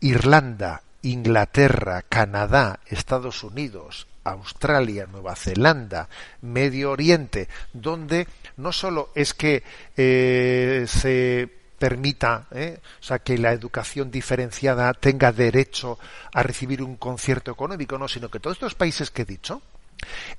Irlanda, 0.00 0.82
Inglaterra, 1.00 2.02
Canadá, 2.02 2.80
Estados 2.86 3.42
Unidos, 3.42 4.06
Australia, 4.30 5.06
Nueva 5.10 5.36
Zelanda, 5.36 6.08
Medio 6.42 6.90
Oriente, 6.90 7.48
donde 7.72 8.26
no 8.56 8.72
solo 8.72 9.10
es 9.14 9.34
que 9.34 9.62
eh, 9.96 10.84
se 10.88 11.48
permita, 11.78 12.46
¿eh? 12.52 12.80
o 13.00 13.02
sea, 13.02 13.18
que 13.18 13.38
la 13.38 13.52
educación 13.52 14.10
diferenciada 14.10 14.92
tenga 14.94 15.32
derecho 15.32 15.98
a 16.32 16.42
recibir 16.42 16.82
un 16.82 16.96
concierto 16.96 17.50
económico, 17.50 17.98
no, 17.98 18.08
sino 18.08 18.30
que 18.30 18.40
todos 18.40 18.56
estos 18.56 18.74
países 18.74 19.10
que 19.10 19.22
he 19.22 19.26
dicho, 19.26 19.62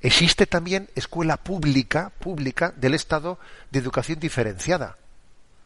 existe 0.00 0.46
también 0.46 0.88
escuela 0.94 1.36
pública, 1.36 2.12
pública 2.18 2.72
del 2.76 2.94
Estado 2.94 3.38
de 3.70 3.78
educación 3.78 4.18
diferenciada. 4.18 4.96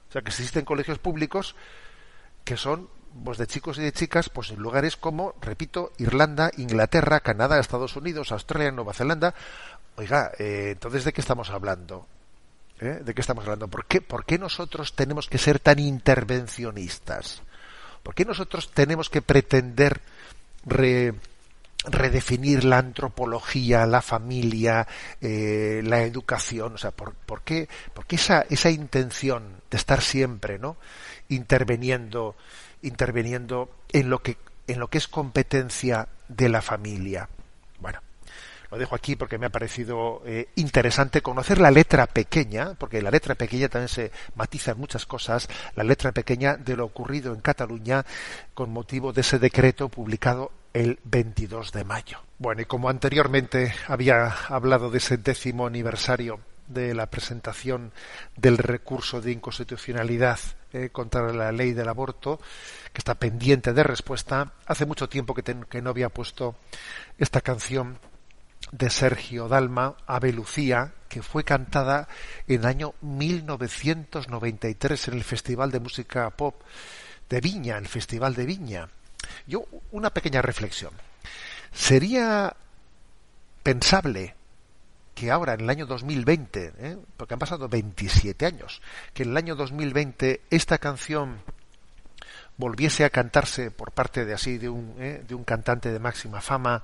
O 0.08 0.12
sea, 0.12 0.22
que 0.22 0.28
existen 0.28 0.64
colegios 0.64 0.98
públicos 0.98 1.56
que 2.44 2.56
son 2.56 2.88
pues 3.25 3.38
de 3.38 3.46
chicos 3.46 3.79
y 3.79 3.83
de 3.83 3.92
chicas, 3.92 4.29
pues 4.29 4.51
en 4.51 4.61
lugares 4.61 4.96
como, 4.96 5.35
repito, 5.40 5.92
Irlanda, 5.98 6.51
Inglaterra, 6.57 7.20
Canadá, 7.20 7.59
Estados 7.59 7.96
Unidos, 7.96 8.33
Australia, 8.33 8.70
Nueva 8.70 8.94
Zelanda. 8.94 9.35
Oiga, 9.96 10.33
eh, 10.38 10.70
entonces 10.72 11.05
¿de 11.05 11.12
qué 11.12 11.20
estamos 11.20 11.51
hablando? 11.51 12.07
¿eh? 12.81 13.01
¿De 13.05 13.14
qué 13.14 13.20
estamos 13.20 13.44
hablando? 13.44 13.68
¿Por 13.68 13.87
qué, 13.87 14.01
¿Por 14.01 14.25
qué 14.25 14.38
nosotros 14.38 14.94
tenemos 14.94 15.29
que 15.29 15.38
ser 15.38 15.59
tan 15.61 15.79
intervencionistas? 15.79 17.42
¿Por 18.03 18.14
qué 18.14 18.25
nosotros 18.25 18.72
tenemos 18.72 19.09
que 19.09 19.22
pretender 19.22 20.01
redefinir 21.85 22.64
la 22.64 22.79
antropología, 22.79 23.87
la 23.87 24.03
familia, 24.03 24.87
eh, 25.20 25.83
la 25.85 26.03
educación? 26.03 26.75
O 26.75 26.79
sea, 26.79 26.90
¿por, 26.90 27.14
qué, 27.42 27.68
por 27.94 28.07
qué 28.07 28.16
esa, 28.16 28.44
esa 28.51 28.70
intención 28.70 29.61
de 29.70 29.77
estar 29.77 30.03
siempre 30.03 30.59
¿no? 30.59 30.77
interviniendo, 31.29 32.35
interviniendo 32.82 33.70
en 33.90 34.10
lo 34.10 34.20
que 34.20 34.36
en 34.68 34.78
lo 34.78 34.88
que 34.88 34.98
es 34.98 35.08
competencia 35.08 36.08
de 36.28 36.48
la 36.48 36.62
familia? 36.62 37.28
Bueno, 37.80 38.00
lo 38.70 38.78
dejo 38.78 38.94
aquí 38.94 39.16
porque 39.16 39.36
me 39.36 39.46
ha 39.46 39.50
parecido 39.50 40.22
eh, 40.24 40.48
interesante 40.54 41.20
conocer 41.20 41.60
la 41.60 41.70
letra 41.70 42.06
pequeña, 42.06 42.74
porque 42.78 43.02
la 43.02 43.10
letra 43.10 43.34
pequeña 43.34 43.68
también 43.68 43.88
se 43.88 44.12
matiza 44.34 44.72
en 44.72 44.78
muchas 44.78 45.04
cosas, 45.04 45.48
la 45.76 45.84
letra 45.84 46.12
pequeña 46.12 46.56
de 46.56 46.76
lo 46.76 46.86
ocurrido 46.86 47.34
en 47.34 47.40
Cataluña 47.40 48.04
con 48.54 48.70
motivo 48.70 49.12
de 49.12 49.20
ese 49.20 49.38
decreto 49.38 49.88
publicado 49.88 50.52
el 50.72 50.98
22 51.04 51.72
de 51.72 51.84
mayo. 51.84 52.18
Bueno, 52.38 52.62
y 52.62 52.64
como 52.64 52.88
anteriormente 52.88 53.74
había 53.88 54.28
hablado 54.48 54.90
de 54.90 54.98
ese 54.98 55.18
décimo 55.18 55.66
aniversario 55.66 56.40
de 56.72 56.94
la 56.94 57.06
presentación 57.06 57.92
del 58.37 58.58
recurso 58.58 59.20
de 59.20 59.32
inconstitucionalidad 59.32 60.38
eh, 60.72 60.90
contra 60.90 61.32
la 61.32 61.52
ley 61.52 61.72
del 61.72 61.88
aborto, 61.88 62.40
que 62.92 62.98
está 62.98 63.14
pendiente 63.14 63.72
de 63.72 63.82
respuesta. 63.82 64.52
Hace 64.66 64.87
mucho 64.87 65.08
tiempo 65.08 65.35
que, 65.35 65.82
no 65.82 65.90
había 65.90 66.08
puesto 66.08 66.56
esta 67.18 67.40
canción 67.40 67.98
de 68.70 68.88
Sergio 68.88 69.48
Dalma, 69.48 69.96
Ave 70.06 70.32
Lucía, 70.32 70.92
que 71.08 71.22
fue 71.22 71.44
cantada 71.44 72.08
en 72.48 72.61
el 72.61 72.66
año 72.66 72.94
1993 73.02 75.08
en 75.08 75.14
el 75.14 75.24
Festival 75.24 75.70
de 75.70 75.80
Música 75.80 76.30
Pop 76.30 76.62
de 77.28 77.40
Viña, 77.40 77.76
el 77.76 77.88
Festival 77.88 78.35
de 78.35 78.46
Viña. 78.46 78.88
Yo, 79.46 79.64
una 79.90 80.11
pequeña 80.11 80.42
reflexión. 80.42 80.92
¿Sería 81.72 82.54
pensable 83.62 84.35
que 85.14 85.31
ahora, 85.31 85.55
en 85.55 85.61
el 85.61 85.70
año 85.70 85.87
2020, 85.87 86.72
¿eh? 86.79 86.98
porque 87.16 87.35
han 87.35 87.40
pasado 87.40 87.68
27 87.68 88.46
años, 88.46 88.81
que 89.12 89.22
en 89.25 89.31
el 89.31 89.37
año 89.37 89.55
2020 89.55 90.42
esta 90.51 90.79
canción 90.79 91.38
volviese 92.57 93.05
a 93.05 93.11
cantarse 93.11 93.70
por 93.70 93.92
parte 93.92 94.25
de 94.25 94.35
así 94.35 94.59
de 94.59 94.68
un, 94.68 94.94
¿eh? 94.98 95.22
de 95.27 95.35
un 95.35 95.44
cantante 95.44 95.90
de 95.90 95.98
máxima 95.98 96.40
fama 96.40 96.83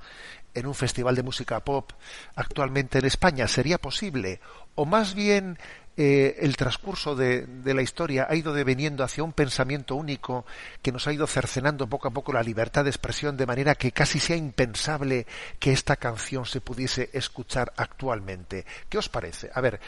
en 0.53 0.65
un 0.65 0.75
festival 0.75 1.15
de 1.15 1.23
música 1.23 1.59
pop 1.59 1.91
actualmente 2.35 2.97
en 2.97 3.05
España 3.05 3.47
sería 3.47 3.77
posible 3.77 4.41
o 4.75 4.85
más 4.85 5.13
bien 5.13 5.59
eh, 6.01 6.45
el 6.45 6.55
transcurso 6.55 7.13
de, 7.13 7.45
la 7.65 7.81
historia 7.81 8.25
ha 8.29 8.33
ido 8.33 8.53
deveniendo 8.53 9.03
hacia 9.03 9.21
un 9.21 9.33
pensamiento 9.33 9.95
único 9.95 10.45
que 10.81 10.93
nos 10.93 11.05
ha 11.07 11.11
ido 11.11 11.27
cercenando 11.27 11.87
poco 11.87 12.07
a 12.07 12.11
poco 12.11 12.31
la 12.31 12.41
libertad 12.41 12.85
de 12.85 12.89
expresión 12.89 13.35
de 13.35 13.45
manera 13.45 13.75
que 13.75 13.91
casi 13.91 14.17
sea 14.21 14.37
impensable 14.37 15.27
que 15.59 15.73
esta 15.73 15.97
canción 15.97 16.45
se 16.45 16.61
pudiese 16.61 17.09
escuchar 17.11 17.73
actualmente. 17.75 18.65
¿Qué 18.87 18.97
os 18.97 19.09
parece? 19.09 19.51
A 19.53 19.59
ver, 19.59 19.81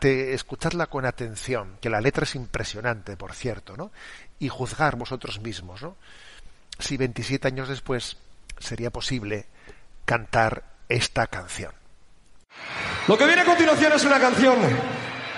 escuchadla 0.00 0.88
con 0.88 1.06
atención, 1.06 1.76
que 1.80 1.90
la 1.90 2.00
letra 2.00 2.24
es 2.24 2.34
impresionante, 2.34 3.16
por 3.16 3.32
cierto, 3.32 3.76
¿no? 3.76 3.92
Y 4.40 4.48
juzgar 4.48 4.96
vosotros 4.96 5.40
mismos, 5.40 5.80
¿no? 5.80 5.96
Si 6.80 6.96
27 6.96 7.46
años 7.46 7.68
después 7.68 8.16
sería 8.58 8.90
posible 8.90 9.46
cantar 10.06 10.64
esta 10.88 11.28
canción. 11.28 11.70
Lo 13.06 13.16
que 13.16 13.26
viene 13.26 13.42
a 13.42 13.44
continuación 13.44 13.92
es 13.92 14.04
una 14.04 14.18
canción 14.18 14.58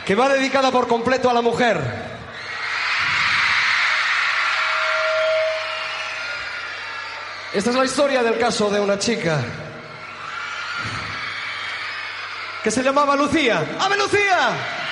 que 0.07 0.15
va 0.15 0.29
dedicada 0.29 0.71
por 0.71 0.87
completo 0.87 1.31
a 1.31 1.35
la 1.35 1.41
mujer. 1.41 1.81
Esta 7.53 7.71
es 7.71 7.77
la 7.77 7.85
historia 7.85 8.23
del 8.23 8.39
caso 8.39 8.69
de 8.71 8.81
una 8.81 8.99
chica 8.99 9.39
que 12.63 12.71
se 12.71 12.83
llamaba 12.83 13.15
Lucía. 13.15 13.65
¡Ave 13.79 13.97
Lucía! 13.97 14.84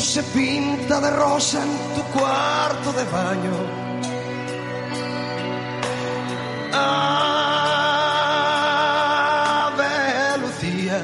Se 0.00 0.22
pinta 0.22 1.00
de 1.00 1.10
rosa 1.10 1.62
en 1.62 1.70
tu 1.94 2.02
cuarto 2.18 2.92
de 2.92 3.04
baño. 3.04 3.52
Ave 6.72 7.18
Lucía. 10.40 11.00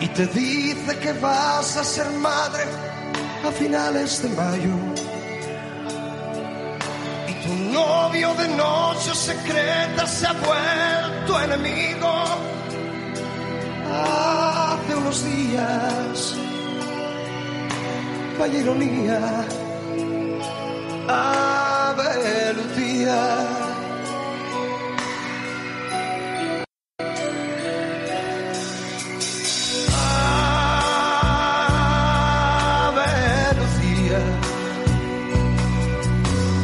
Y 0.00 0.08
te 0.08 0.26
dice 0.26 0.98
que 0.98 1.12
vas 1.14 1.76
a 1.76 1.84
ser 1.84 2.10
madre 2.12 2.64
a 3.46 3.52
finales 3.52 4.22
de 4.22 4.28
mayo. 4.30 4.74
Y 7.28 7.32
tu 7.44 7.54
novio 7.72 8.34
de 8.34 8.48
noche 8.48 9.14
secreta 9.14 10.06
se 10.06 10.26
ha 10.26 10.32
vuelto 10.32 11.40
enemigo 11.40 12.08
hace 14.88 14.96
unos 14.96 15.24
días. 15.24 16.36
Vaya 18.38 18.58
ironía, 18.58 19.46
Ave 21.08 22.54
Lucía. 22.54 23.18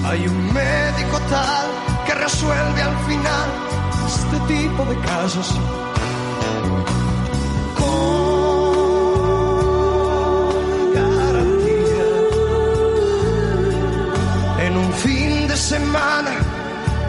Hay 0.07 0.27
un 0.29 0.55
médico 0.55 1.19
tal 1.29 1.69
que 2.07 2.15
resuelve 2.15 2.83
al 2.83 2.97
final 3.07 3.49
este 4.07 4.39
tipo 4.55 4.85
de 4.85 4.97
casos 5.01 5.59
semana 15.75 16.35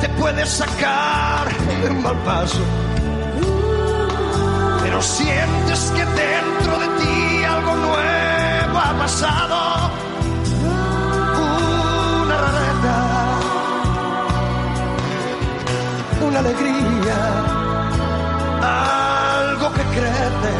te 0.02 0.10
puedes 0.10 0.50
sacar 0.50 1.46
de 1.82 1.90
un 1.92 2.02
mal 2.02 2.18
paso. 2.30 2.64
Pero 4.82 5.02
sientes 5.02 5.80
que 5.96 6.04
dentro 6.24 6.74
de 6.84 6.88
ti 7.00 7.44
algo 7.44 7.74
nuevo 7.88 8.76
ha 8.86 8.94
pasado. 9.04 9.58
Una 12.24 12.36
rareza, 12.46 12.98
una 16.28 16.40
alegría, 16.40 17.20
algo 19.42 19.68
que 19.74 19.84
crece. 19.96 20.54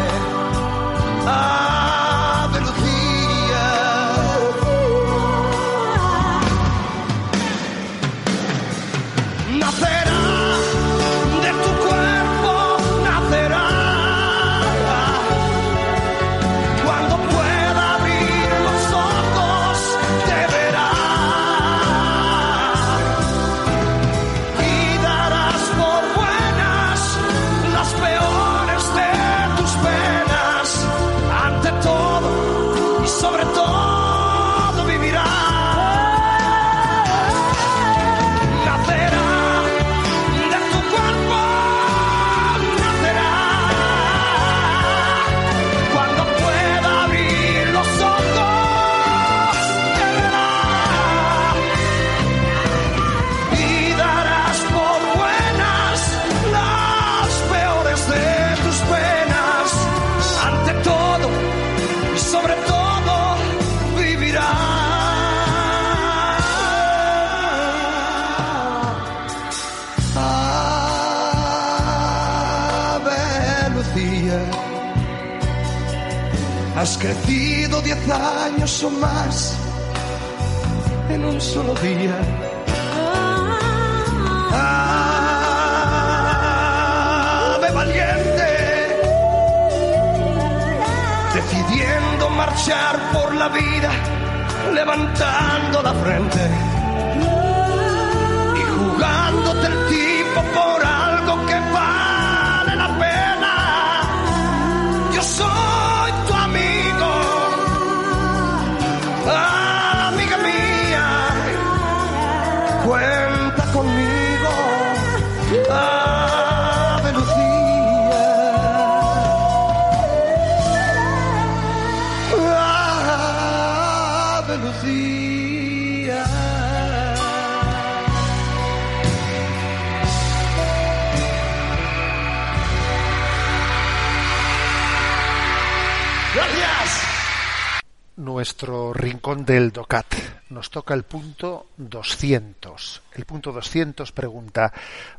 Nuestro 138.36 138.92
rincón 138.92 139.46
del 139.46 139.72
DOCAT. 139.72 140.14
Nos 140.50 140.70
toca 140.70 140.94
el 140.94 141.04
punto 141.04 141.68
200. 141.78 143.02
El 143.14 143.24
punto 143.24 143.54
200 143.54 144.12
pregunta, 144.12 144.74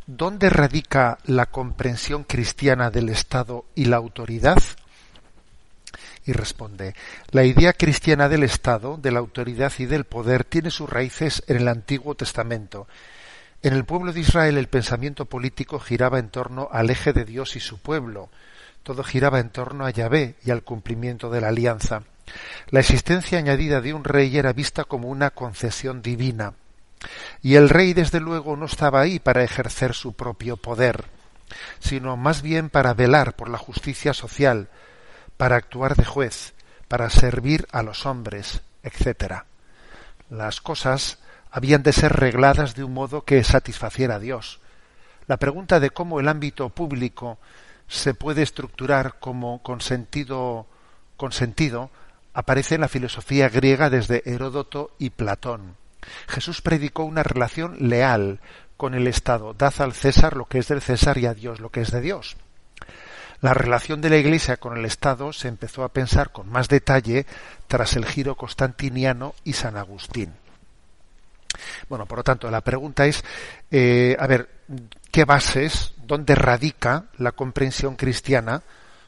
¿dónde 0.07 0.51
radica 0.51 1.17
la 1.25 1.47
comprensión 1.47 2.25
cristiana 2.25 2.91
del 2.91 3.09
Estado 3.09 3.64
y 3.75 3.87
la 3.87 3.97
autoridad? 3.97 4.59
Y 6.27 6.35
responde, 6.35 6.95
la 7.31 7.45
idea 7.45 7.73
cristiana 7.73 8.29
del 8.29 8.43
Estado, 8.43 8.99
de 8.99 9.11
la 9.11 9.21
autoridad 9.21 9.73
y 9.79 9.87
del 9.87 10.05
poder 10.05 10.45
tiene 10.45 10.71
sus 10.71 10.91
raíces 10.91 11.43
en 11.47 11.57
el 11.57 11.69
Antiguo 11.69 12.17
Testamento. 12.17 12.87
En 13.62 13.73
el 13.73 13.87
pueblo 13.87 14.12
de 14.12 14.21
Israel 14.21 14.59
el 14.59 14.69
pensamiento 14.69 15.25
político 15.25 15.79
giraba 15.79 16.19
en 16.19 16.29
torno 16.29 16.69
al 16.71 16.91
eje 16.91 17.14
de 17.14 17.25
Dios 17.25 17.57
y 17.57 17.61
su 17.61 17.79
pueblo. 17.79 18.29
Todo 18.83 19.03
giraba 19.03 19.41
en 19.41 19.49
torno 19.49 19.87
a 19.87 19.91
Yahvé 19.91 20.35
y 20.45 20.51
al 20.51 20.62
cumplimiento 20.62 21.31
de 21.31 21.41
la 21.41 21.49
alianza. 21.49 22.03
La 22.70 22.81
existencia 22.81 23.39
añadida 23.39 23.81
de 23.81 23.95
un 23.95 24.05
rey 24.05 24.37
era 24.37 24.53
vista 24.53 24.85
como 24.85 25.09
una 25.09 25.31
concesión 25.31 26.03
divina. 26.03 26.55
Y 27.43 27.55
el 27.55 27.68
rey, 27.68 27.95
desde 27.95 28.20
luego, 28.20 28.57
no 28.57 28.66
estaba 28.66 29.01
ahí 29.01 29.18
para 29.18 29.45
ejercer 29.45 29.95
su 29.95 30.14
propio 30.14 30.57
poder, 30.57 31.05
sino 31.79 32.16
más 32.16 32.43
bien 32.43 32.70
para 32.70 32.95
velar 32.95 33.37
por 33.37 33.49
la 33.49 33.59
justicia 33.59 34.14
social, 34.14 34.68
para 35.37 35.57
actuar 35.57 35.95
de 35.95 36.05
juez, 36.05 36.55
para 36.89 37.11
servir 37.11 37.66
a 37.72 37.83
los 37.83 38.07
hombres, 38.07 38.62
etc. 38.83 39.43
Las 40.31 40.61
cosas 40.61 41.18
habían 41.51 41.83
de 41.83 41.93
ser 41.93 42.12
regladas 42.12 42.74
de 42.74 42.85
un 42.85 42.95
modo 42.95 43.24
que 43.24 43.43
satisfaciera 43.45 44.16
a 44.16 44.20
Dios. 44.20 44.61
La 45.27 45.37
pregunta 45.37 45.81
de 45.81 45.91
cómo 45.91 46.20
el 46.20 46.29
ámbito 46.29 46.68
público 46.70 47.39
se 47.89 48.14
puede 48.14 48.43
estructurar 48.43 49.18
como 49.20 49.62
con 49.62 49.81
sentido, 49.81 50.66
aparece 52.37 52.74
en 52.74 52.82
la 52.82 52.89
filosofía 52.89 53.49
griega 53.49 53.89
desde 53.89 54.22
Heródoto 54.26 54.91
y 54.99 55.09
Platón. 55.09 55.74
Jesús 56.28 56.61
predicó 56.61 57.05
una 57.05 57.22
relación 57.22 57.89
leal 57.89 58.41
con 58.76 58.93
el 58.93 59.07
Estado. 59.07 59.55
Dad 59.55 59.72
al 59.78 59.95
César 59.95 60.37
lo 60.37 60.45
que 60.45 60.59
es 60.59 60.68
del 60.68 60.82
César 60.82 61.16
y 61.16 61.24
a 61.24 61.32
Dios 61.32 61.61
lo 61.61 61.70
que 61.70 61.80
es 61.80 61.91
de 61.91 62.03
Dios. 62.03 62.37
La 63.41 63.55
relación 63.55 64.03
de 64.03 64.11
la 64.11 64.18
Iglesia 64.18 64.59
con 64.59 64.76
el 64.76 64.84
Estado 64.84 65.32
se 65.32 65.49
empezó 65.49 65.82
a 65.82 65.89
pensar 65.89 66.30
con 66.30 66.51
más 66.51 66.68
detalle 66.68 67.24
tras 67.68 67.97
el 67.97 68.05
giro 68.05 68.34
constantiniano 68.34 69.34
y 69.43 69.55
San 69.55 69.78
Agustín. 69.78 70.34
Bueno, 71.89 72.05
por 72.05 72.18
lo 72.18 72.24
tanto, 72.24 72.51
la 72.51 72.61
pregunta 72.61 73.07
es, 73.07 73.24
eh, 73.70 74.14
a 74.18 74.26
ver, 74.26 74.51
¿qué 75.11 75.24
bases, 75.24 75.95
dónde 76.05 76.34
radica 76.34 77.05
la 77.16 77.32
comprensión 77.32 77.97
cristiana 77.97 78.62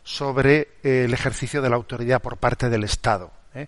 sobre 0.08 0.68
eh, 0.82 1.04
el 1.04 1.12
ejercicio 1.12 1.60
de 1.60 1.68
la 1.68 1.76
autoridad 1.76 2.22
por 2.22 2.38
parte 2.38 2.70
del 2.70 2.82
Estado? 2.82 3.30
eh? 3.54 3.66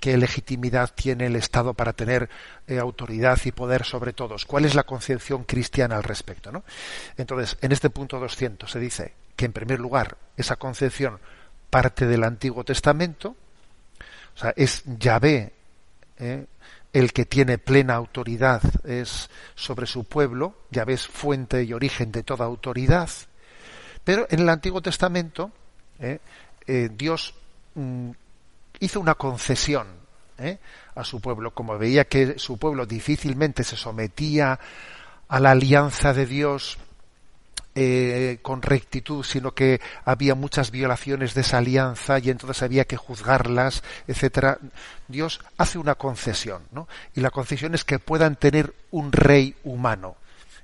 ¿Qué 0.00 0.16
legitimidad 0.16 0.90
tiene 0.94 1.26
el 1.26 1.36
Estado 1.36 1.74
para 1.74 1.92
tener 1.92 2.30
eh, 2.66 2.78
autoridad 2.78 3.38
y 3.44 3.52
poder 3.52 3.84
sobre 3.84 4.14
todos? 4.14 4.46
¿Cuál 4.46 4.64
es 4.64 4.74
la 4.74 4.84
concepción 4.84 5.44
cristiana 5.44 5.96
al 5.96 6.02
respecto? 6.02 6.50
Entonces, 7.18 7.58
en 7.60 7.72
este 7.72 7.90
punto 7.90 8.18
200 8.18 8.70
se 8.70 8.80
dice 8.80 9.14
que, 9.36 9.44
en 9.44 9.52
primer 9.52 9.80
lugar, 9.80 10.16
esa 10.34 10.56
concepción 10.56 11.20
parte 11.68 12.06
del 12.06 12.24
Antiguo 12.24 12.64
Testamento, 12.64 13.36
o 14.34 14.38
sea, 14.38 14.54
es 14.56 14.82
Yahvé 14.98 15.52
el 16.18 17.12
que 17.12 17.26
tiene 17.26 17.58
plena 17.58 17.94
autoridad 17.94 18.62
es 18.84 19.28
sobre 19.54 19.86
su 19.86 20.04
pueblo, 20.04 20.54
Yahvé 20.70 20.94
es 20.94 21.06
fuente 21.06 21.62
y 21.64 21.74
origen 21.74 22.12
de 22.12 22.22
toda 22.22 22.46
autoridad, 22.46 23.10
pero 24.04 24.26
en 24.30 24.40
el 24.40 24.48
Antiguo 24.48 24.80
Testamento 24.80 25.52
eh, 25.98 26.18
eh, 26.66 26.90
Dios 26.92 27.34
mm, 27.74 28.10
hizo 28.80 29.00
una 29.00 29.14
concesión 29.14 29.86
¿eh? 30.38 30.58
a 30.94 31.04
su 31.04 31.20
pueblo, 31.20 31.52
como 31.52 31.78
veía 31.78 32.04
que 32.04 32.38
su 32.38 32.58
pueblo 32.58 32.86
difícilmente 32.86 33.64
se 33.64 33.76
sometía 33.76 34.58
a 35.28 35.40
la 35.40 35.52
alianza 35.52 36.12
de 36.12 36.26
Dios 36.26 36.78
con 38.42 38.60
rectitud, 38.60 39.24
sino 39.24 39.54
que 39.54 39.80
había 40.04 40.34
muchas 40.34 40.70
violaciones 40.70 41.32
de 41.32 41.40
esa 41.40 41.56
alianza 41.56 42.18
y 42.18 42.28
entonces 42.28 42.62
había 42.62 42.84
que 42.84 42.98
juzgarlas, 42.98 43.82
etcétera. 44.06 44.58
Dios 45.08 45.40
hace 45.56 45.78
una 45.78 45.94
concesión, 45.94 46.64
¿no? 46.70 46.86
Y 47.14 47.22
la 47.22 47.30
concesión 47.30 47.74
es 47.74 47.84
que 47.84 47.98
puedan 47.98 48.36
tener 48.36 48.74
un 48.90 49.10
rey 49.10 49.56
humano. 49.64 50.16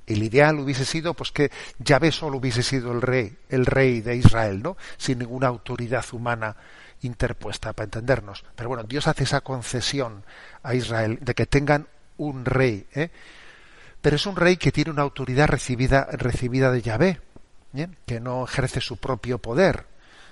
El 0.09 0.23
ideal 0.23 0.59
hubiese 0.59 0.87
sido 0.87 1.13
pues 1.13 1.33
que 1.33 1.51
Yahvé 1.79 2.13
solo 2.13 2.39
hubiese 2.39 2.63
sido 2.63 2.93
el 2.93 3.03
rey, 3.03 3.37
el 3.51 3.67
rey 3.67 4.01
de 4.01 4.17
Israel, 4.17 4.63
¿no? 4.63 4.79
Sin 4.97 5.19
ninguna 5.19 5.49
autoridad 5.49 6.05
humana 6.13 6.57
interpuesta 7.03 7.75
para 7.75 7.85
entendernos. 7.85 8.43
Pero 8.57 8.71
bueno, 8.71 8.85
Dios 8.85 9.07
hace 9.07 9.25
esa 9.25 9.43
concesión 9.43 10.25
a 10.63 10.75
Israel 10.75 11.19
de 11.21 11.35
que 11.35 11.45
tengan 11.45 11.89
un 12.17 12.47
rey, 12.47 12.87
¿eh? 12.95 13.11
pero 14.01 14.17
es 14.17 14.25
un 14.25 14.37
rey 14.37 14.57
que 14.57 14.73
tiene 14.73 14.91
una 14.91 15.03
autoridad 15.03 15.47
recibida, 15.47 16.09
recibida 16.11 16.73
de 16.73 16.81
Yahvé, 16.81 17.21
¿eh? 17.75 17.89
que 18.07 18.19
no 18.19 18.45
ejerce 18.45 18.81
su 18.81 18.97
propio 18.97 19.39
poder, 19.39 19.85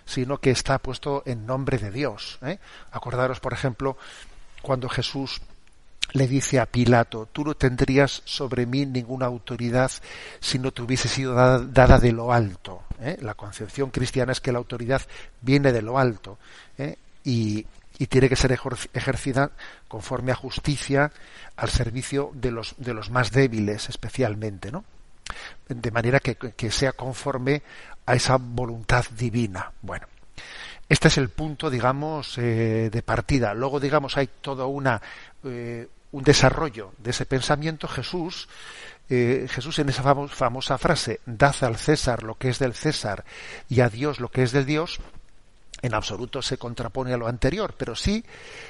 sino 0.07 0.39
que 0.39 0.51
está 0.51 0.79
puesto 0.79 1.23
en 1.27 1.45
nombre 1.45 1.77
de 1.77 1.91
Dios. 1.91 2.39
¿eh? 2.41 2.59
Acordaros, 2.93 3.41
por 3.41 3.53
ejemplo, 3.53 3.99
cuando 4.63 4.89
Jesús 4.89 5.43
le 6.13 6.27
dice 6.27 6.61
a 6.61 6.67
Pilato, 6.67 7.29
tú 7.33 7.45
no 7.45 7.55
tendrías 7.55 8.23
sobre 8.25 8.67
mí 8.67 8.87
ninguna 8.87 9.27
autoridad 9.27 9.91
si 10.41 10.59
no 10.59 10.73
te 10.73 10.83
hubiese 10.83 11.09
sido 11.09 11.35
dada, 11.35 11.59
dada 11.61 11.99
de 11.99 12.13
lo 12.13 12.33
alto. 12.33 12.85
¿eh? 13.01 13.19
La 13.21 13.35
concepción 13.35 13.91
cristiana 13.91 14.33
es 14.33 14.41
que 14.41 14.53
la 14.53 14.59
autoridad 14.59 15.03
viene 15.41 15.73
de 15.73 15.83
lo 15.83 15.99
alto 15.99 16.39
¿eh? 16.79 16.97
y, 17.25 17.67
y, 17.99 18.07
tiene 18.07 18.29
que 18.29 18.37
ser 18.37 18.59
ejercida 18.93 19.51
conforme 19.89 20.33
a 20.33 20.37
justicia 20.37 21.13
al 21.57 21.71
servicio 21.71 22.31
de 22.35 22.51
los, 22.51 22.75
de 22.79 22.95
los 22.95 23.11
más 23.11 23.31
débiles 23.31 23.89
especialmente, 23.89 24.71
¿no? 24.71 24.85
De 25.69 25.91
manera 25.91 26.21
que, 26.21 26.37
que 26.37 26.71
sea 26.71 26.93
conforme 26.93 27.63
a 28.07 28.15
esa 28.15 28.37
voluntad 28.37 29.05
divina. 29.19 29.73
Bueno, 29.83 30.07
este 30.89 31.09
es 31.09 31.19
el 31.19 31.31
punto, 31.31 31.69
digamos, 31.69 32.39
eh, 32.39 32.91
de 32.93 33.03
partida. 33.03 33.55
Luego, 33.55 33.81
digamos, 33.81 34.17
hay 34.17 34.29
toda 34.41 34.67
una 34.67 35.03
un 36.13 36.23
desarrollo 36.23 36.93
de 36.99 37.11
ese 37.11 37.27
pensamiento. 37.27 37.89
Jesús, 37.89 38.49
eh, 39.09 39.47
Jesús 39.51 39.79
en 39.79 39.89
esa 39.89 40.03
famosa 40.29 40.79
frase, 40.79 41.21
dad 41.27 41.55
al 41.63 41.77
César 41.77 42.23
lo 42.23 42.37
que 42.37 42.49
es 42.49 42.59
del 42.59 42.75
César 42.75 43.25
y 43.69 43.81
a 43.81 43.89
Dios 43.89 44.21
lo 44.21 44.29
que 44.29 44.43
es 44.43 44.53
del 44.53 44.67
Dios, 44.67 45.01
en 45.83 45.95
absoluto 45.95 46.43
se 46.43 46.59
contrapone 46.59 47.13
a 47.13 47.17
lo 47.17 47.29
anterior, 47.29 47.75
pero 47.77 47.95
sí, 47.95 48.25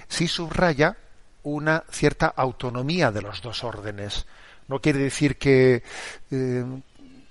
sí 0.09 0.29
subraya 0.29 0.97
una 1.43 1.85
cierta 1.91 2.27
autonomía 2.27 3.13
de 3.13 3.23
los 3.23 3.41
dos 3.41 3.63
órdenes. 3.63 4.27
No 4.69 4.81
quiere 4.81 4.99
decir 4.99 5.39
que, 5.39 5.85
eh, 6.33 6.65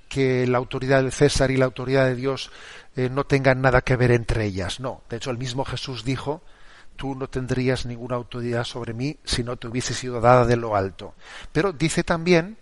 que 0.07 0.47
la 0.47 0.57
autoridad 0.57 1.01
del 1.01 1.11
César 1.11 1.51
y 1.51 1.57
la 1.57 1.65
autoridad 1.65 2.05
de 2.05 2.15
Dios 2.15 2.49
eh, 2.95 3.09
no 3.09 3.25
tengan 3.25 3.61
nada 3.61 3.81
que 3.81 3.97
ver 3.97 4.11
entre 4.11 4.45
ellas. 4.45 4.79
No. 4.79 5.01
De 5.09 5.17
hecho, 5.17 5.31
el 5.31 5.37
mismo 5.37 5.65
Jesús 5.65 6.05
dijo, 6.05 6.41
tú 6.95 7.15
no 7.15 7.27
tendrías 7.27 7.85
ninguna 7.85 8.15
autoridad 8.15 8.63
sobre 8.63 8.93
mí 8.93 9.17
si 9.23 9.43
no 9.43 9.57
te 9.57 9.67
hubiese 9.67 9.93
sido 9.93 10.21
dada 10.21 10.45
de 10.45 10.55
lo 10.55 10.75
alto. 10.75 11.15
Pero 11.51 11.73
dice 11.73 12.03
también 12.03 12.57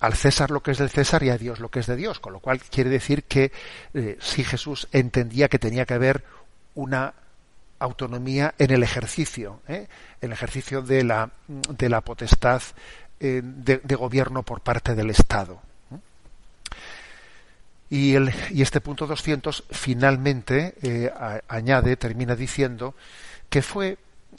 al 0.00 0.14
César 0.14 0.50
lo 0.50 0.62
que 0.62 0.72
es 0.72 0.78
del 0.78 0.90
César 0.90 1.22
y 1.22 1.30
a 1.30 1.38
Dios 1.38 1.60
lo 1.60 1.70
que 1.70 1.80
es 1.80 1.86
de 1.86 1.96
Dios, 1.96 2.20
con 2.20 2.32
lo 2.32 2.40
cual 2.40 2.60
quiere 2.60 2.90
decir 2.90 3.24
que 3.24 3.52
eh, 3.94 4.18
si 4.20 4.44
Jesús 4.44 4.88
entendía 4.92 5.48
que 5.48 5.58
tenía 5.58 5.86
que 5.86 5.94
haber 5.94 6.24
una 6.74 7.14
autonomía 7.78 8.54
en 8.58 8.70
el 8.70 8.82
ejercicio, 8.82 9.60
¿eh? 9.68 9.88
el 10.20 10.32
ejercicio 10.32 10.82
de 10.82 11.04
la, 11.04 11.30
de 11.46 11.88
la 11.88 12.00
potestad 12.00 12.62
eh, 13.20 13.40
de, 13.44 13.78
de, 13.78 13.94
gobierno 13.94 14.42
por 14.42 14.60
parte 14.60 14.94
del 14.94 15.10
Estado. 15.10 15.60
Y, 17.94 18.16
este 18.60 18.80
punto 18.80 19.06
200 19.06 19.66
finalmente 19.70 20.74
eh, 20.82 21.12
añade, 21.46 21.96
termina 21.96 22.34
diciendo 22.34 22.96
que 23.48 23.62
fue 23.62 23.98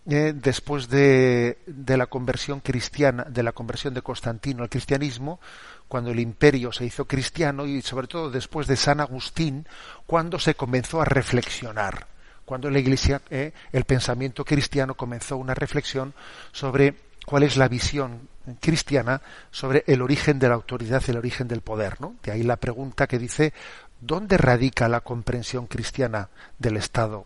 eh, 0.10 0.34
después 0.36 0.90
de, 0.90 1.60
de, 1.66 1.96
la 1.96 2.08
conversión 2.08 2.60
cristiana, 2.60 3.24
de 3.24 3.44
la 3.44 3.54
conversión 3.54 3.94
de 3.94 4.02
Constantino 4.02 4.64
al 4.64 4.70
cristianismo, 4.70 5.40
cuando 5.88 6.12
el 6.12 6.20
imperio 6.20 6.74
se 6.74 6.84
hizo 6.84 7.06
cristiano 7.06 7.66
y 7.66 7.82
sobre 7.82 8.08
todo 8.08 8.30
después 8.30 8.68
de 8.68 8.76
San 8.76 9.00
Agustín, 9.00 9.66
cuando 10.06 10.38
se 10.38 10.56
comenzó 10.56 11.02
a 11.02 11.06
reflexionar 11.06 12.08
cuando 12.44 12.70
la 12.70 12.78
Iglesia, 12.78 13.22
eh, 13.32 13.54
el 13.72 13.86
pensamiento 13.86 14.46
cristiano 14.46 14.94
comenzó 14.94 15.36
una 15.38 15.56
reflexión 15.56 16.14
sobre 16.52 16.94
cuál 17.26 17.42
es 17.42 17.58
la 17.58 17.68
visión 17.68 18.30
cristiana 18.60 19.22
sobre 19.52 19.84
el 19.88 20.02
origen 20.02 20.40
de 20.40 20.50
la 20.50 20.56
autoridad 20.56 21.04
y 21.08 21.12
el 21.12 21.18
origen 21.18 21.48
del 21.48 21.62
poder. 21.62 22.00
¿no? 22.02 22.16
De 22.24 22.32
ahí 22.32 22.44
la 22.44 22.58
pregunta 22.58 23.08
que 23.08 23.20
dice, 23.20 23.54
¿dónde 24.00 24.38
radica 24.38 24.88
la 24.88 25.02
comprensión 25.02 25.68
cristiana 25.68 26.30
del 26.60 26.78
Estado 26.78 27.26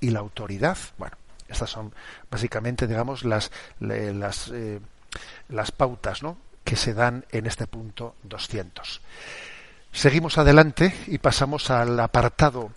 y 0.00 0.10
la 0.10 0.20
autoridad? 0.20 0.78
Bueno, 0.98 1.16
estas 1.48 1.70
son 1.70 1.92
básicamente, 2.30 2.86
digamos, 2.86 3.24
las, 3.24 3.50
las, 3.80 4.48
eh, 4.52 4.80
las 5.48 5.70
pautas 5.70 6.22
¿no? 6.22 6.36
que 6.64 6.76
se 6.76 6.94
dan 6.94 7.24
en 7.30 7.46
este 7.46 7.66
punto 7.66 8.16
200. 8.24 9.00
Seguimos 9.92 10.38
adelante 10.38 10.94
y 11.06 11.18
pasamos 11.18 11.70
al 11.70 12.00
apartado 12.00 12.72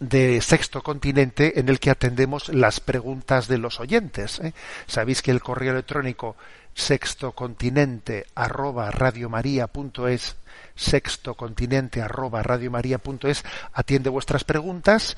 de 0.00 0.40
Sexto 0.40 0.82
Continente 0.82 1.58
en 1.58 1.68
el 1.68 1.80
que 1.80 1.90
atendemos 1.90 2.48
las 2.48 2.80
preguntas 2.80 3.48
de 3.48 3.58
los 3.58 3.80
oyentes. 3.80 4.40
¿eh? 4.40 4.52
Sabéis 4.86 5.22
que 5.22 5.30
el 5.30 5.40
correo 5.40 5.72
electrónico 5.72 6.36
sextocontinente 6.74 8.26
arroba 8.34 8.90
radiomaria.es 8.90 10.36
sextocontinente 10.76 12.00
arroba 12.00 12.42
radiomaria.es 12.42 13.44
atiende 13.72 14.10
vuestras 14.10 14.44
preguntas 14.44 15.16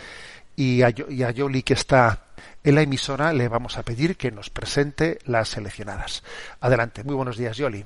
y 0.57 0.83
a, 0.83 0.93
y 1.09 1.23
a 1.23 1.31
Yoli 1.31 1.63
que 1.63 1.75
está 1.75 2.25
en 2.65 2.75
la 2.75 2.83
emisora 2.83 3.33
le 3.35 3.49
vamos 3.49 3.77
a 3.77 3.83
pedir 3.83 4.17
que 4.17 4.31
nos 4.31 4.49
presente 4.49 5.19
las 5.27 5.51
seleccionadas. 5.51 6.23
Adelante, 6.61 7.05
muy 7.05 7.15
buenos 7.15 7.37
días 7.37 7.57
Yoli. 7.59 7.85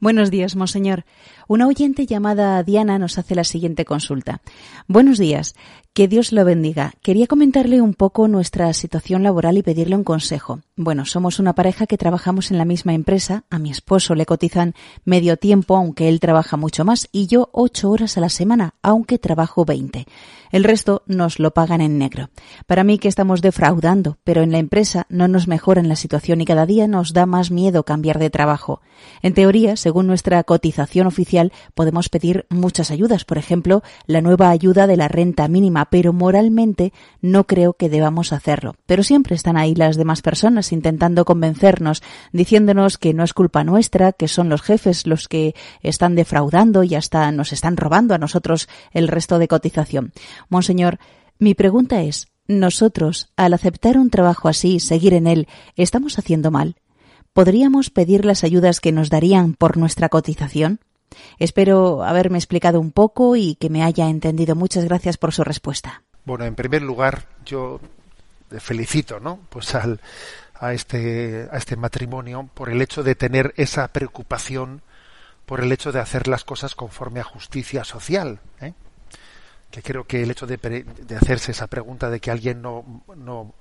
Buenos 0.00 0.30
días, 0.30 0.56
monseñor. 0.56 1.04
Una 1.48 1.66
oyente 1.66 2.04
llamada 2.06 2.62
Diana 2.62 2.98
nos 2.98 3.16
hace 3.16 3.34
la 3.34 3.44
siguiente 3.44 3.84
consulta. 3.84 4.42
Buenos 4.86 5.18
días. 5.18 5.54
Que 5.94 6.08
Dios 6.08 6.32
lo 6.32 6.44
bendiga. 6.44 6.92
Quería 7.02 7.26
comentarle 7.26 7.80
un 7.80 7.94
poco 7.94 8.28
nuestra 8.28 8.72
situación 8.72 9.22
laboral 9.22 9.56
y 9.56 9.62
pedirle 9.62 9.96
un 9.96 10.04
consejo. 10.04 10.60
Bueno, 10.76 11.04
somos 11.04 11.38
una 11.38 11.54
pareja 11.54 11.86
que 11.86 11.96
trabajamos 11.96 12.50
en 12.50 12.58
la 12.58 12.64
misma 12.64 12.94
empresa. 12.94 13.44
A 13.48 13.60
mi 13.60 13.70
esposo 13.70 14.16
le 14.16 14.26
cotizan 14.26 14.74
medio 15.04 15.36
tiempo, 15.36 15.76
aunque 15.76 16.08
él 16.08 16.18
trabaja 16.18 16.56
mucho 16.56 16.84
más, 16.84 17.08
y 17.12 17.28
yo 17.28 17.48
ocho 17.52 17.90
horas 17.90 18.18
a 18.18 18.20
la 18.20 18.28
semana, 18.28 18.74
aunque 18.82 19.20
trabajo 19.20 19.64
veinte. 19.64 20.06
El 20.50 20.64
resto 20.64 21.02
nos 21.06 21.38
lo 21.38 21.52
pagan 21.52 21.80
en 21.80 21.98
negro. 21.98 22.30
Para 22.66 22.84
mí 22.84 22.98
que 22.98 23.08
estamos 23.08 23.40
defraudando, 23.40 24.18
pero 24.24 24.42
en 24.42 24.52
la 24.52 24.58
empresa 24.58 25.06
no 25.08 25.26
nos 25.26 25.48
mejoran 25.48 25.88
la 25.88 25.96
situación 25.96 26.40
y 26.40 26.44
cada 26.44 26.66
día 26.66 26.86
nos 26.86 27.12
da 27.12 27.26
más 27.26 27.50
miedo 27.50 27.84
cambiar 27.84 28.20
de 28.20 28.30
trabajo. 28.30 28.80
En 29.22 29.34
teoría, 29.34 29.76
según 29.76 30.06
nuestra 30.06 30.42
cotización 30.44 31.06
oficial, 31.06 31.52
podemos 31.74 32.08
pedir 32.08 32.46
muchas 32.50 32.90
ayudas, 32.90 33.24
por 33.24 33.38
ejemplo, 33.38 33.82
la 34.06 34.20
nueva 34.20 34.50
ayuda 34.50 34.86
de 34.86 34.96
la 34.96 35.08
renta 35.08 35.48
mínima 35.48 35.86
pero 35.86 36.12
moralmente 36.12 36.92
no 37.20 37.48
creo 37.48 37.74
que 37.74 37.88
debamos 37.88 38.32
hacerlo. 38.32 38.76
Pero 38.86 39.02
siempre 39.02 39.34
están 39.34 39.56
ahí 39.56 39.74
las 39.74 39.96
demás 39.96 40.22
personas 40.22 40.63
intentando 40.72 41.24
convencernos, 41.24 42.02
diciéndonos 42.32 42.98
que 42.98 43.14
no 43.14 43.24
es 43.24 43.32
culpa 43.32 43.64
nuestra, 43.64 44.12
que 44.12 44.28
son 44.28 44.48
los 44.48 44.62
jefes 44.62 45.06
los 45.06 45.28
que 45.28 45.54
están 45.82 46.14
defraudando 46.14 46.84
y 46.84 46.94
hasta 46.94 47.30
nos 47.32 47.52
están 47.52 47.76
robando 47.76 48.14
a 48.14 48.18
nosotros 48.18 48.68
el 48.92 49.08
resto 49.08 49.38
de 49.38 49.48
cotización. 49.48 50.12
Monseñor, 50.48 50.98
mi 51.38 51.54
pregunta 51.54 52.02
es, 52.02 52.28
nosotros, 52.46 53.30
al 53.36 53.54
aceptar 53.54 53.96
un 53.98 54.10
trabajo 54.10 54.48
así 54.48 54.78
seguir 54.78 55.14
en 55.14 55.26
él, 55.26 55.48
¿estamos 55.76 56.18
haciendo 56.18 56.50
mal? 56.50 56.76
¿Podríamos 57.32 57.90
pedir 57.90 58.24
las 58.24 58.44
ayudas 58.44 58.80
que 58.80 58.92
nos 58.92 59.10
darían 59.10 59.54
por 59.54 59.76
nuestra 59.76 60.08
cotización? 60.08 60.80
Espero 61.38 62.04
haberme 62.04 62.38
explicado 62.38 62.80
un 62.80 62.92
poco 62.92 63.36
y 63.36 63.56
que 63.56 63.70
me 63.70 63.82
haya 63.82 64.08
entendido. 64.08 64.54
Muchas 64.54 64.84
gracias 64.84 65.16
por 65.16 65.32
su 65.32 65.42
respuesta. 65.42 66.02
Bueno, 66.24 66.44
en 66.44 66.54
primer 66.54 66.82
lugar, 66.82 67.26
yo 67.44 67.80
felicito, 68.58 69.20
¿no? 69.20 69.38
Pues 69.48 69.74
al, 69.74 70.00
a 70.54 70.72
este 70.72 71.48
a 71.50 71.56
este 71.56 71.76
matrimonio 71.76 72.48
por 72.54 72.70
el 72.70 72.80
hecho 72.80 73.02
de 73.02 73.14
tener 73.14 73.52
esa 73.56 73.88
preocupación 73.88 74.82
por 75.46 75.60
el 75.60 75.72
hecho 75.72 75.92
de 75.92 76.00
hacer 76.00 76.28
las 76.28 76.44
cosas 76.44 76.74
conforme 76.74 77.20
a 77.20 77.24
justicia 77.24 77.84
social, 77.84 78.40
¿eh? 78.60 78.72
que 79.70 79.82
creo 79.82 80.04
que 80.04 80.22
el 80.22 80.30
hecho 80.30 80.46
de, 80.46 80.56
de, 80.56 81.16
hacerse 81.16 81.50
esa 81.50 81.66
pregunta 81.66 82.08
de 82.08 82.20
que 82.20 82.30
alguien 82.30 82.62
no, 82.62 83.02
no, 83.16 83.54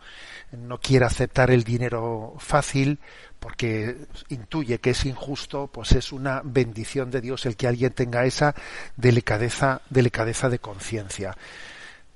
no 0.51 0.77
quiera 0.77 1.07
aceptar 1.07 1.49
el 1.49 1.63
dinero 1.63 2.35
fácil 2.37 2.99
porque 3.39 3.97
intuye 4.29 4.79
que 4.79 4.91
es 4.91 5.05
injusto, 5.05 5.67
pues 5.67 5.93
es 5.93 6.11
una 6.11 6.41
bendición 6.43 7.09
de 7.09 7.19
Dios 7.19 7.47
el 7.47 7.55
que 7.55 7.67
alguien 7.67 7.93
tenga 7.93 8.25
esa 8.25 8.53
delicadeza, 8.95 9.81
delicadeza 9.89 10.49
de 10.49 10.59
conciencia. 10.59 11.35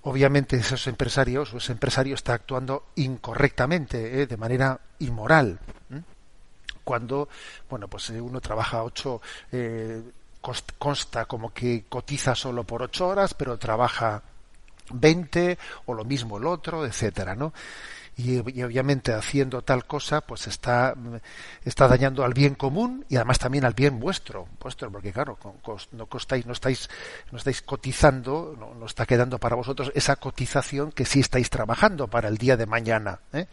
Obviamente 0.08 0.56
esos 0.56 0.88
empresarios 0.88 1.54
o 1.54 1.58
ese 1.58 1.74
empresario 1.74 2.16
está 2.16 2.34
actuando 2.34 2.86
incorrectamente, 2.96 4.22
¿eh? 4.22 4.26
de 4.26 4.38
manera 4.38 4.80
inmoral. 5.00 5.60
Cuando, 6.86 7.28
bueno, 7.70 7.90
pues 7.90 8.12
eh, 8.12 8.22
uno 8.22 8.40
trabaja 8.40 8.84
ocho, 8.84 9.22
eh, 9.52 10.02
consta 10.80 11.26
como 11.26 11.54
que 11.54 11.84
cotiza 11.90 12.36
solo 12.36 12.64
por 12.64 12.84
ocho 12.84 13.06
horas, 13.06 13.34
pero 13.34 13.58
trabaja 13.58 14.24
veinte 14.92 15.58
o 15.88 15.94
lo 15.94 16.06
mismo 16.06 16.38
el 16.38 16.46
otro, 16.46 16.86
etcétera, 16.86 17.36
¿no? 17.36 17.52
Y, 18.18 18.40
obviamente 18.40 19.14
haciendo 19.14 19.62
tal 19.62 19.86
cosa 19.86 20.22
pues 20.22 20.48
está 20.48 20.96
está 21.64 21.88
dañando 21.88 22.26
al 22.26 22.34
bien 22.34 22.56
común 22.56 23.06
y 23.10 23.16
además 23.16 23.38
también 23.38 23.64
al 23.64 23.76
bien 23.76 24.00
vuestro 24.00 24.48
vuestro 24.60 24.92
porque 24.92 25.14
claro 25.14 25.38
no 25.92 26.06
costáis 26.08 26.48
no 26.48 26.54
estáis 26.54 26.90
no 27.32 27.38
estáis 27.38 27.62
cotizando 27.62 28.56
no, 28.58 28.86
está 28.88 29.06
quedando 29.06 29.38
para 29.38 29.56
vosotros 29.56 29.92
esa 29.94 30.16
cotización 30.16 30.92
que 30.92 31.06
sí 31.06 31.20
estáis 31.20 31.52
trabajando 31.52 32.08
para 32.08 32.28
el 32.28 32.38
día 32.38 32.58
de 32.58 32.66
mañana 32.66 33.20
¿eh? 33.34 33.46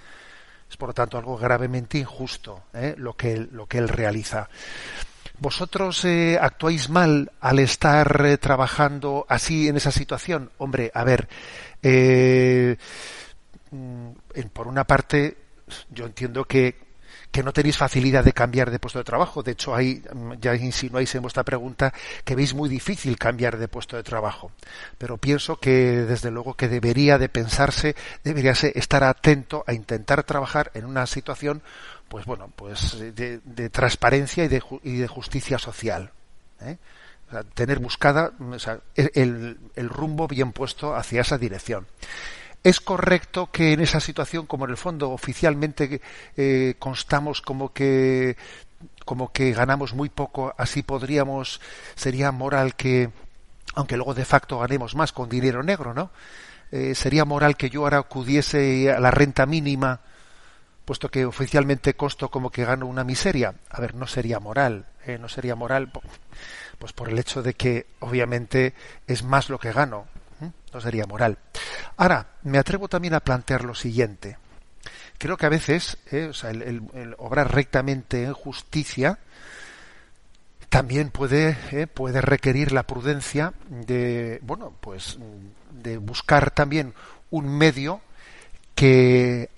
es 0.68 0.76
por 0.78 0.88
lo 0.88 0.94
tanto 0.94 1.18
algo 1.18 1.36
gravemente 1.36 1.98
injusto 1.98 2.64
¿eh? 2.72 2.94
lo 2.96 3.14
que 3.14 3.36
lo 3.36 3.66
que 3.66 3.76
él 3.76 3.88
realiza 3.88 4.48
vosotros 5.40 6.06
eh, 6.06 6.38
actuáis 6.40 6.88
mal 6.88 7.32
al 7.40 7.58
estar 7.58 8.24
eh, 8.24 8.38
trabajando 8.38 9.26
así 9.28 9.68
en 9.68 9.76
esa 9.76 9.90
situación 9.90 10.50
hombre 10.56 10.90
a 10.94 11.04
ver 11.04 11.28
eh, 11.82 12.78
Mm, 13.74 14.12
por 14.52 14.66
una 14.66 14.84
parte, 14.84 15.36
yo 15.90 16.06
entiendo 16.06 16.44
que, 16.44 16.76
que 17.30 17.42
no 17.42 17.52
tenéis 17.52 17.76
facilidad 17.76 18.22
de 18.22 18.32
cambiar 18.32 18.70
de 18.70 18.78
puesto 18.78 19.00
de 19.00 19.04
trabajo. 19.04 19.42
De 19.42 19.52
hecho, 19.52 19.74
ahí 19.74 20.02
ya 20.40 20.54
insinuáis 20.54 21.14
en 21.14 21.22
vuestra 21.22 21.42
pregunta 21.42 21.92
que 22.24 22.36
veis 22.36 22.54
muy 22.54 22.68
difícil 22.68 23.18
cambiar 23.18 23.58
de 23.58 23.66
puesto 23.66 23.96
de 23.96 24.02
trabajo. 24.02 24.52
Pero 24.98 25.16
pienso 25.16 25.56
que, 25.56 25.70
desde 26.02 26.30
luego, 26.30 26.54
que 26.54 26.68
debería 26.68 27.18
de 27.18 27.28
pensarse, 27.28 27.96
debería 28.22 28.52
estar 28.52 29.02
atento 29.02 29.64
a 29.66 29.72
intentar 29.72 30.22
trabajar 30.22 30.70
en 30.74 30.84
una 30.84 31.06
situación, 31.06 31.62
pues 32.08 32.24
bueno, 32.24 32.52
pues 32.54 32.96
de, 32.98 33.70
transparencia 33.70 34.44
y 34.44 34.48
de, 34.48 34.62
y 34.84 34.96
de, 34.98 35.08
justicia 35.08 35.58
social. 35.58 36.12
¿eh? 36.60 36.76
tener 37.54 37.80
buscada 37.80 38.32
el, 38.94 39.58
el 39.74 39.88
rumbo 39.88 40.28
bien 40.28 40.52
puesto 40.52 40.94
hacia 40.94 41.22
esa 41.22 41.36
dirección. 41.36 41.86
¿Es 42.64 42.80
correcto 42.80 43.50
que 43.52 43.74
en 43.74 43.80
esa 43.80 44.00
situación, 44.00 44.46
como 44.46 44.64
en 44.64 44.70
el 44.70 44.78
fondo 44.78 45.10
oficialmente 45.10 46.00
eh, 46.34 46.74
constamos 46.78 47.42
como 47.42 47.74
que 47.74 48.36
como 49.04 49.32
que 49.32 49.52
ganamos 49.52 49.92
muy 49.92 50.08
poco, 50.08 50.54
así 50.56 50.82
podríamos, 50.82 51.60
sería 51.94 52.32
moral 52.32 52.74
que, 52.74 53.10
aunque 53.74 53.96
luego 53.96 54.14
de 54.14 54.24
facto 54.24 54.58
ganemos 54.58 54.94
más 54.94 55.12
con 55.12 55.28
dinero 55.28 55.62
negro, 55.62 55.92
¿no? 55.92 56.10
Eh, 56.72 56.94
sería 56.94 57.26
moral 57.26 57.58
que 57.58 57.68
yo 57.68 57.82
ahora 57.82 57.98
acudiese 57.98 58.90
a 58.90 58.98
la 58.98 59.10
renta 59.10 59.44
mínima, 59.44 60.00
puesto 60.86 61.10
que 61.10 61.26
oficialmente 61.26 61.94
costo 61.94 62.30
como 62.30 62.48
que 62.48 62.64
gano 62.64 62.86
una 62.86 63.04
miseria. 63.04 63.54
A 63.68 63.80
ver, 63.82 63.94
no 63.94 64.06
sería 64.06 64.40
moral, 64.40 64.86
¿eh? 65.06 65.18
no 65.18 65.28
sería 65.28 65.54
moral, 65.54 65.92
pues 66.78 66.94
por 66.94 67.10
el 67.10 67.18
hecho 67.18 67.42
de 67.42 67.52
que 67.52 67.86
obviamente 68.00 68.72
es 69.06 69.22
más 69.22 69.50
lo 69.50 69.58
que 69.58 69.72
gano 69.72 70.06
no 70.72 70.80
sería 70.80 71.06
moral. 71.06 71.38
Ahora, 71.96 72.26
me 72.42 72.58
atrevo 72.58 72.88
también 72.88 73.14
a 73.14 73.20
plantear 73.20 73.64
lo 73.64 73.74
siguiente. 73.74 74.38
Creo 75.18 75.36
que 75.36 75.46
a 75.46 75.50
veces 75.50 75.96
eh, 76.10 76.32
el, 76.42 77.14
obrar 77.18 77.54
rectamente 77.54 78.24
en 78.24 78.32
justicia 78.32 79.18
también 80.68 81.10
puede, 81.10 81.56
eh, 81.70 81.86
puede 81.86 82.20
requerir 82.20 82.72
la 82.72 82.82
prudencia 82.82 83.52
de, 83.68 84.40
bueno, 84.42 84.72
pues 84.80 85.18
de 85.70 85.98
buscar 85.98 86.50
también 86.50 86.94
un 87.30 87.48
medio 87.48 88.00
que, 88.74 89.50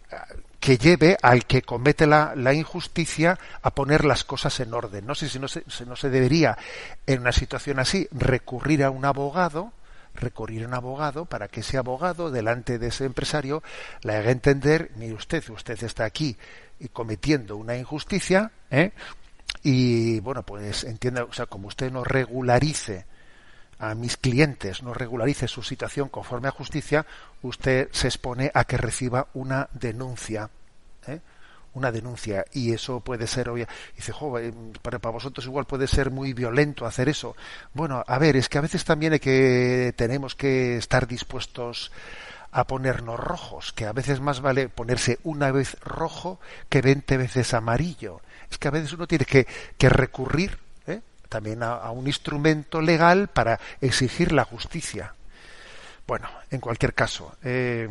que 0.61 0.76
lleve 0.76 1.16
al 1.22 1.47
que 1.47 1.62
comete 1.62 2.07
la, 2.07 2.34
la, 2.37 2.53
injusticia 2.53 3.39
a 3.62 3.70
poner 3.70 4.05
las 4.05 4.24
cosas 4.24 4.61
en 4.61 4.74
orden. 4.74 5.07
No 5.07 5.14
sé 5.14 5.28
si 5.28 5.39
no 5.39 5.49
se, 5.49 5.64
no 5.87 5.97
se 5.97 6.11
debería, 6.11 6.59
en 7.07 7.20
una 7.20 7.32
situación 7.32 7.78
así, 7.78 8.09
recurrir 8.12 8.84
a 8.84 8.91
un 8.91 9.05
abogado 9.07 9.72
recurrir 10.17 10.67
un 10.67 10.75
abogado 10.75 11.25
para 11.25 11.49
que 11.49 11.61
ese 11.61 11.79
abogado, 11.79 12.31
delante 12.31 12.79
de 12.79 12.89
ese 12.89 13.05
empresario, 13.05 13.62
le 14.03 14.14
haga 14.14 14.31
entender, 14.31 14.91
mire 14.97 15.14
usted, 15.14 15.49
usted 15.51 15.83
está 15.83 16.05
aquí 16.05 16.37
cometiendo 16.93 17.57
una 17.57 17.77
injusticia, 17.77 18.51
¿eh? 18.71 18.93
y 19.62 20.21
bueno, 20.21 20.43
pues 20.43 20.85
entienda, 20.85 21.25
o 21.25 21.33
sea, 21.33 21.47
como 21.47 21.69
usted 21.69 21.91
no 21.91 22.05
regularice 22.05 23.07
a 23.79 23.95
mis 23.95 24.17
clientes, 24.17 24.83
no 24.83 24.95
regularice 24.95 25.49
su 25.49 25.62
situación 25.62 26.09
conforme 26.09 26.49
a 26.49 26.53
justicia, 26.53 27.07
usted 27.43 27.89
se 27.93 28.09
expone 28.09 28.51
a 28.55 28.64
que 28.64 28.77
reciba 28.77 29.29
una 29.35 29.69
denuncia. 29.73 30.51
Una 31.77 31.93
denuncia 31.93 32.45
y 32.53 32.72
eso 32.72 33.01
puede 33.01 33.27
ser 33.27 33.51
obvia 33.51 33.68
dice 33.95 34.11
joder 34.11 34.53
para, 34.81 34.99
para 34.99 35.12
vosotros 35.12 35.45
igual 35.45 35.66
puede 35.66 35.87
ser 35.87 36.11
muy 36.11 36.33
violento 36.33 36.87
hacer 36.87 37.09
eso 37.09 37.37
bueno 37.74 38.03
a 38.07 38.18
ver 38.18 38.37
es 38.37 38.49
que 38.49 38.59
a 38.59 38.62
veces 38.62 38.85
también 38.85 39.12
hay 39.12 39.20
que 39.20 39.93
tenemos 39.97 40.35
que 40.35 40.79
estar 40.79 41.07
dispuestos 41.07 41.93
a 42.57 42.66
ponernos 42.66 43.20
rojos 43.20 43.74
que 43.74 43.85
a 43.85 43.93
veces 43.93 44.20
más 44.20 44.41
vale 44.41 44.70
ponerse 44.70 45.18
una 45.24 45.53
vez 45.53 45.79
rojo 45.81 46.41
que 46.70 46.81
veinte 46.81 47.18
veces 47.18 47.53
amarillo. 47.53 48.22
Es 48.51 48.57
que 48.57 48.68
a 48.68 48.70
veces 48.70 48.95
uno 48.95 49.07
tiene 49.07 49.27
que, 49.27 49.47
que 49.77 49.91
recurrir 49.91 50.59
¿eh? 50.87 51.03
también 51.29 51.62
a, 51.62 51.91
un 51.91 52.07
instrumento 52.07 52.81
legal 52.81 53.29
para 53.29 53.61
exigir 53.83 54.33
la 54.33 54.45
justicia. 54.45 55.14
Bueno 56.07 56.31
en 56.51 56.61
cualquier 56.61 56.95
caso 56.95 57.37
eh, 57.43 57.89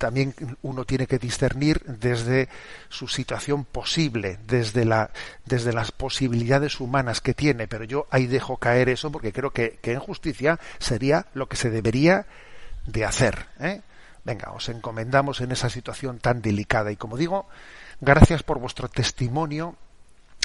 también 0.00 0.34
uno 0.62 0.86
tiene 0.86 1.06
que 1.06 1.18
discernir 1.18 1.82
desde 1.84 2.48
su 2.88 3.06
situación 3.06 3.66
posible, 3.66 4.38
desde, 4.46 4.86
la, 4.86 5.10
desde 5.44 5.74
las 5.74 5.92
posibilidades 5.92 6.80
humanas 6.80 7.20
que 7.20 7.34
tiene, 7.34 7.68
pero 7.68 7.84
yo 7.84 8.06
ahí 8.10 8.26
dejo 8.26 8.56
caer 8.56 8.88
eso 8.88 9.12
porque 9.12 9.30
creo 9.30 9.50
que, 9.50 9.78
en 9.82 10.00
justicia 10.00 10.58
sería 10.78 11.26
lo 11.34 11.50
que 11.50 11.56
se 11.56 11.68
debería 11.68 12.24
de 12.86 13.04
hacer. 13.04 13.46
¿eh? 13.60 13.82
Venga, 14.24 14.52
os 14.52 14.70
encomendamos 14.70 15.42
en 15.42 15.52
esa 15.52 15.68
situación 15.68 16.18
tan 16.18 16.40
delicada 16.40 16.90
y 16.90 16.96
como 16.96 17.18
digo, 17.18 17.46
gracias 18.00 18.42
por 18.42 18.58
vuestro 18.58 18.88
testimonio 18.88 19.76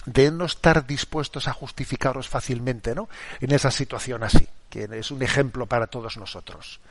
de 0.05 0.31
no 0.31 0.43
estar 0.43 0.85
dispuestos 0.85 1.47
a 1.47 1.53
justificaros 1.53 2.27
fácilmente 2.27 2.93
¿no? 2.93 3.07
en 3.39 3.53
esa 3.53 3.71
situación 3.71 4.21
así, 4.23 4.49
que 4.69 4.89
es 4.91 5.11
un 5.11 5.23
ejemplo 5.23 5.65
para 5.65 5.87
todos 5.87 6.17
nosotros. 6.17 6.81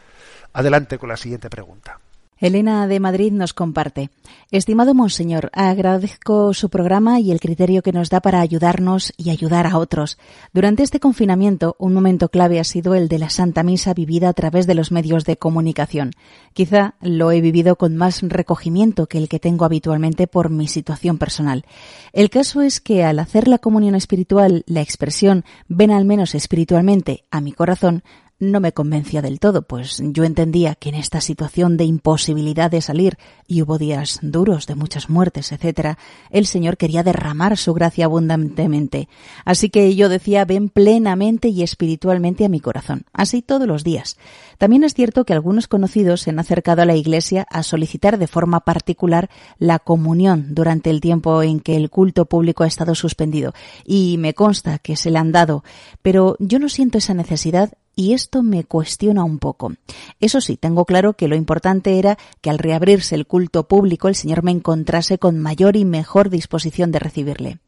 Adelante 0.55 0.99
con 0.99 1.11
la 1.11 1.19
siguiente 1.19 1.51
pregunta. 1.51 2.01
Elena 2.39 2.87
de 2.87 3.01
Madrid 3.01 3.33
nos 3.33 3.55
comparte. 3.55 4.11
Estimado 4.51 4.95
Monseñor, 4.95 5.51
agradezco 5.53 6.53
su 6.55 6.69
programa 6.69 7.21
y 7.21 7.31
el 7.31 7.41
criterio 7.41 7.83
que 7.83 7.93
nos 7.93 8.11
da 8.11 8.21
para 8.21 8.41
ayudarnos 8.41 9.13
y 9.17 9.31
ayudar 9.31 9.67
a 9.67 9.79
otros. 9.79 10.19
Durante 10.53 10.83
este 10.83 11.01
confinamiento, 11.01 11.77
un 11.79 11.95
momento 11.95 12.29
clave 12.29 12.61
ha 12.61 12.65
sido 12.65 12.95
el 12.95 13.09
de 13.09 13.19
la 13.19 13.31
Santa 13.31 13.63
Misa 13.63 13.95
vivida 13.95 14.29
a 14.29 14.33
través 14.33 14.67
de 14.67 14.75
los 14.75 14.93
medios 14.93 15.25
de 15.25 15.37
comunicación. 15.37 16.13
Quizá 16.53 16.95
lo 17.01 17.31
he 17.31 17.41
vivido 17.41 17.77
con 17.77 17.97
más 17.97 18.23
recogimiento 18.23 19.07
que 19.07 19.19
el 19.19 19.29
que 19.29 19.41
tengo 19.41 19.65
habitualmente 19.65 20.27
por 20.27 20.51
mi 20.51 20.69
situación 20.69 21.19
personal. 21.19 21.65
El 22.13 22.31
caso 22.31 22.63
es 22.63 22.81
que 22.81 23.05
al 23.05 23.19
hacer 23.19 23.49
la 23.49 23.59
comunión 23.59 23.95
espiritual, 23.95 24.65
la 24.67 24.81
expresión 24.81 25.45
ven 25.69 25.91
al 25.91 26.05
menos 26.05 26.35
espiritualmente 26.35 27.25
a 27.31 27.41
mi 27.41 27.53
corazón 27.53 28.03
no 28.51 28.61
me 28.61 28.73
convencía 28.73 29.23
del 29.23 29.41
todo, 29.41 29.63
pues 29.63 30.03
yo 30.03 30.25
entendía 30.25 30.75
que 30.75 30.89
en 30.89 30.95
esta 30.95 31.21
situación 31.21 31.77
de 31.77 31.85
imposibilidad 31.85 32.71
de 32.71 32.81
salir 32.81 33.19
y 33.47 33.63
hubo 33.63 33.79
días 33.79 34.19
duros 34.23 34.67
de 34.67 34.75
muchas 34.75 35.11
muertes, 35.11 35.53
etcétera, 35.53 35.99
el 36.31 36.47
Señor 36.47 36.77
quería 36.77 37.03
derramar 37.03 37.57
su 37.57 37.75
gracia 37.75 38.07
abundantemente. 38.07 39.09
Así 39.45 39.71
que 39.71 39.95
yo 39.95 40.09
decía, 40.09 40.45
ven 40.45 40.69
plenamente 40.69 41.49
y 41.49 41.63
espiritualmente 41.63 42.45
a 42.45 42.49
mi 42.49 42.61
corazón, 42.61 43.05
así 43.13 43.43
todos 43.43 43.67
los 43.67 43.85
días. 43.85 44.17
También 44.59 44.85
es 44.85 44.95
cierto 44.95 45.25
que 45.25 45.33
algunos 45.33 45.69
conocidos 45.69 46.23
se 46.23 46.31
han 46.31 46.39
acercado 46.39 46.83
a 46.83 46.87
la 46.87 46.97
Iglesia 46.97 47.47
a 47.51 47.63
solicitar 47.63 48.19
de 48.19 48.27
forma 48.27 48.61
particular 48.61 49.31
la 49.59 49.79
comunión 49.79 50.55
durante 50.55 50.91
el 50.91 51.01
tiempo 51.01 51.43
en 51.43 51.61
que 51.61 51.77
el 51.77 51.91
culto 51.91 52.27
público 52.27 52.65
ha 52.65 52.69
estado 52.69 52.95
suspendido, 52.95 53.53
y 53.85 54.17
me 54.19 54.35
consta 54.35 54.79
que 54.79 54.97
se 54.97 55.11
le 55.11 55.19
han 55.19 55.33
dado, 55.33 55.65
pero 56.03 56.37
yo 56.39 56.59
no 56.59 56.69
siento 56.69 56.99
esa 56.99 57.15
necesidad 57.15 57.73
y 57.97 58.13
esto 58.13 58.43
me 58.43 58.65
cuestiona 58.65 59.25
un 59.25 59.39
poco. 59.39 59.73
Eso 60.21 60.41
sí, 60.41 60.57
tengo 60.57 60.85
claro 60.85 61.15
que 61.15 61.29
lo 61.29 61.37
importante 61.37 61.99
era 61.99 62.19
que 62.41 62.51
al 62.51 62.59
reabrirse 62.59 63.15
el 63.15 63.27
culto 63.27 63.69
público 63.69 64.09
el 64.09 64.15
Señor 64.15 64.43
me 64.43 64.51
encontrase 64.51 65.19
con 65.19 65.39
mayor 65.39 65.77
y 65.77 65.85
mejor 65.85 66.31
disposición 66.31 66.91
de 66.91 66.99
recibirle. 66.99 67.59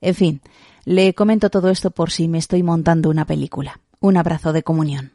En 0.00 0.14
fin, 0.14 0.40
le 0.84 1.14
comento 1.14 1.50
todo 1.50 1.70
esto 1.70 1.90
por 1.90 2.10
si 2.10 2.28
me 2.28 2.38
estoy 2.38 2.62
montando 2.62 3.10
una 3.10 3.26
película. 3.26 3.80
Un 4.00 4.16
abrazo 4.16 4.52
de 4.52 4.62
comunión. 4.62 5.12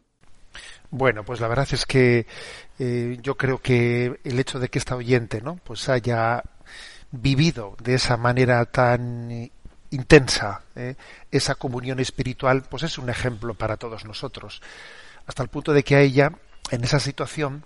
Bueno, 0.92 1.24
pues 1.24 1.40
la 1.40 1.48
verdad 1.48 1.68
es 1.72 1.86
que 1.86 2.26
eh, 2.80 3.18
yo 3.22 3.38
creo 3.38 3.60
que 3.60 4.20
el 4.24 4.40
hecho 4.40 4.60
de 4.60 4.70
que 4.70 4.80
esta 4.80 4.96
oyente, 4.96 5.42
¿no? 5.42 5.60
Pues 5.64 5.88
haya 5.90 6.44
vivido 7.12 7.76
de 7.84 7.96
esa 7.96 8.18
manera 8.18 8.66
tan 8.66 9.52
intensa, 9.92 10.62
¿eh? 10.76 10.96
esa 11.32 11.56
comunión 11.56 12.00
espiritual, 12.00 12.64
pues 12.70 12.84
es 12.84 12.98
un 12.98 13.10
ejemplo 13.10 13.54
para 13.54 13.78
todos 13.78 14.06
nosotros. 14.06 14.62
Hasta 15.26 15.44
el 15.44 15.50
punto 15.50 15.74
de 15.74 15.84
que 15.84 15.96
a 15.96 16.02
ella, 16.02 16.32
en 16.72 16.84
esa 16.84 17.00
situación, 17.00 17.66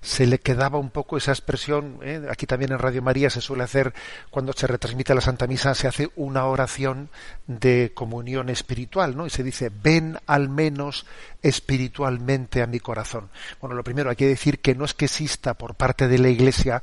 se 0.00 0.26
le 0.26 0.38
quedaba 0.38 0.78
un 0.78 0.90
poco 0.90 1.16
esa 1.16 1.32
expresión, 1.32 1.98
¿eh? 2.02 2.22
aquí 2.30 2.46
también 2.46 2.72
en 2.72 2.78
Radio 2.78 3.02
María 3.02 3.30
se 3.30 3.40
suele 3.40 3.64
hacer, 3.64 3.92
cuando 4.30 4.52
se 4.52 4.66
retransmite 4.66 5.14
la 5.14 5.20
Santa 5.20 5.46
Misa, 5.46 5.74
se 5.74 5.88
hace 5.88 6.10
una 6.14 6.44
oración 6.44 7.10
de 7.46 7.92
comunión 7.94 8.48
espiritual, 8.48 9.16
¿no? 9.16 9.26
Y 9.26 9.30
se 9.30 9.42
dice, 9.42 9.70
ven 9.82 10.18
al 10.26 10.48
menos 10.48 11.06
espiritualmente 11.42 12.62
a 12.62 12.66
mi 12.66 12.78
corazón. 12.78 13.30
Bueno, 13.60 13.74
lo 13.74 13.82
primero 13.82 14.10
hay 14.10 14.16
que 14.16 14.28
decir 14.28 14.60
que 14.60 14.74
no 14.74 14.84
es 14.84 14.94
que 14.94 15.06
exista 15.06 15.54
por 15.54 15.74
parte 15.74 16.06
de 16.06 16.18
la 16.18 16.28
Iglesia 16.28 16.82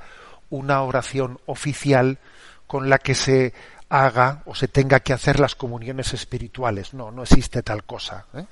una 0.49 0.82
oración 0.82 1.39
oficial 1.45 2.19
con 2.67 2.89
la 2.89 2.97
que 2.97 3.15
se 3.15 3.53
haga 3.93 4.41
o 4.45 4.55
se 4.55 4.67
tenga 4.67 5.01
que 5.01 5.13
hacer 5.13 5.39
las 5.39 5.53
comuniones 5.53 6.15
espirituales. 6.15 6.95
No, 6.95 7.11
no 7.11 7.21
existe 7.21 7.61
tal 7.61 7.83
cosa. 7.83 8.25
¿eh? 8.33 8.43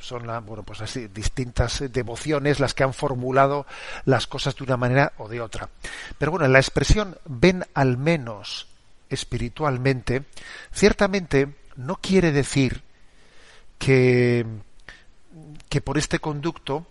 Son 0.00 0.26
la, 0.26 0.40
bueno, 0.40 0.62
pues 0.62 0.80
así, 0.80 1.08
distintas 1.08 1.84
devociones 1.92 2.58
las 2.58 2.72
que 2.72 2.82
han 2.82 2.94
formulado 2.94 3.66
las 4.06 4.26
cosas 4.26 4.56
de 4.56 4.64
una 4.64 4.78
manera 4.78 5.12
o 5.18 5.28
de 5.28 5.42
otra. 5.42 5.68
Pero 6.16 6.30
bueno, 6.30 6.48
la 6.48 6.60
expresión 6.60 7.18
ven 7.26 7.66
al 7.74 7.98
menos 7.98 8.68
espiritualmente, 9.10 10.24
ciertamente 10.72 11.54
no 11.76 11.96
quiere 11.96 12.32
decir 12.32 12.82
que, 13.78 14.46
que 15.68 15.82
por 15.82 15.98
este 15.98 16.20
conducto, 16.20 16.86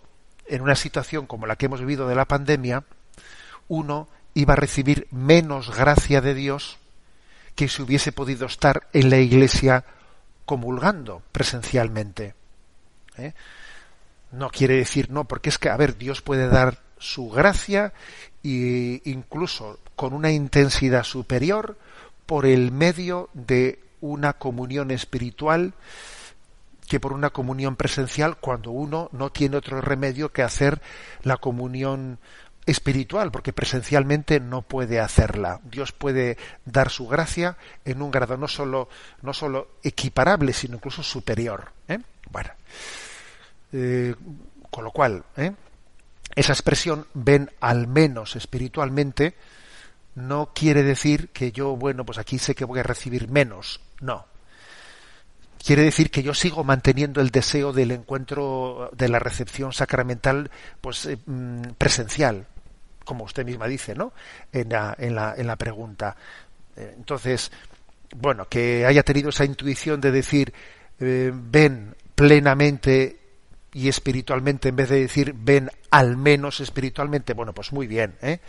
en 0.46 0.62
una 0.62 0.76
situación 0.76 1.26
como 1.26 1.48
la 1.48 1.56
que 1.56 1.66
hemos 1.66 1.80
vivido 1.80 2.06
de 2.06 2.14
la 2.14 2.26
pandemia, 2.26 2.84
uno 3.66 4.06
iba 4.34 4.52
a 4.52 4.56
recibir 4.56 5.08
menos 5.10 5.76
gracia 5.76 6.20
de 6.20 6.34
Dios 6.34 6.78
que 7.58 7.66
se 7.66 7.82
hubiese 7.82 8.12
podido 8.12 8.46
estar 8.46 8.86
en 8.92 9.10
la 9.10 9.16
iglesia 9.16 9.84
comulgando 10.44 11.24
presencialmente. 11.32 12.36
¿eh? 13.16 13.32
No 14.30 14.48
quiere 14.50 14.76
decir 14.76 15.10
no, 15.10 15.24
porque 15.24 15.48
es 15.48 15.58
que, 15.58 15.68
a 15.68 15.76
ver, 15.76 15.98
Dios 15.98 16.22
puede 16.22 16.46
dar 16.46 16.78
su 16.98 17.28
gracia 17.30 17.92
e 18.44 19.02
incluso 19.06 19.80
con 19.96 20.12
una 20.12 20.30
intensidad 20.30 21.02
superior 21.02 21.76
por 22.26 22.46
el 22.46 22.70
medio 22.70 23.28
de 23.34 23.80
una 24.00 24.34
comunión 24.34 24.92
espiritual 24.92 25.74
que 26.86 27.00
por 27.00 27.12
una 27.12 27.30
comunión 27.30 27.74
presencial 27.74 28.36
cuando 28.36 28.70
uno 28.70 29.08
no 29.10 29.30
tiene 29.30 29.56
otro 29.56 29.80
remedio 29.80 30.30
que 30.30 30.44
hacer 30.44 30.80
la 31.24 31.38
comunión 31.38 32.20
espiritual, 32.68 33.30
porque 33.30 33.54
presencialmente 33.54 34.40
no 34.40 34.60
puede 34.62 35.00
hacerla. 35.00 35.60
Dios 35.64 35.92
puede 35.92 36.36
dar 36.66 36.90
su 36.90 37.08
gracia 37.08 37.56
en 37.86 38.02
un 38.02 38.10
grado 38.10 38.36
no 38.36 38.46
solo, 38.46 38.90
no 39.22 39.32
solo 39.32 39.68
equiparable, 39.82 40.52
sino 40.52 40.76
incluso 40.76 41.02
superior. 41.02 41.72
¿eh? 41.88 41.98
Bueno, 42.30 42.50
eh, 43.72 44.14
con 44.70 44.84
lo 44.84 44.90
cual, 44.90 45.24
¿eh? 45.38 45.52
esa 46.34 46.52
expresión 46.52 47.06
ven 47.14 47.50
al 47.60 47.86
menos 47.86 48.36
espiritualmente 48.36 49.34
no 50.14 50.50
quiere 50.54 50.82
decir 50.82 51.30
que 51.30 51.52
yo, 51.52 51.74
bueno, 51.74 52.04
pues 52.04 52.18
aquí 52.18 52.38
sé 52.38 52.54
que 52.54 52.66
voy 52.66 52.80
a 52.80 52.82
recibir 52.82 53.28
menos. 53.28 53.80
No. 54.00 54.26
Quiere 55.64 55.82
decir 55.82 56.10
que 56.10 56.22
yo 56.22 56.34
sigo 56.34 56.64
manteniendo 56.64 57.20
el 57.22 57.30
deseo 57.30 57.72
del 57.72 57.92
encuentro 57.92 58.90
de 58.92 59.08
la 59.08 59.20
recepción 59.20 59.72
sacramental 59.72 60.50
pues 60.80 61.08
mm, 61.26 61.62
presencial 61.78 62.46
como 63.08 63.24
usted 63.24 63.46
misma 63.46 63.66
dice, 63.66 63.94
¿no? 63.94 64.12
En 64.52 64.68
la, 64.68 64.94
en 64.98 65.14
la, 65.14 65.34
en 65.34 65.46
la 65.46 65.56
pregunta. 65.56 66.14
Eh, 66.76 66.92
entonces, 66.94 67.50
bueno, 68.14 68.46
que 68.50 68.84
haya 68.84 69.02
tenido 69.02 69.30
esa 69.30 69.46
intuición 69.46 69.98
de 69.98 70.12
decir, 70.12 70.52
eh, 71.00 71.32
ven 71.32 71.94
plenamente 72.14 73.16
y 73.72 73.88
espiritualmente 73.88 74.68
en 74.68 74.76
vez 74.76 74.90
de 74.90 75.00
decir 75.00 75.34
ven 75.34 75.70
al 75.90 76.18
menos 76.18 76.60
espiritualmente, 76.60 77.32
bueno, 77.32 77.54
pues 77.54 77.72
muy 77.72 77.86
bien, 77.86 78.14
¿eh? 78.20 78.40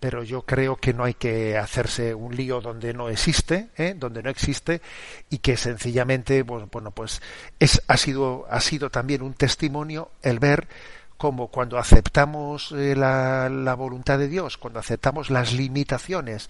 pero 0.00 0.22
yo 0.22 0.42
creo 0.42 0.76
que 0.76 0.94
no 0.94 1.04
hay 1.04 1.14
que 1.14 1.58
hacerse 1.58 2.14
un 2.14 2.34
lío 2.34 2.62
donde 2.62 2.94
no 2.94 3.10
existe, 3.10 3.68
¿eh? 3.76 3.94
donde 3.94 4.22
no 4.22 4.30
existe 4.30 4.80
y 5.28 5.38
que 5.38 5.58
sencillamente, 5.58 6.42
bueno, 6.42 6.68
bueno 6.72 6.92
pues 6.92 7.20
es, 7.58 7.82
ha 7.88 7.98
sido 7.98 8.46
ha 8.48 8.60
sido 8.60 8.88
también 8.88 9.20
un 9.20 9.34
testimonio 9.34 10.12
el 10.22 10.38
ver 10.38 10.66
como 11.18 11.48
cuando 11.48 11.78
aceptamos 11.78 12.72
eh, 12.72 12.94
la, 12.96 13.48
la, 13.50 13.74
voluntad 13.74 14.18
de 14.18 14.28
Dios, 14.28 14.56
cuando 14.56 14.78
aceptamos 14.78 15.30
las 15.30 15.52
limitaciones 15.52 16.48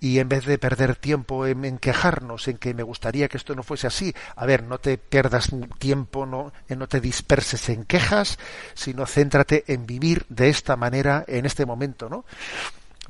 y 0.00 0.18
en 0.18 0.28
vez 0.28 0.46
de 0.46 0.58
perder 0.58 0.96
tiempo 0.96 1.46
en, 1.46 1.78
quejarnos, 1.78 2.48
en 2.48 2.56
que 2.56 2.74
me 2.74 2.82
gustaría 2.82 3.28
que 3.28 3.36
esto 3.36 3.54
no 3.54 3.62
fuese 3.62 3.86
así, 3.86 4.14
a 4.34 4.46
ver, 4.46 4.64
no 4.64 4.78
te 4.78 4.98
pierdas 4.98 5.50
tiempo, 5.78 6.26
no, 6.26 6.52
no 6.68 6.88
te 6.88 7.00
disperses 7.00 7.68
en 7.68 7.84
quejas, 7.84 8.38
sino 8.74 9.06
céntrate 9.06 9.64
en 9.68 9.86
vivir 9.86 10.24
de 10.28 10.48
esta 10.48 10.74
manera 10.76 11.24
en 11.28 11.46
este 11.46 11.66
momento, 11.66 12.08
¿no? 12.08 12.24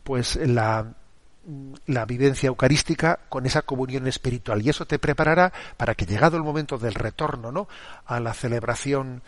Pues 0.03 0.37
la, 0.37 0.95
la 1.87 2.05
vivencia 2.05 2.49
eucarística 2.49 3.21
con 3.29 3.47
esa 3.47 3.63
comunión 3.63 4.07
espiritual 4.07 4.61
y 4.63 4.69
eso 4.69 4.87
te 4.87 4.99
preparará 4.99 5.53
para 5.77 5.95
que 5.95 6.07
llegado 6.07 6.37
el 6.37 6.43
momento 6.43 6.79
del 6.79 6.95
retorno 6.95 7.53
¿no? 7.53 7.69
a 8.07 8.21
la 8.21 8.35
celebración 8.35 9.23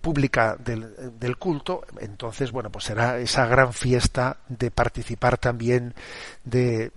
pública 0.00 0.56
del, 0.58 1.18
del, 1.18 1.36
culto 1.38 1.84
entonces 1.98 2.52
bueno 2.52 2.70
pues 2.70 2.84
será 2.84 3.18
esa 3.18 3.46
gran 3.46 3.72
fiesta 3.72 4.38
de 4.48 4.70
participar 4.70 5.38
también 5.38 5.94
de, 6.44 6.92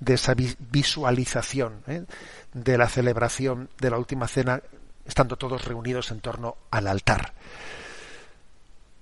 de 0.00 0.14
esa 0.14 0.34
visualización 0.34 1.82
¿eh? 1.86 2.04
de 2.52 2.78
la 2.78 2.88
celebración 2.88 3.68
de 3.78 3.90
la 3.90 3.98
última 3.98 4.26
cena 4.26 4.60
estando 5.06 5.36
todos 5.36 5.64
reunidos 5.64 6.10
en 6.10 6.20
torno 6.20 6.56
al 6.70 6.88
altar 6.88 7.32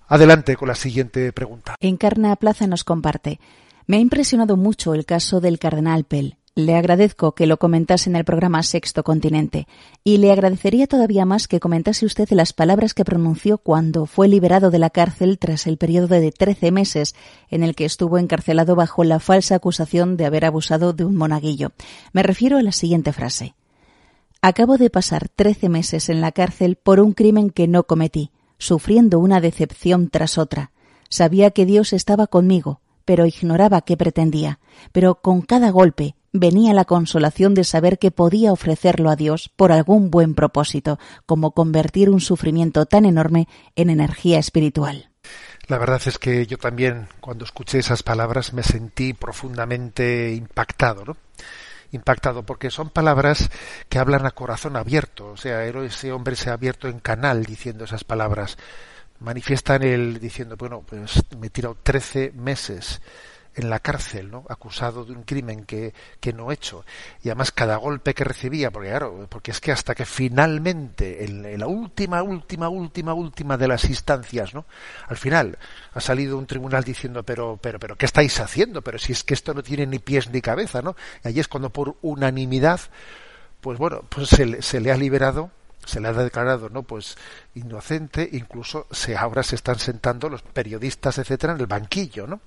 Adelante 0.09 0.57
con 0.57 0.69
la 0.69 0.75
siguiente 0.75 1.33
pregunta. 1.33 1.75
Encarna 1.81 2.35
Plaza 2.37 2.67
nos 2.67 2.83
comparte. 2.83 3.41
Me 3.87 3.99
ha 3.99 4.01
impresionado 4.01 4.57
mucho 4.57 4.95
el 4.95 5.05
caso 5.05 5.41
del 5.41 5.59
cardenal 5.59 6.05
Pell. 6.05 6.39
Le 6.59 6.75
agradezco 6.75 7.37
que 7.37 7.47
lo 7.47 7.61
comentase 7.61 8.11
en 8.11 8.17
el 8.17 8.25
programa 8.25 8.65
Sexto 8.65 9.05
Continente 9.05 9.69
y 10.03 10.17
le 10.17 10.33
agradecería 10.33 10.89
todavía 10.89 11.25
más 11.25 11.47
que 11.47 11.61
comentase 11.61 12.05
usted 12.05 12.29
las 12.31 12.53
palabras 12.53 12.95
que 12.95 13.05
pronunció 13.05 13.59
cuando 13.59 14.07
fue 14.07 14.27
liberado 14.27 14.73
de 14.73 14.81
la 14.81 14.91
cárcel 14.91 15.39
tras 15.39 15.69
el 15.69 15.79
periodo 15.79 16.09
de 16.09 16.33
trece 16.33 16.73
meses 16.73 17.15
en 17.49 17.63
el 17.63 17.77
que 17.77 17.85
estuvo 17.85 18.19
encarcelado 18.19 18.75
bajo 18.75 19.05
la 19.05 19.21
falsa 19.21 19.55
acusación 19.55 20.17
de 20.17 20.27
haber 20.27 20.45
abusado 20.45 20.93
de 20.95 21.05
un 21.05 21.15
monaguillo. 21.15 21.71
Me 22.13 22.25
refiero 22.25 22.59
a 22.59 22.63
la 22.65 22.73
siguiente 22.73 23.13
frase. 23.13 23.55
Acabo 24.43 24.79
de 24.79 24.91
pasar 24.91 25.29
trece 25.29 25.69
meses 25.69 26.09
en 26.09 26.21
la 26.21 26.33
cárcel 26.33 26.75
por 26.75 26.99
un 26.99 27.13
crimen 27.13 27.51
que 27.51 27.69
no 27.69 27.85
cometí 27.85 28.33
sufriendo 28.59 29.21
una 29.21 29.41
decepción 29.41 30.11
tras 30.11 30.39
otra. 30.39 30.73
Sabía 31.09 31.53
que 31.53 31.67
Dios 31.67 31.93
estaba 31.93 32.27
conmigo, 32.27 32.81
pero 33.05 33.27
ignoraba 33.27 33.81
qué 33.83 33.97
pretendía. 33.97 34.59
Pero 34.91 35.21
con 35.23 35.41
cada 35.43 35.71
golpe 35.71 36.17
venía 36.39 36.73
la 36.75 36.85
consolación 36.85 37.55
de 37.55 37.65
saber 37.65 37.99
que 37.99 38.11
podía 38.11 38.53
ofrecerlo 38.53 39.11
a 39.11 39.17
Dios 39.17 39.51
por 39.55 39.73
algún 39.73 40.11
buen 40.11 40.35
propósito, 40.35 40.99
como 41.27 41.53
convertir 41.53 42.11
un 42.11 42.21
sufrimiento 42.21 42.87
tan 42.87 43.05
enorme 43.05 43.49
en 43.77 43.91
energía 43.91 44.39
espiritual. 44.39 45.11
La 45.67 45.79
verdad 45.79 46.01
es 46.07 46.19
que 46.19 46.47
yo 46.47 46.57
también, 46.57 47.09
cuando 47.21 47.45
escuché 47.45 47.79
esas 47.79 48.03
palabras, 48.03 48.55
me 48.55 48.63
sentí 48.63 49.13
profundamente 49.13 50.33
impactado, 50.33 51.05
¿no? 51.05 51.17
impactado 51.93 52.43
porque 52.45 52.71
son 52.71 52.91
palabras 52.91 53.51
que 53.89 53.99
hablan 53.99 54.27
a 54.27 54.33
corazón 54.33 54.77
abierto, 54.77 55.33
o 55.33 55.37
sea, 55.37 55.65
ese 55.65 56.13
hombre 56.13 56.37
se 56.37 56.51
ha 56.51 56.55
abierto 56.55 56.89
en 56.89 57.01
canal 57.01 57.45
diciendo 57.45 57.85
esas 57.85 58.05
palabras. 58.05 58.59
Manifiestan 59.21 59.83
él 59.83 60.21
diciendo, 60.21 60.57
bueno, 60.57 60.85
pues 60.87 61.23
me 61.39 61.49
he 61.49 61.51
tirado 61.51 61.77
13 61.83 62.33
meses 62.35 63.01
en 63.59 63.71
la 63.71 63.81
cárcel, 63.81 64.31
¿no? 64.31 64.45
acusado 64.49 65.05
de 65.05 65.13
un 65.13 65.25
crimen 65.25 65.65
que, 65.65 65.93
que, 66.21 66.33
no 66.33 66.51
he 66.51 66.55
hecho. 66.55 66.85
Y 67.25 67.29
además 67.29 67.51
cada 67.51 67.77
golpe 67.77 68.15
que 68.15 68.23
recibía, 68.23 68.71
porque 68.71 68.91
claro, 68.91 69.27
porque 69.29 69.51
es 69.51 69.61
que 69.61 69.73
hasta 69.73 69.97
que 69.97 70.05
finalmente, 70.05 71.25
en, 71.25 71.59
la 71.59 71.67
última, 71.67 72.23
última, 72.23 72.69
última, 72.69 73.15
última 73.15 73.57
de 73.57 73.67
las 73.67 73.85
instancias, 73.85 74.55
¿no? 74.55 74.65
Al 75.09 75.17
final 75.17 75.59
ha 75.93 76.01
salido 76.01 76.39
un 76.39 76.47
tribunal 76.47 76.85
diciendo, 76.85 77.25
pero, 77.25 77.59
pero, 77.61 77.81
pero, 77.81 77.97
¿qué 77.97 78.07
estáis 78.07 78.39
haciendo? 78.39 78.81
Pero 78.83 78.97
si 78.99 79.11
es 79.11 79.25
que 79.25 79.35
esto 79.35 79.53
no 79.53 79.63
tiene 79.65 79.87
ni 79.87 79.99
pies 79.99 80.31
ni 80.31 80.41
cabeza, 80.41 80.81
¿no? 80.81 80.95
Y 81.25 81.29
allí 81.29 81.41
es 81.41 81.49
cuando 81.49 81.71
por 81.71 81.97
unanimidad, 82.01 82.81
pues 83.61 83.77
bueno, 83.77 84.03
pues 84.09 84.29
se, 84.29 84.63
se 84.63 84.81
le 84.81 84.93
ha 84.93 84.97
liberado 84.97 85.51
se 85.89 86.01
le 86.01 86.09
ha 86.09 86.13
declarado 86.13 86.69
no 86.69 86.83
pues 86.83 87.17
inocente 87.55 88.29
incluso 88.33 88.87
se 88.91 89.17
ahora 89.17 89.43
se 89.43 89.55
están 89.55 89.79
sentando 89.79 90.29
los 90.29 90.43
periodistas 90.43 91.17
etcétera 91.17 91.55
en 91.55 91.61
el 91.61 91.67
banquillo 91.67 92.27
no 92.27 92.41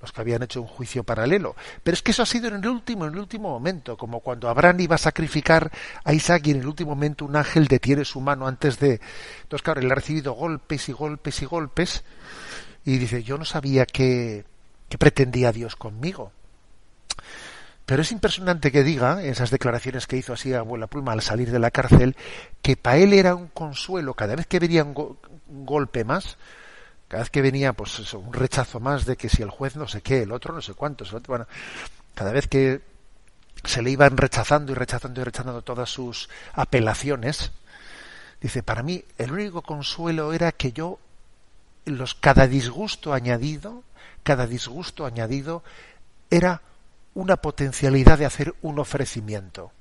los 0.00 0.10
que 0.10 0.20
habían 0.22 0.42
hecho 0.42 0.62
un 0.62 0.68
juicio 0.68 1.02
paralelo. 1.04 1.54
Pero 1.82 1.94
es 1.94 2.02
que 2.02 2.12
eso 2.12 2.22
ha 2.22 2.26
sido 2.26 2.48
en 2.48 2.54
el 2.54 2.66
último 2.66 3.06
en 3.06 3.12
el 3.12 3.18
último 3.18 3.50
momento 3.50 3.98
como 3.98 4.20
cuando 4.20 4.48
Abraham 4.48 4.80
iba 4.80 4.94
a 4.94 4.98
sacrificar 4.98 5.70
a 6.04 6.14
Isaac 6.14 6.46
y 6.46 6.52
en 6.52 6.60
el 6.60 6.66
último 6.66 6.90
momento 6.90 7.26
un 7.26 7.36
ángel 7.36 7.66
detiene 7.66 8.06
su 8.06 8.20
mano 8.20 8.46
antes 8.46 8.78
de 8.78 9.00
entonces 9.42 9.62
claro 9.62 9.80
él 9.80 9.92
ha 9.92 9.94
recibido 9.94 10.32
golpes 10.32 10.88
y 10.88 10.92
golpes 10.92 11.42
y 11.42 11.44
golpes 11.44 12.04
y 12.84 12.96
dice 12.96 13.22
yo 13.22 13.36
no 13.36 13.44
sabía 13.44 13.84
qué, 13.84 14.44
qué 14.88 14.96
pretendía 14.96 15.52
Dios 15.52 15.76
conmigo 15.76 16.32
pero 17.88 18.02
es 18.02 18.12
impresionante 18.12 18.70
que 18.70 18.84
diga, 18.84 19.22
en 19.24 19.30
esas 19.30 19.50
declaraciones 19.50 20.06
que 20.06 20.18
hizo 20.18 20.34
así 20.34 20.52
abuela 20.52 20.88
pluma 20.88 21.12
al 21.12 21.22
salir 21.22 21.50
de 21.50 21.58
la 21.58 21.70
cárcel, 21.70 22.16
que 22.60 22.76
para 22.76 22.98
él 22.98 23.14
era 23.14 23.34
un 23.34 23.48
consuelo. 23.48 24.12
Cada 24.12 24.36
vez 24.36 24.46
que 24.46 24.58
venía 24.58 24.84
un, 24.84 25.16
golpe 25.64 26.04
más, 26.04 26.36
cada 27.08 27.22
vez 27.22 27.30
que 27.30 27.40
venía 27.40 27.72
pues 27.72 27.98
eso, 27.98 28.18
un 28.18 28.34
rechazo 28.34 28.78
más 28.78 29.06
de 29.06 29.16
que 29.16 29.30
si 29.30 29.40
el 29.40 29.48
juez 29.48 29.74
no 29.76 29.88
sé 29.88 30.02
qué, 30.02 30.24
el 30.24 30.32
otro 30.32 30.52
no 30.52 30.60
sé 30.60 30.74
cuántos, 30.74 31.10
bueno, 31.26 31.46
cada 32.14 32.30
vez 32.30 32.46
que 32.46 32.82
se 33.64 33.80
le 33.80 33.90
iban 33.90 34.18
rechazando 34.18 34.72
y 34.72 34.74
rechazando 34.74 35.22
y 35.22 35.24
rechazando 35.24 35.62
todas 35.62 35.88
sus 35.88 36.28
apelaciones, 36.52 37.52
dice, 38.42 38.62
para 38.62 38.82
mí 38.82 39.02
el 39.16 39.32
único 39.32 39.62
consuelo 39.62 40.34
era 40.34 40.52
que 40.52 40.72
yo 40.72 40.98
los 41.86 42.14
cada 42.14 42.48
disgusto 42.48 43.14
añadido, 43.14 43.82
cada 44.24 44.46
disgusto 44.46 45.06
añadido 45.06 45.62
era 46.28 46.60
una 47.18 47.36
potencialidad 47.36 48.16
de 48.16 48.26
hacer 48.26 48.54
un 48.62 48.78
ofrecimiento. 48.78 49.72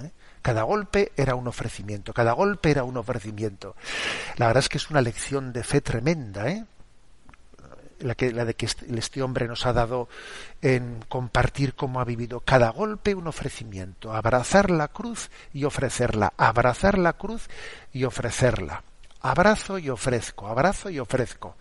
¿Eh? 0.00 0.12
Cada 0.42 0.62
golpe 0.62 1.10
era 1.16 1.34
un 1.34 1.48
ofrecimiento, 1.48 2.12
cada 2.12 2.32
golpe 2.34 2.70
era 2.70 2.84
un 2.84 2.96
ofrecimiento. 2.96 3.74
La 4.36 4.46
verdad 4.46 4.62
es 4.62 4.68
que 4.68 4.78
es 4.78 4.90
una 4.90 5.00
lección 5.00 5.52
de 5.52 5.64
fe 5.64 5.80
tremenda, 5.80 6.48
¿eh? 6.50 6.64
la, 7.98 8.14
que, 8.14 8.30
la 8.30 8.44
de 8.44 8.54
que 8.54 8.66
este, 8.66 8.86
este 8.96 9.24
hombre 9.24 9.48
nos 9.48 9.66
ha 9.66 9.72
dado 9.72 10.08
en 10.62 11.04
compartir 11.08 11.74
cómo 11.74 12.00
ha 12.00 12.04
vivido. 12.04 12.38
Cada 12.40 12.70
golpe 12.70 13.16
un 13.16 13.26
ofrecimiento, 13.26 14.12
abrazar 14.14 14.70
la 14.70 14.86
cruz 14.86 15.32
y 15.52 15.64
ofrecerla, 15.64 16.32
abrazar 16.36 16.96
la 16.96 17.14
cruz 17.14 17.48
y 17.92 18.04
ofrecerla. 18.04 18.84
Abrazo 19.20 19.80
y 19.80 19.90
ofrezco, 19.90 20.46
abrazo 20.46 20.90
y 20.90 21.00
ofrezco, 21.00 21.56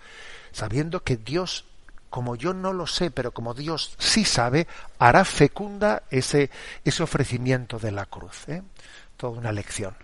sabiendo 0.51 1.03
que 1.03 1.17
Dios 1.17 1.65
como 2.09 2.35
yo 2.35 2.53
no 2.53 2.73
lo 2.73 2.87
sé, 2.87 3.11
pero 3.11 3.31
como 3.31 3.53
Dios 3.53 3.95
sí 3.97 4.25
sabe, 4.25 4.67
hará 4.99 5.25
fecunda 5.25 6.03
ese, 6.09 6.49
ese 6.83 7.03
ofrecimiento 7.03 7.79
de 7.79 7.91
la 7.91 8.05
cruz. 8.05 8.47
¿eh? 8.47 8.63
Toda 9.17 9.37
una 9.37 9.51
lección. 9.51 9.95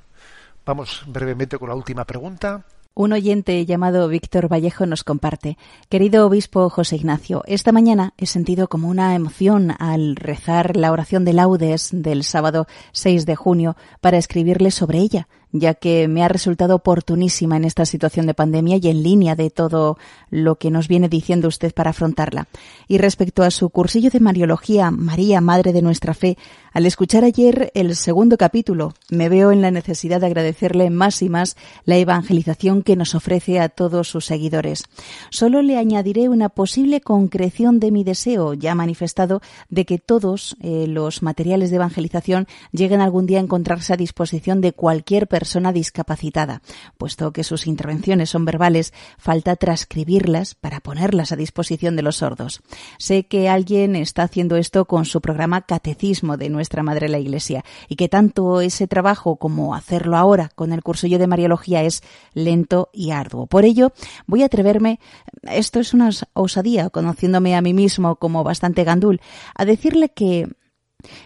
Vamos 0.65 1.03
brevemente 1.07 1.57
con 1.57 1.69
la 1.69 1.75
última 1.75 2.05
pregunta. 2.05 2.63
Un 2.95 3.11
oyente 3.11 3.65
llamado 3.65 4.07
Víctor 4.07 4.47
Vallejo 4.47 4.85
nos 4.85 5.03
comparte. 5.03 5.57
Querido 5.89 6.27
obispo 6.27 6.69
José 6.69 6.97
Ignacio, 6.97 7.41
esta 7.47 7.71
mañana 7.71 8.13
he 8.17 8.27
sentido 8.27 8.67
como 8.67 8.87
una 8.87 9.15
emoción 9.15 9.73
al 9.79 10.15
rezar 10.15 10.77
la 10.77 10.91
oración 10.91 11.25
de 11.25 11.33
laudes 11.33 11.89
del 11.91 12.23
sábado 12.23 12.67
6 12.91 13.25
de 13.25 13.35
junio 13.35 13.75
para 13.99 14.19
escribirle 14.19 14.69
sobre 14.69 14.99
ella 14.99 15.27
ya 15.53 15.75
que 15.75 16.07
me 16.07 16.23
ha 16.23 16.27
resultado 16.27 16.75
oportunísima 16.75 17.55
en 17.55 17.63
esta 17.63 17.85
situación 17.85 18.25
de 18.25 18.33
pandemia 18.33 18.77
y 18.81 18.89
en 18.89 19.03
línea 19.03 19.35
de 19.35 19.51
todo 19.51 19.97
lo 20.29 20.55
que 20.55 20.71
nos 20.71 20.87
viene 20.87 21.07
diciendo 21.07 21.47
usted 21.47 21.73
para 21.73 21.91
afrontarla. 21.91 22.47
Y 22.87 22.97
respecto 22.97 23.43
a 23.43 23.51
su 23.51 23.69
cursillo 23.69 24.09
de 24.09 24.19
Mariología, 24.19 24.89
María, 24.89 25.39
Madre 25.41 25.71
de 25.71 25.83
nuestra 25.83 26.15
Fe, 26.15 26.37
al 26.73 26.87
escuchar 26.87 27.23
ayer 27.23 27.71
el 27.75 27.95
segundo 27.95 28.35
capítulo, 28.35 28.95
me 29.11 29.29
veo 29.29 29.51
en 29.51 29.61
la 29.61 29.69
necesidad 29.69 30.21
de 30.21 30.25
agradecerle 30.25 30.89
más 30.89 31.21
y 31.21 31.29
más 31.29 31.55
la 31.85 31.97
evangelización 31.97 32.81
que 32.81 32.95
nos 32.95 33.13
ofrece 33.13 33.59
a 33.59 33.69
todos 33.69 34.07
sus 34.07 34.25
seguidores. 34.25 34.85
Solo 35.29 35.61
le 35.61 35.77
añadiré 35.77 36.29
una 36.29 36.49
posible 36.49 36.99
concreción 37.01 37.79
de 37.79 37.91
mi 37.91 38.03
deseo 38.03 38.55
ya 38.55 38.73
manifestado 38.73 39.41
de 39.69 39.85
que 39.85 39.99
todos 39.99 40.57
eh, 40.61 40.87
los 40.87 41.21
materiales 41.21 41.69
de 41.69 41.75
evangelización 41.75 42.47
lleguen 42.71 43.01
algún 43.01 43.27
día 43.27 43.37
a 43.37 43.43
encontrarse 43.43 43.93
a 43.93 43.97
disposición 43.97 44.59
de 44.59 44.73
cualquier 44.73 45.27
persona 45.27 45.42
persona 45.43 45.73
discapacitada, 45.73 46.61
puesto 46.97 47.33
que 47.33 47.43
sus 47.43 47.67
intervenciones 47.67 48.29
son 48.29 48.45
verbales, 48.45 48.93
falta 49.17 49.57
transcribirlas 49.57 50.55
para 50.55 50.79
ponerlas 50.79 51.33
a 51.33 51.35
disposición 51.35 51.97
de 51.97 52.01
los 52.01 52.15
sordos. 52.15 52.61
Sé 52.97 53.25
que 53.25 53.49
alguien 53.49 53.97
está 53.97 54.23
haciendo 54.23 54.55
esto 54.55 54.85
con 54.85 55.03
su 55.03 55.19
programa 55.19 55.63
Catecismo 55.63 56.37
de 56.37 56.47
Nuestra 56.47 56.81
Madre 56.81 57.09
la 57.09 57.19
Iglesia 57.19 57.65
y 57.89 57.97
que 57.97 58.07
tanto 58.07 58.61
ese 58.61 58.87
trabajo 58.87 59.35
como 59.35 59.75
hacerlo 59.75 60.15
ahora 60.15 60.49
con 60.55 60.71
el 60.71 60.81
cursillo 60.81 61.19
de 61.19 61.27
Mariología 61.27 61.83
es 61.83 62.03
lento 62.33 62.89
y 62.93 63.11
arduo. 63.11 63.45
Por 63.45 63.65
ello, 63.65 63.91
voy 64.25 64.43
a 64.43 64.45
atreverme, 64.45 65.01
esto 65.41 65.81
es 65.81 65.93
una 65.93 66.09
osadía, 66.31 66.89
conociéndome 66.89 67.57
a 67.57 67.61
mí 67.61 67.73
mismo 67.73 68.15
como 68.15 68.45
bastante 68.45 68.85
gandul, 68.85 69.19
a 69.55 69.65
decirle 69.65 70.07
que 70.07 70.47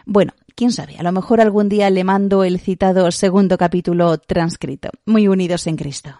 bueno, 0.05 0.33
quién 0.57 0.71
sabe, 0.71 0.97
a 0.97 1.03
lo 1.03 1.11
mejor 1.11 1.39
algún 1.39 1.69
día 1.69 1.89
le 1.91 2.03
mando 2.03 2.43
el 2.43 2.59
citado 2.59 3.11
segundo 3.11 3.59
capítulo 3.59 4.17
transcrito. 4.17 4.89
Muy 5.05 5.27
unidos 5.27 5.67
en 5.67 5.77
Cristo. 5.77 6.19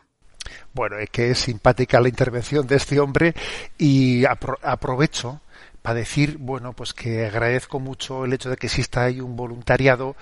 Bueno, 0.74 0.98
es 1.00 1.10
que 1.10 1.32
es 1.32 1.40
simpática 1.40 2.00
la 2.00 2.08
intervención 2.08 2.68
de 2.68 2.76
este 2.76 3.00
hombre 3.00 3.34
y 3.80 4.26
aprovecho 4.26 5.42
para 5.82 5.96
decir, 5.96 6.38
bueno, 6.38 6.74
pues 6.74 6.94
que 6.94 7.26
agradezco 7.26 7.80
mucho 7.80 8.26
el 8.26 8.34
hecho 8.34 8.52
de 8.52 8.58
que 8.58 8.68
exista 8.68 9.06
ahí 9.06 9.22
un 9.22 9.36
voluntariado, 9.36 10.16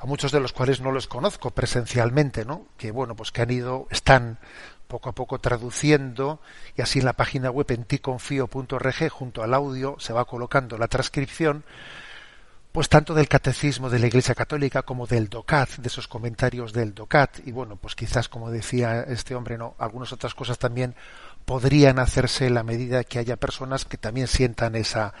a 0.00 0.06
muchos 0.06 0.32
de 0.32 0.40
los 0.40 0.52
cuales 0.52 0.80
no 0.80 0.90
los 0.90 1.06
conozco 1.06 1.52
presencialmente, 1.52 2.44
¿no? 2.44 2.66
Que 2.76 2.90
bueno, 2.90 3.14
pues 3.14 3.30
que 3.30 3.42
han 3.42 3.50
ido, 3.52 3.86
están 3.90 4.38
poco 4.88 5.08
a 5.08 5.12
poco 5.12 5.38
traduciendo 5.38 6.40
y 6.76 6.82
así 6.82 6.98
en 6.98 7.04
la 7.04 7.12
página 7.12 7.50
web 7.50 7.70
en 7.70 7.84
ticonfio.org 7.84 9.08
junto 9.08 9.42
al 9.44 9.54
audio 9.54 9.96
se 10.00 10.12
va 10.12 10.24
colocando 10.24 10.76
la 10.78 10.88
transcripción 10.88 11.64
pues 12.72 12.88
tanto 12.88 13.12
del 13.12 13.28
catecismo 13.28 13.90
de 13.90 13.98
la 13.98 14.06
Iglesia 14.06 14.34
Católica 14.34 14.82
como 14.82 15.06
del 15.06 15.28
DOCAT, 15.28 15.76
de 15.76 15.88
esos 15.88 16.08
comentarios 16.08 16.72
del 16.72 16.94
DOCAT, 16.94 17.46
y 17.46 17.52
bueno, 17.52 17.76
pues 17.76 17.94
quizás 17.94 18.30
como 18.30 18.50
decía 18.50 19.02
este 19.02 19.34
hombre, 19.34 19.58
no, 19.58 19.74
algunas 19.78 20.12
otras 20.12 20.34
cosas 20.34 20.58
también 20.58 20.94
podrían 21.44 21.98
hacerse 21.98 22.46
en 22.46 22.54
la 22.54 22.62
medida 22.62 23.04
que 23.04 23.18
haya 23.18 23.36
personas 23.36 23.84
que 23.84 23.98
también 23.98 24.26
sientan 24.26 24.74
esa, 24.74 25.12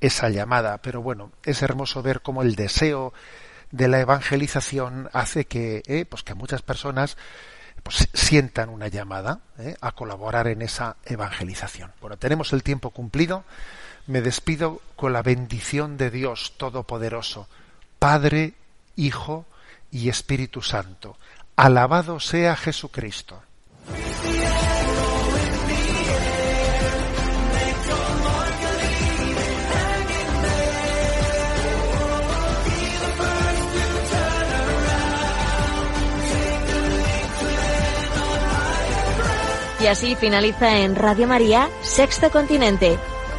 esa 0.00 0.28
llamada. 0.28 0.78
Pero 0.78 1.02
bueno, 1.02 1.32
es 1.44 1.62
hermoso 1.62 2.02
ver 2.02 2.20
cómo 2.20 2.42
el 2.42 2.54
deseo 2.54 3.12
de 3.70 3.88
la 3.88 4.00
evangelización 4.00 5.08
hace 5.12 5.46
que, 5.46 5.82
eh, 5.86 6.04
pues 6.04 6.22
que 6.22 6.34
muchas 6.34 6.62
personas 6.62 7.16
pues, 7.82 8.08
sientan 8.12 8.68
una 8.68 8.88
llamada 8.88 9.40
eh, 9.58 9.74
a 9.80 9.92
colaborar 9.92 10.48
en 10.48 10.62
esa 10.62 10.96
evangelización. 11.04 11.92
Bueno, 12.00 12.16
tenemos 12.16 12.52
el 12.52 12.62
tiempo 12.62 12.90
cumplido. 12.90 13.44
Me 14.06 14.20
despido 14.20 14.80
con 14.96 15.12
la 15.12 15.22
bendición 15.22 15.96
de 15.96 16.10
Dios 16.10 16.54
Todopoderoso, 16.56 17.48
Padre, 17.98 18.54
Hijo 18.96 19.46
y 19.90 20.08
Espíritu 20.08 20.62
Santo. 20.62 21.16
Alabado 21.56 22.20
sea 22.20 22.56
Jesucristo. 22.56 23.42
Y 39.80 39.86
así 39.86 40.14
finaliza 40.14 40.78
en 40.80 40.94
Radio 40.94 41.26
María, 41.26 41.70
Sexto 41.80 42.30
Continente, 42.30 42.98